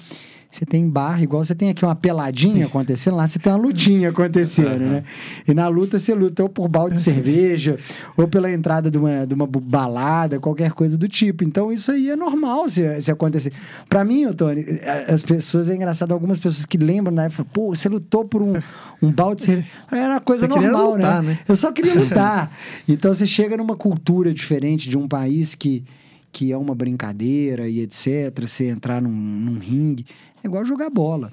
[0.58, 4.10] você tem bar, igual você tem aqui uma peladinha acontecendo, lá você tem uma lutinha
[4.10, 5.04] acontecendo, né?
[5.48, 7.78] E na luta você luta ou por balde de cerveja,
[8.18, 11.44] ou pela entrada de uma, de uma balada, qualquer coisa do tipo.
[11.44, 13.54] Então isso aí é normal se, se acontecer.
[13.88, 14.66] Pra mim, Tony,
[15.08, 18.54] as pessoas, é engraçado, algumas pessoas que lembram da época, pô, você lutou por um,
[19.00, 19.68] um balde de cerveja.
[19.92, 21.30] Era uma coisa Você normal, lutar, né?
[21.30, 21.40] né?
[21.48, 22.52] Eu só queria lutar.
[22.88, 25.84] então você chega numa cultura diferente de um país que,
[26.32, 28.34] que é uma brincadeira e etc.
[28.42, 30.06] Você entrar num, num ringue.
[30.44, 31.32] É igual jogar bola.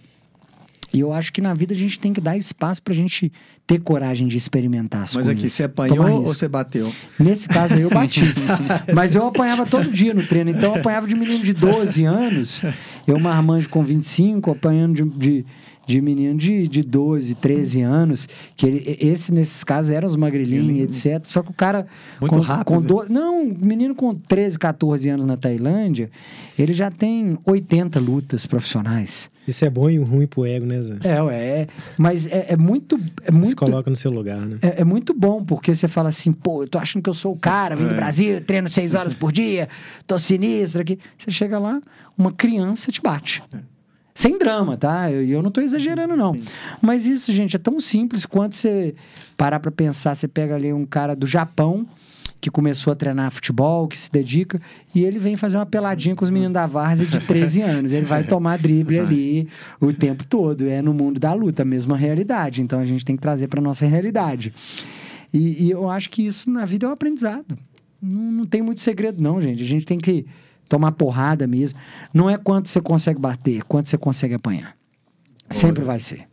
[0.95, 3.33] E eu acho que na vida a gente tem que dar espaço pra gente
[3.67, 5.33] ter coragem de experimentar as Mas coisas.
[5.33, 6.93] aqui, você apanhou ou você bateu?
[7.19, 8.23] Nesse caso aí eu bati.
[8.95, 10.51] Mas eu apanhava todo dia no treino.
[10.51, 12.63] Então eu apanhava de menino de 12 anos.
[13.09, 15.47] Eu marmanjo com 25, apanhando de, de,
[15.87, 18.29] de menino de, de 12, 13 anos.
[18.57, 21.25] Que ele, esse, nesses casos, eram os magrelinhos, etc.
[21.27, 21.87] Só que o cara.
[22.21, 22.67] Muito com, rápido.
[22.67, 26.11] Com do, não, menino com 13, 14 anos na Tailândia,
[26.59, 29.31] ele já tem 80 lutas profissionais.
[29.47, 30.95] Isso é bom e ruim pro ego, né, Zé?
[31.05, 31.67] É, é.
[31.99, 32.99] Mas é, é muito.
[33.23, 34.59] É Se muito coloca no seu lugar, né?
[34.63, 37.33] é, é muito bom, porque você fala assim, pô, eu tô achando que eu sou
[37.33, 39.69] o cara, vim do Brasil, treino seis horas por dia,
[40.07, 40.99] tô sinistro aqui.
[41.19, 41.81] Você chega lá,
[42.17, 43.43] uma criança te bate.
[44.15, 45.11] Sem drama, tá?
[45.11, 46.39] E eu, eu não tô exagerando, não.
[46.81, 48.95] Mas isso, gente, é tão simples quanto você
[49.37, 50.15] parar pra pensar.
[50.15, 51.85] Você pega ali um cara do Japão
[52.41, 54.61] que começou a treinar futebol, que se dedica,
[54.95, 57.93] e ele vem fazer uma peladinha com os meninos da várzea de 13 anos.
[57.93, 59.49] Ele vai tomar drible ali
[59.81, 60.69] o tempo todo.
[60.69, 62.61] É no mundo da luta, a mesma realidade.
[62.61, 64.53] Então a gente tem que trazer pra nossa realidade.
[65.33, 67.59] E, e eu acho que isso na vida é um aprendizado.
[68.01, 69.63] Não, não tem muito segredo, não, gente.
[69.63, 70.27] A gente tem que
[70.69, 71.79] tomar porrada mesmo.
[72.13, 74.77] Não é quanto você consegue bater, é quanto você consegue apanhar.
[75.51, 76.27] Sempre vai ser.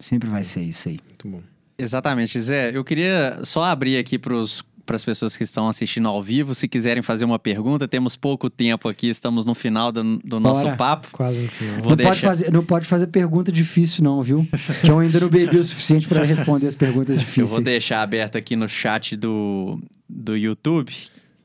[0.00, 0.98] Sempre vai ser isso aí.
[1.06, 1.42] Muito bom.
[1.78, 2.76] Exatamente, Zé.
[2.76, 6.54] Eu queria só abrir aqui para as pessoas que estão assistindo ao vivo.
[6.54, 10.62] Se quiserem fazer uma pergunta, temos pouco tempo aqui, estamos no final do, do nosso
[10.62, 10.76] Bora.
[10.76, 11.08] papo.
[11.12, 11.74] Quase no final.
[11.76, 12.10] Vou não, deixar.
[12.10, 14.46] pode fazer, não pode fazer pergunta difícil, não, viu?
[14.80, 17.50] que eu ainda não bebi o suficiente para responder as perguntas Eu difíceis.
[17.50, 20.92] vou deixar aberto aqui no chat do, do YouTube.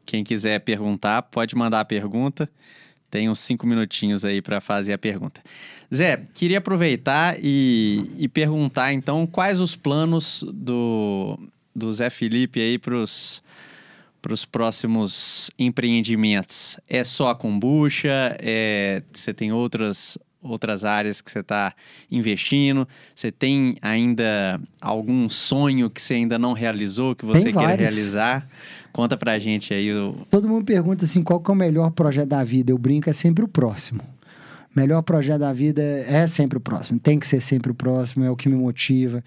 [0.06, 2.50] Quem quiser perguntar, pode mandar a pergunta.
[3.10, 5.42] Tem uns cinco minutinhos aí para fazer a pergunta.
[5.94, 11.38] Zé, queria aproveitar e, e perguntar então quais os planos do,
[11.76, 16.80] do Zé Felipe aí para os próximos empreendimentos.
[16.90, 18.36] É só a kombucha?
[18.40, 21.74] É, você tem outras, outras áreas que você está
[22.12, 22.88] investindo?
[23.16, 27.80] Você tem ainda algum sonho que você ainda não realizou, que você Tem quer vários.
[27.80, 28.48] realizar?
[28.92, 32.30] Conta pra gente aí o, Todo mundo pergunta assim, qual que é o melhor projeto
[32.30, 32.72] da vida?
[32.72, 34.02] Eu brinco, é sempre o próximo.
[34.76, 37.00] O melhor projeto da vida é sempre o próximo.
[37.00, 39.24] Tem que ser sempre o próximo, é o que me motiva.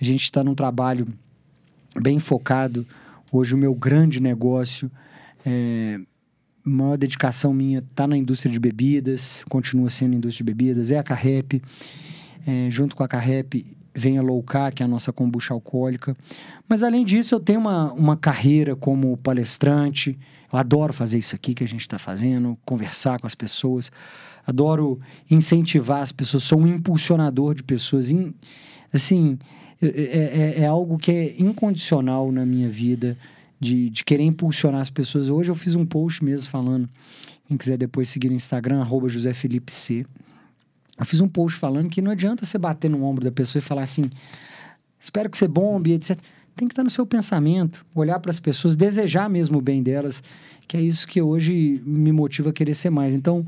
[0.00, 1.06] A gente está num trabalho
[2.00, 2.86] bem focado.
[3.30, 4.90] Hoje o meu grande negócio,
[5.44, 5.98] é,
[6.68, 11.02] maior dedicação minha está na indústria de bebidas, continua sendo indústria de bebidas, é a
[11.02, 11.62] Carrep.
[12.46, 16.16] É, junto com a Carrep vem a Low Carb, que é a nossa kombucha alcoólica.
[16.68, 20.18] Mas além disso, eu tenho uma, uma carreira como palestrante.
[20.52, 23.90] Eu adoro fazer isso aqui que a gente está fazendo, conversar com as pessoas.
[24.46, 25.00] Adoro
[25.30, 26.44] incentivar as pessoas.
[26.44, 28.14] Sou um impulsionador de pessoas.
[28.92, 29.38] Assim,
[29.82, 33.16] é, é- é algo que é incondicional na minha vida,
[33.60, 35.28] de, de querer impulsionar as pessoas.
[35.28, 36.88] Hoje eu fiz um post mesmo falando.
[37.46, 40.04] Quem quiser depois seguir no Instagram, arroba José Felipe C.
[40.98, 43.62] Eu fiz um post falando que não adianta você bater no ombro da pessoa e
[43.62, 44.10] falar assim:
[45.00, 46.18] espero que você bombe, etc.
[46.54, 50.22] Tem que estar no seu pensamento, olhar para as pessoas, desejar mesmo o bem delas,
[50.66, 53.14] que é isso que hoje me motiva a querer ser mais.
[53.14, 53.46] Então,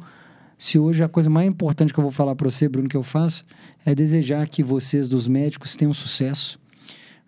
[0.56, 3.02] se hoje a coisa mais importante que eu vou falar para você, Bruno, que eu
[3.02, 3.42] faço,
[3.84, 6.60] é desejar que vocês dos médicos tenham sucesso,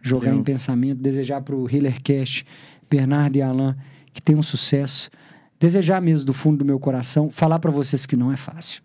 [0.02, 0.40] jogar Legal.
[0.40, 2.44] em pensamento, desejar para o HealerCast,
[2.90, 3.76] Bernardo e Alan,
[4.12, 5.10] que tenham sucesso.
[5.58, 8.82] Desejar mesmo do fundo do meu coração, falar para vocês que não é fácil.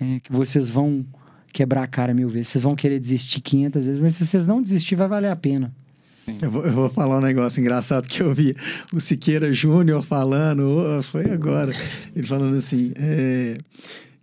[0.00, 1.04] É, que vocês vão
[1.52, 4.62] quebrar a cara mil vezes, vocês vão querer desistir 500 vezes, mas se vocês não
[4.62, 5.74] desistir, vai valer a pena.
[6.40, 8.54] Eu vou, eu vou falar um negócio engraçado que eu vi
[8.92, 11.74] o Siqueira Júnior falando, foi agora,
[12.14, 13.58] ele falando assim, é,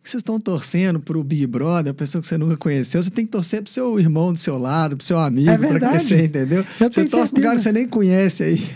[0.07, 3.25] que vocês estão torcendo pro Big Brother, a pessoa que você nunca conheceu, você tem
[3.25, 5.91] que torcer pro seu irmão do seu lado, pro seu amigo, É pra verdade.
[5.97, 6.65] crescer, entendeu?
[6.79, 8.69] Eu você torce pro cara que você nem conhece aí.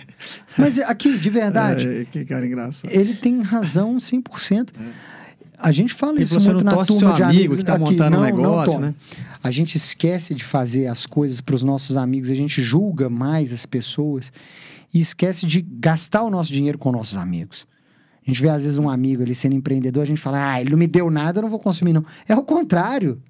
[0.58, 2.92] Mas aqui, de verdade, É, que cara engraçado.
[2.92, 4.70] ele tem razão 100%.
[5.58, 7.64] A gente fala E isso você muito não na turma seu de amigo amigos que
[7.64, 7.84] tá aqui.
[7.84, 8.94] montando um Não, não negócio, né?
[9.44, 13.54] A gente esquece de fazer as coisas para os nossos amigos, a gente julga mais
[13.54, 14.32] as pessoas
[14.94, 17.66] e esquece de gastar o nosso dinheiro com nossos amigos.
[18.26, 20.70] A gente vê, às vezes, um amigo ali sendo empreendedor, a gente fala, ah, ele
[20.70, 22.06] não me deu nada, eu não vou consumir, não.
[22.28, 23.22] É o contrário.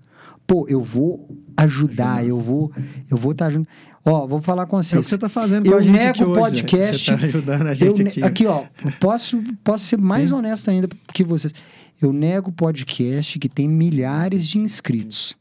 [0.45, 2.71] Pô, eu vou ajudar, eu vou
[3.09, 3.69] eu vou estar junto.
[4.03, 5.05] Ó, vou falar com É o que vocês.
[5.07, 7.75] você tá fazendo com Eu a gente nego o podcast, Você tá ajudando a Eu
[7.75, 8.23] gente ne- aqui.
[8.23, 8.63] aqui, ó,
[8.99, 11.53] posso, posso ser mais honesto ainda que vocês.
[12.01, 15.37] Eu nego podcast que tem milhares de inscritos.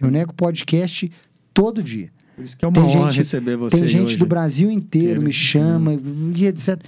[0.00, 1.10] Eu nego podcast
[1.54, 2.10] todo dia.
[2.36, 4.16] Por isso que é uma tem honra gente- receber você Tem gente hoje.
[4.18, 5.22] do Brasil inteiro Inteiro.
[5.22, 5.92] me chama
[6.36, 6.78] e etc.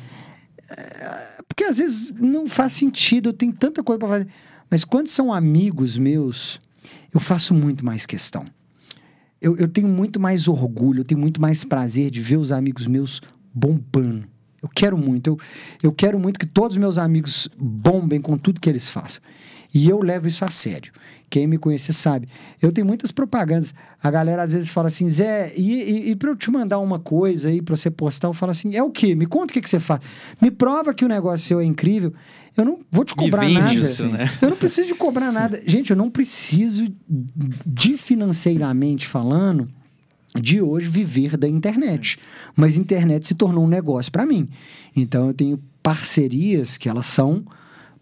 [0.69, 1.26] É,
[1.57, 4.29] Porque às vezes não faz sentido, eu tenho tanta coisa para fazer.
[4.71, 6.61] Mas quando são amigos meus,
[7.15, 8.45] eu faço muito mais questão.
[9.41, 12.87] Eu, eu tenho muito mais orgulho, eu tenho muito mais prazer de ver os amigos
[12.87, 13.23] meus
[13.55, 14.29] bombando.
[14.63, 15.29] Eu quero muito.
[15.29, 15.39] Eu,
[15.85, 19.23] eu quero muito que todos os meus amigos bombem com tudo que eles façam.
[19.73, 20.93] E eu levo isso a sério.
[21.29, 22.29] Quem me conhece sabe.
[22.63, 23.75] Eu tenho muitas propagandas.
[24.03, 27.01] A galera às vezes fala assim, Zé, e, e, e pra eu te mandar uma
[27.01, 29.15] coisa aí pra você postar, eu falo assim, é o quê?
[29.15, 30.01] Me conta o que, que você faz.
[30.41, 32.13] Me prova que o negócio seu é incrível.
[32.57, 33.75] Eu não vou te cobrar nada.
[33.75, 34.25] isso, né?
[34.41, 35.61] Eu não preciso de cobrar nada.
[35.67, 36.89] Gente, eu não preciso
[37.67, 39.69] de financeiramente falando
[40.41, 42.19] de hoje viver da internet.
[42.55, 44.49] Mas a internet se tornou um negócio para mim.
[44.95, 47.45] Então eu tenho parcerias que elas são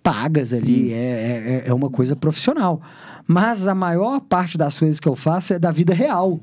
[0.04, 2.80] pagas ali, é, é, é uma coisa profissional.
[3.26, 6.38] Mas a maior parte das coisas que eu faço é da vida real.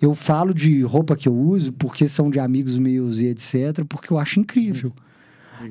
[0.00, 4.12] Eu falo de roupa que eu uso porque são de amigos meus e etc, porque
[4.12, 4.92] eu acho incrível.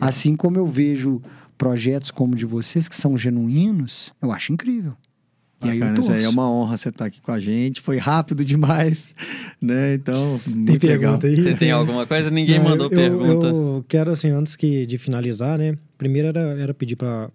[0.02, 1.22] Assim como eu vejo
[1.58, 4.94] projetos como o de vocês que são genuínos, eu acho incrível.
[5.64, 6.12] E aí Bacana, torço.
[6.14, 7.82] é uma honra você estar aqui com a gente.
[7.82, 9.10] Foi rápido demais,
[9.62, 9.94] né?
[9.94, 11.18] Então, Tem muito legal.
[11.20, 11.36] pergunta aí?
[11.36, 12.30] Você tem alguma coisa?
[12.30, 13.48] Ninguém Não, mandou eu, pergunta.
[13.48, 15.78] Eu quero, assim, antes que, de finalizar, né?
[16.00, 17.30] Primeiro era, era pedir para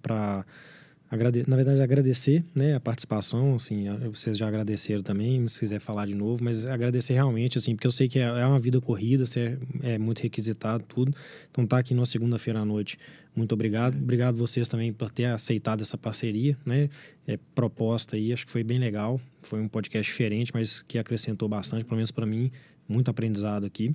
[1.47, 6.15] na verdade, agradecer né, a participação, assim, vocês já agradeceram também, se quiser falar de
[6.15, 9.57] novo, mas agradecer realmente, assim, porque eu sei que é, é uma vida corrida, você
[9.82, 11.15] é, é muito requisitado, tudo.
[11.51, 12.99] Então, tá aqui na segunda-feira à noite.
[13.36, 13.97] Muito obrigado.
[13.97, 16.89] Obrigado vocês também por ter aceitado essa parceria, né?
[17.28, 19.20] É, proposta aí, acho que foi bem legal.
[19.43, 22.51] Foi um podcast diferente, mas que acrescentou bastante, pelo menos para mim,
[22.89, 23.95] muito aprendizado aqui.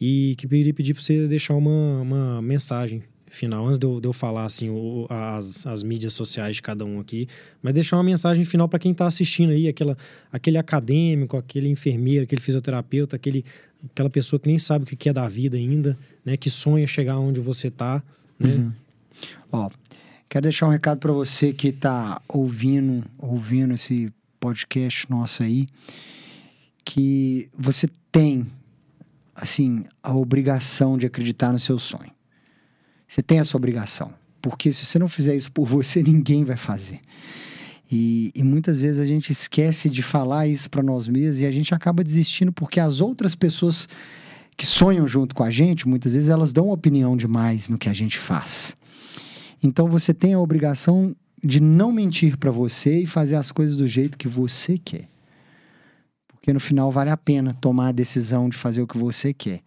[0.00, 4.08] E que queria pedir para vocês deixar uma, uma mensagem final, antes de eu, de
[4.08, 7.26] eu falar assim, o- as, as mídias sociais de cada um aqui,
[7.62, 9.96] mas deixar uma mensagem final para quem está assistindo aí, aquela,
[10.32, 13.44] aquele acadêmico, aquele enfermeiro, aquele fisioterapeuta, aquele,
[13.90, 17.18] aquela pessoa que nem sabe o que é da vida ainda, né, que sonha chegar
[17.18, 18.02] onde você está,
[18.38, 18.72] né?
[19.52, 19.70] Ó,
[20.28, 25.66] quero deixar um recado para você que tá ouvindo, ouvindo esse podcast nosso aí,
[26.84, 28.46] que você tem
[29.34, 32.10] assim a obrigação de acreditar no seu sonho.
[33.10, 37.00] Você tem essa obrigação, porque se você não fizer isso por você, ninguém vai fazer.
[37.90, 41.50] E, e muitas vezes a gente esquece de falar isso para nós mesmos e a
[41.50, 43.88] gente acaba desistindo porque as outras pessoas
[44.56, 47.92] que sonham junto com a gente, muitas vezes elas dão opinião demais no que a
[47.92, 48.76] gente faz.
[49.60, 53.88] Então você tem a obrigação de não mentir para você e fazer as coisas do
[53.88, 55.08] jeito que você quer.
[56.28, 59.62] Porque no final vale a pena tomar a decisão de fazer o que você quer.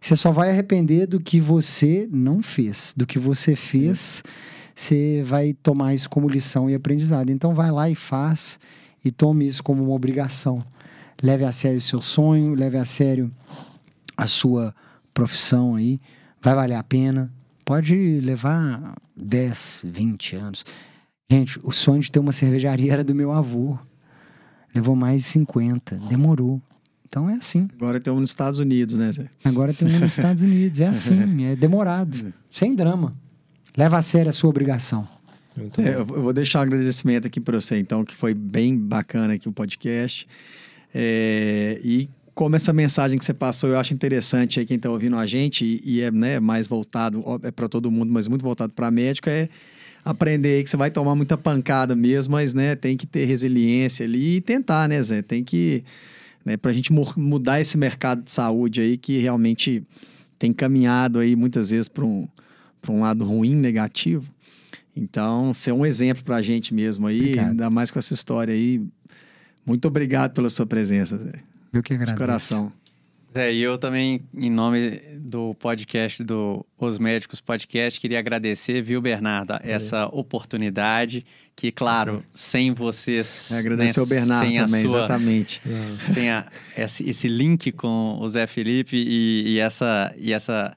[0.00, 2.94] Você só vai arrepender do que você não fez.
[2.96, 4.22] Do que você fez,
[4.74, 7.30] você vai tomar isso como lição e aprendizado.
[7.30, 8.58] Então vai lá e faz
[9.04, 10.62] e tome isso como uma obrigação.
[11.22, 13.32] Leve a sério o seu sonho, leve a sério
[14.16, 14.74] a sua
[15.14, 16.00] profissão aí.
[16.42, 17.32] Vai valer a pena.
[17.64, 20.64] Pode levar 10, 20 anos.
[21.28, 23.78] Gente, o sonho de ter uma cervejaria era do meu avô.
[24.74, 25.96] Levou mais de 50.
[26.08, 26.60] Demorou.
[27.08, 27.68] Então é assim.
[27.76, 29.28] Agora tem um nos Estados Unidos, né, Zé?
[29.44, 30.80] Agora tem um nos Estados Unidos.
[30.80, 32.32] É assim, é demorado.
[32.50, 33.16] Sem drama.
[33.76, 35.06] Leva a sério a sua obrigação.
[35.56, 36.14] Muito É, bom.
[36.16, 39.52] eu vou deixar um agradecimento aqui para você, então, que foi bem bacana aqui o
[39.52, 40.26] podcast.
[40.94, 45.16] É, e como essa mensagem que você passou, eu acho interessante aí quem está ouvindo
[45.16, 48.72] a gente, e, e é né, mais voltado, é para todo mundo, mas muito voltado
[48.72, 49.48] para médico, é
[50.04, 54.04] aprender aí que você vai tomar muita pancada mesmo, mas né, tem que ter resiliência
[54.04, 55.22] ali e tentar, né, Zé?
[55.22, 55.82] Tem que
[56.46, 59.82] né, para a gente mudar esse mercado de saúde aí que realmente
[60.38, 62.28] tem caminhado aí muitas vezes para um,
[62.88, 64.32] um lado ruim, negativo.
[64.96, 67.48] Então, ser um exemplo para a gente mesmo aí, obrigado.
[67.48, 68.80] ainda mais com essa história aí.
[69.66, 71.32] Muito obrigado pela sua presença, Zé.
[71.72, 72.14] Eu que agradeço.
[72.14, 72.72] De coração.
[73.36, 78.98] Zé, e eu também, em nome do podcast do Os Médicos Podcast, queria agradecer, viu,
[79.02, 81.22] Bernardo, essa oportunidade
[81.54, 83.50] que, claro, sem vocês...
[83.52, 85.60] É, agradecer né, ao Bernardo também, sua, exatamente.
[85.84, 86.46] Sem a,
[86.78, 90.14] esse, esse, link com o Zé Felipe e, e essa...
[90.16, 90.74] E essa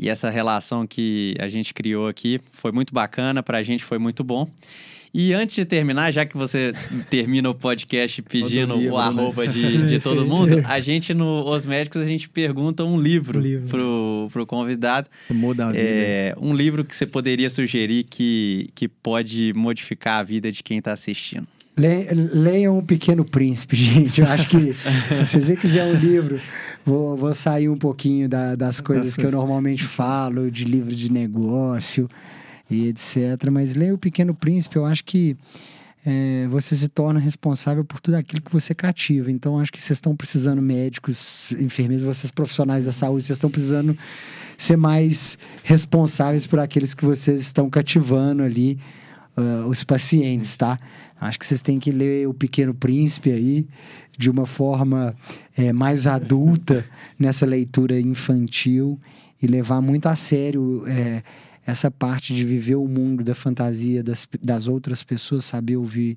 [0.00, 3.98] e essa relação que a gente criou aqui foi muito bacana, para a gente foi
[3.98, 4.48] muito bom.
[5.12, 6.72] E antes de terminar, já que você
[7.08, 9.52] termina o podcast pedindo o arroba né?
[9.52, 13.68] de, de todo mundo, a gente no Os Médicos a gente pergunta um livro, livro.
[13.68, 15.08] Pro, pro convidado.
[15.30, 15.82] Muda a vida.
[15.82, 20.78] É, um livro que você poderia sugerir que, que pode modificar a vida de quem
[20.78, 21.46] está assistindo.
[21.76, 24.20] Leiam O Pequeno Príncipe, gente.
[24.20, 24.74] Eu acho que
[25.28, 26.40] se você quiser um livro,
[26.84, 31.10] vou, vou sair um pouquinho da, das coisas que eu normalmente falo, de livro de
[31.10, 32.08] negócio
[32.70, 33.50] e etc.
[33.50, 35.36] Mas leia O Pequeno Príncipe, eu acho que
[36.06, 39.30] é, você se torna responsável por tudo aquilo que você cativa.
[39.30, 43.96] Então, acho que vocês estão precisando, médicos, enfermeiros, vocês profissionais da saúde, vocês estão precisando
[44.56, 48.78] ser mais responsáveis por aqueles que vocês estão cativando ali,
[49.36, 50.78] uh, os pacientes, tá?
[51.20, 53.68] Acho que vocês têm que ler O Pequeno Príncipe aí
[54.16, 55.14] de uma forma
[55.56, 56.84] é, mais adulta
[57.18, 58.98] nessa leitura infantil
[59.40, 60.84] e levar muito a sério.
[60.86, 61.22] É,
[61.68, 66.16] essa parte de viver o mundo da fantasia das, das outras pessoas, saber ouvir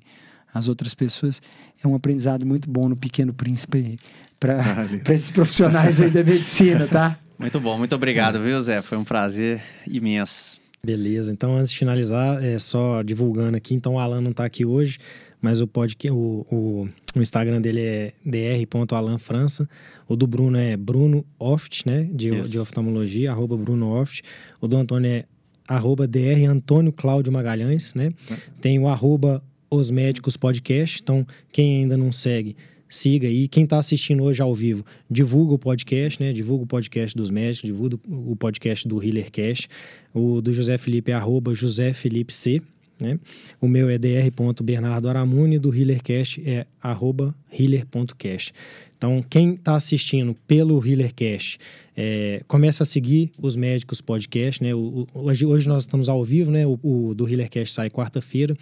[0.52, 1.42] as outras pessoas,
[1.84, 3.98] é um aprendizado muito bom no Pequeno Príncipe
[4.40, 4.62] para
[5.14, 7.18] esses profissionais aí da medicina, tá?
[7.38, 8.80] Muito bom, muito obrigado, viu, Zé?
[8.82, 10.60] Foi um prazer imenso.
[10.84, 14.64] Beleza, então antes de finalizar, é só divulgando aqui, então o Alan não está aqui
[14.64, 14.98] hoje,
[15.40, 19.68] mas o, podcast, o, o, o Instagram dele é dr.alanfrança.
[20.06, 22.08] O do Bruno é Bruno Oft, né?
[22.12, 24.22] De, de oftalmologia, arroba Bruno Oft.
[24.60, 25.24] O do Antônio é
[25.66, 28.12] arroba DR Antônio Cláudio Magalhães, né?
[28.60, 31.00] Tem o arroba Os Médicos Podcast.
[31.02, 32.56] Então, quem ainda não segue,
[32.88, 33.48] siga aí.
[33.48, 36.32] Quem está assistindo hoje ao vivo, divulga o podcast, né?
[36.32, 39.68] Divulga o podcast dos médicos, divulga o podcast do HealerCast.
[40.12, 42.60] O do José Felipe é arroba José Felipe C.
[43.00, 43.18] Né?
[43.60, 48.52] O meu é dr.bernardo Aramuni, do HealerCast é arroba healer.cast.
[48.96, 51.58] Então, quem está assistindo pelo HealerCast,
[51.96, 54.74] é, começa a seguir os médicos podcast, né?
[54.74, 56.66] O, o, hoje, hoje, nós estamos ao vivo, né?
[56.66, 58.56] O, o do HealerCast sai quarta-feira.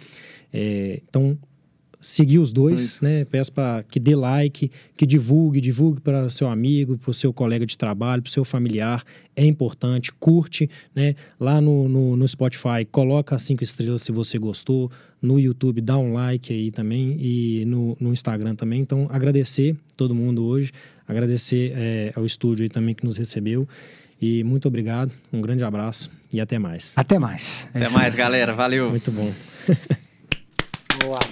[0.53, 1.37] É, então,
[2.01, 3.23] seguir os dois, né?
[3.25, 7.31] Peço para que dê like, que divulgue, divulgue para o seu amigo, para o seu
[7.31, 9.03] colega de trabalho, para o seu familiar.
[9.35, 11.15] É importante, curte, né?
[11.39, 14.91] Lá no, no, no, Spotify, coloca cinco estrelas se você gostou.
[15.21, 18.81] No YouTube, dá um like aí também e no, no Instagram também.
[18.81, 20.71] Então, agradecer todo mundo hoje,
[21.11, 23.67] Agradecer é, ao estúdio aí também que nos recebeu.
[24.21, 26.93] E muito obrigado, um grande abraço e até mais.
[26.95, 27.67] Até mais.
[27.73, 28.53] É até mais, galera.
[28.53, 28.89] Valeu.
[28.89, 29.33] Muito bom.
[31.03, 31.19] Boa.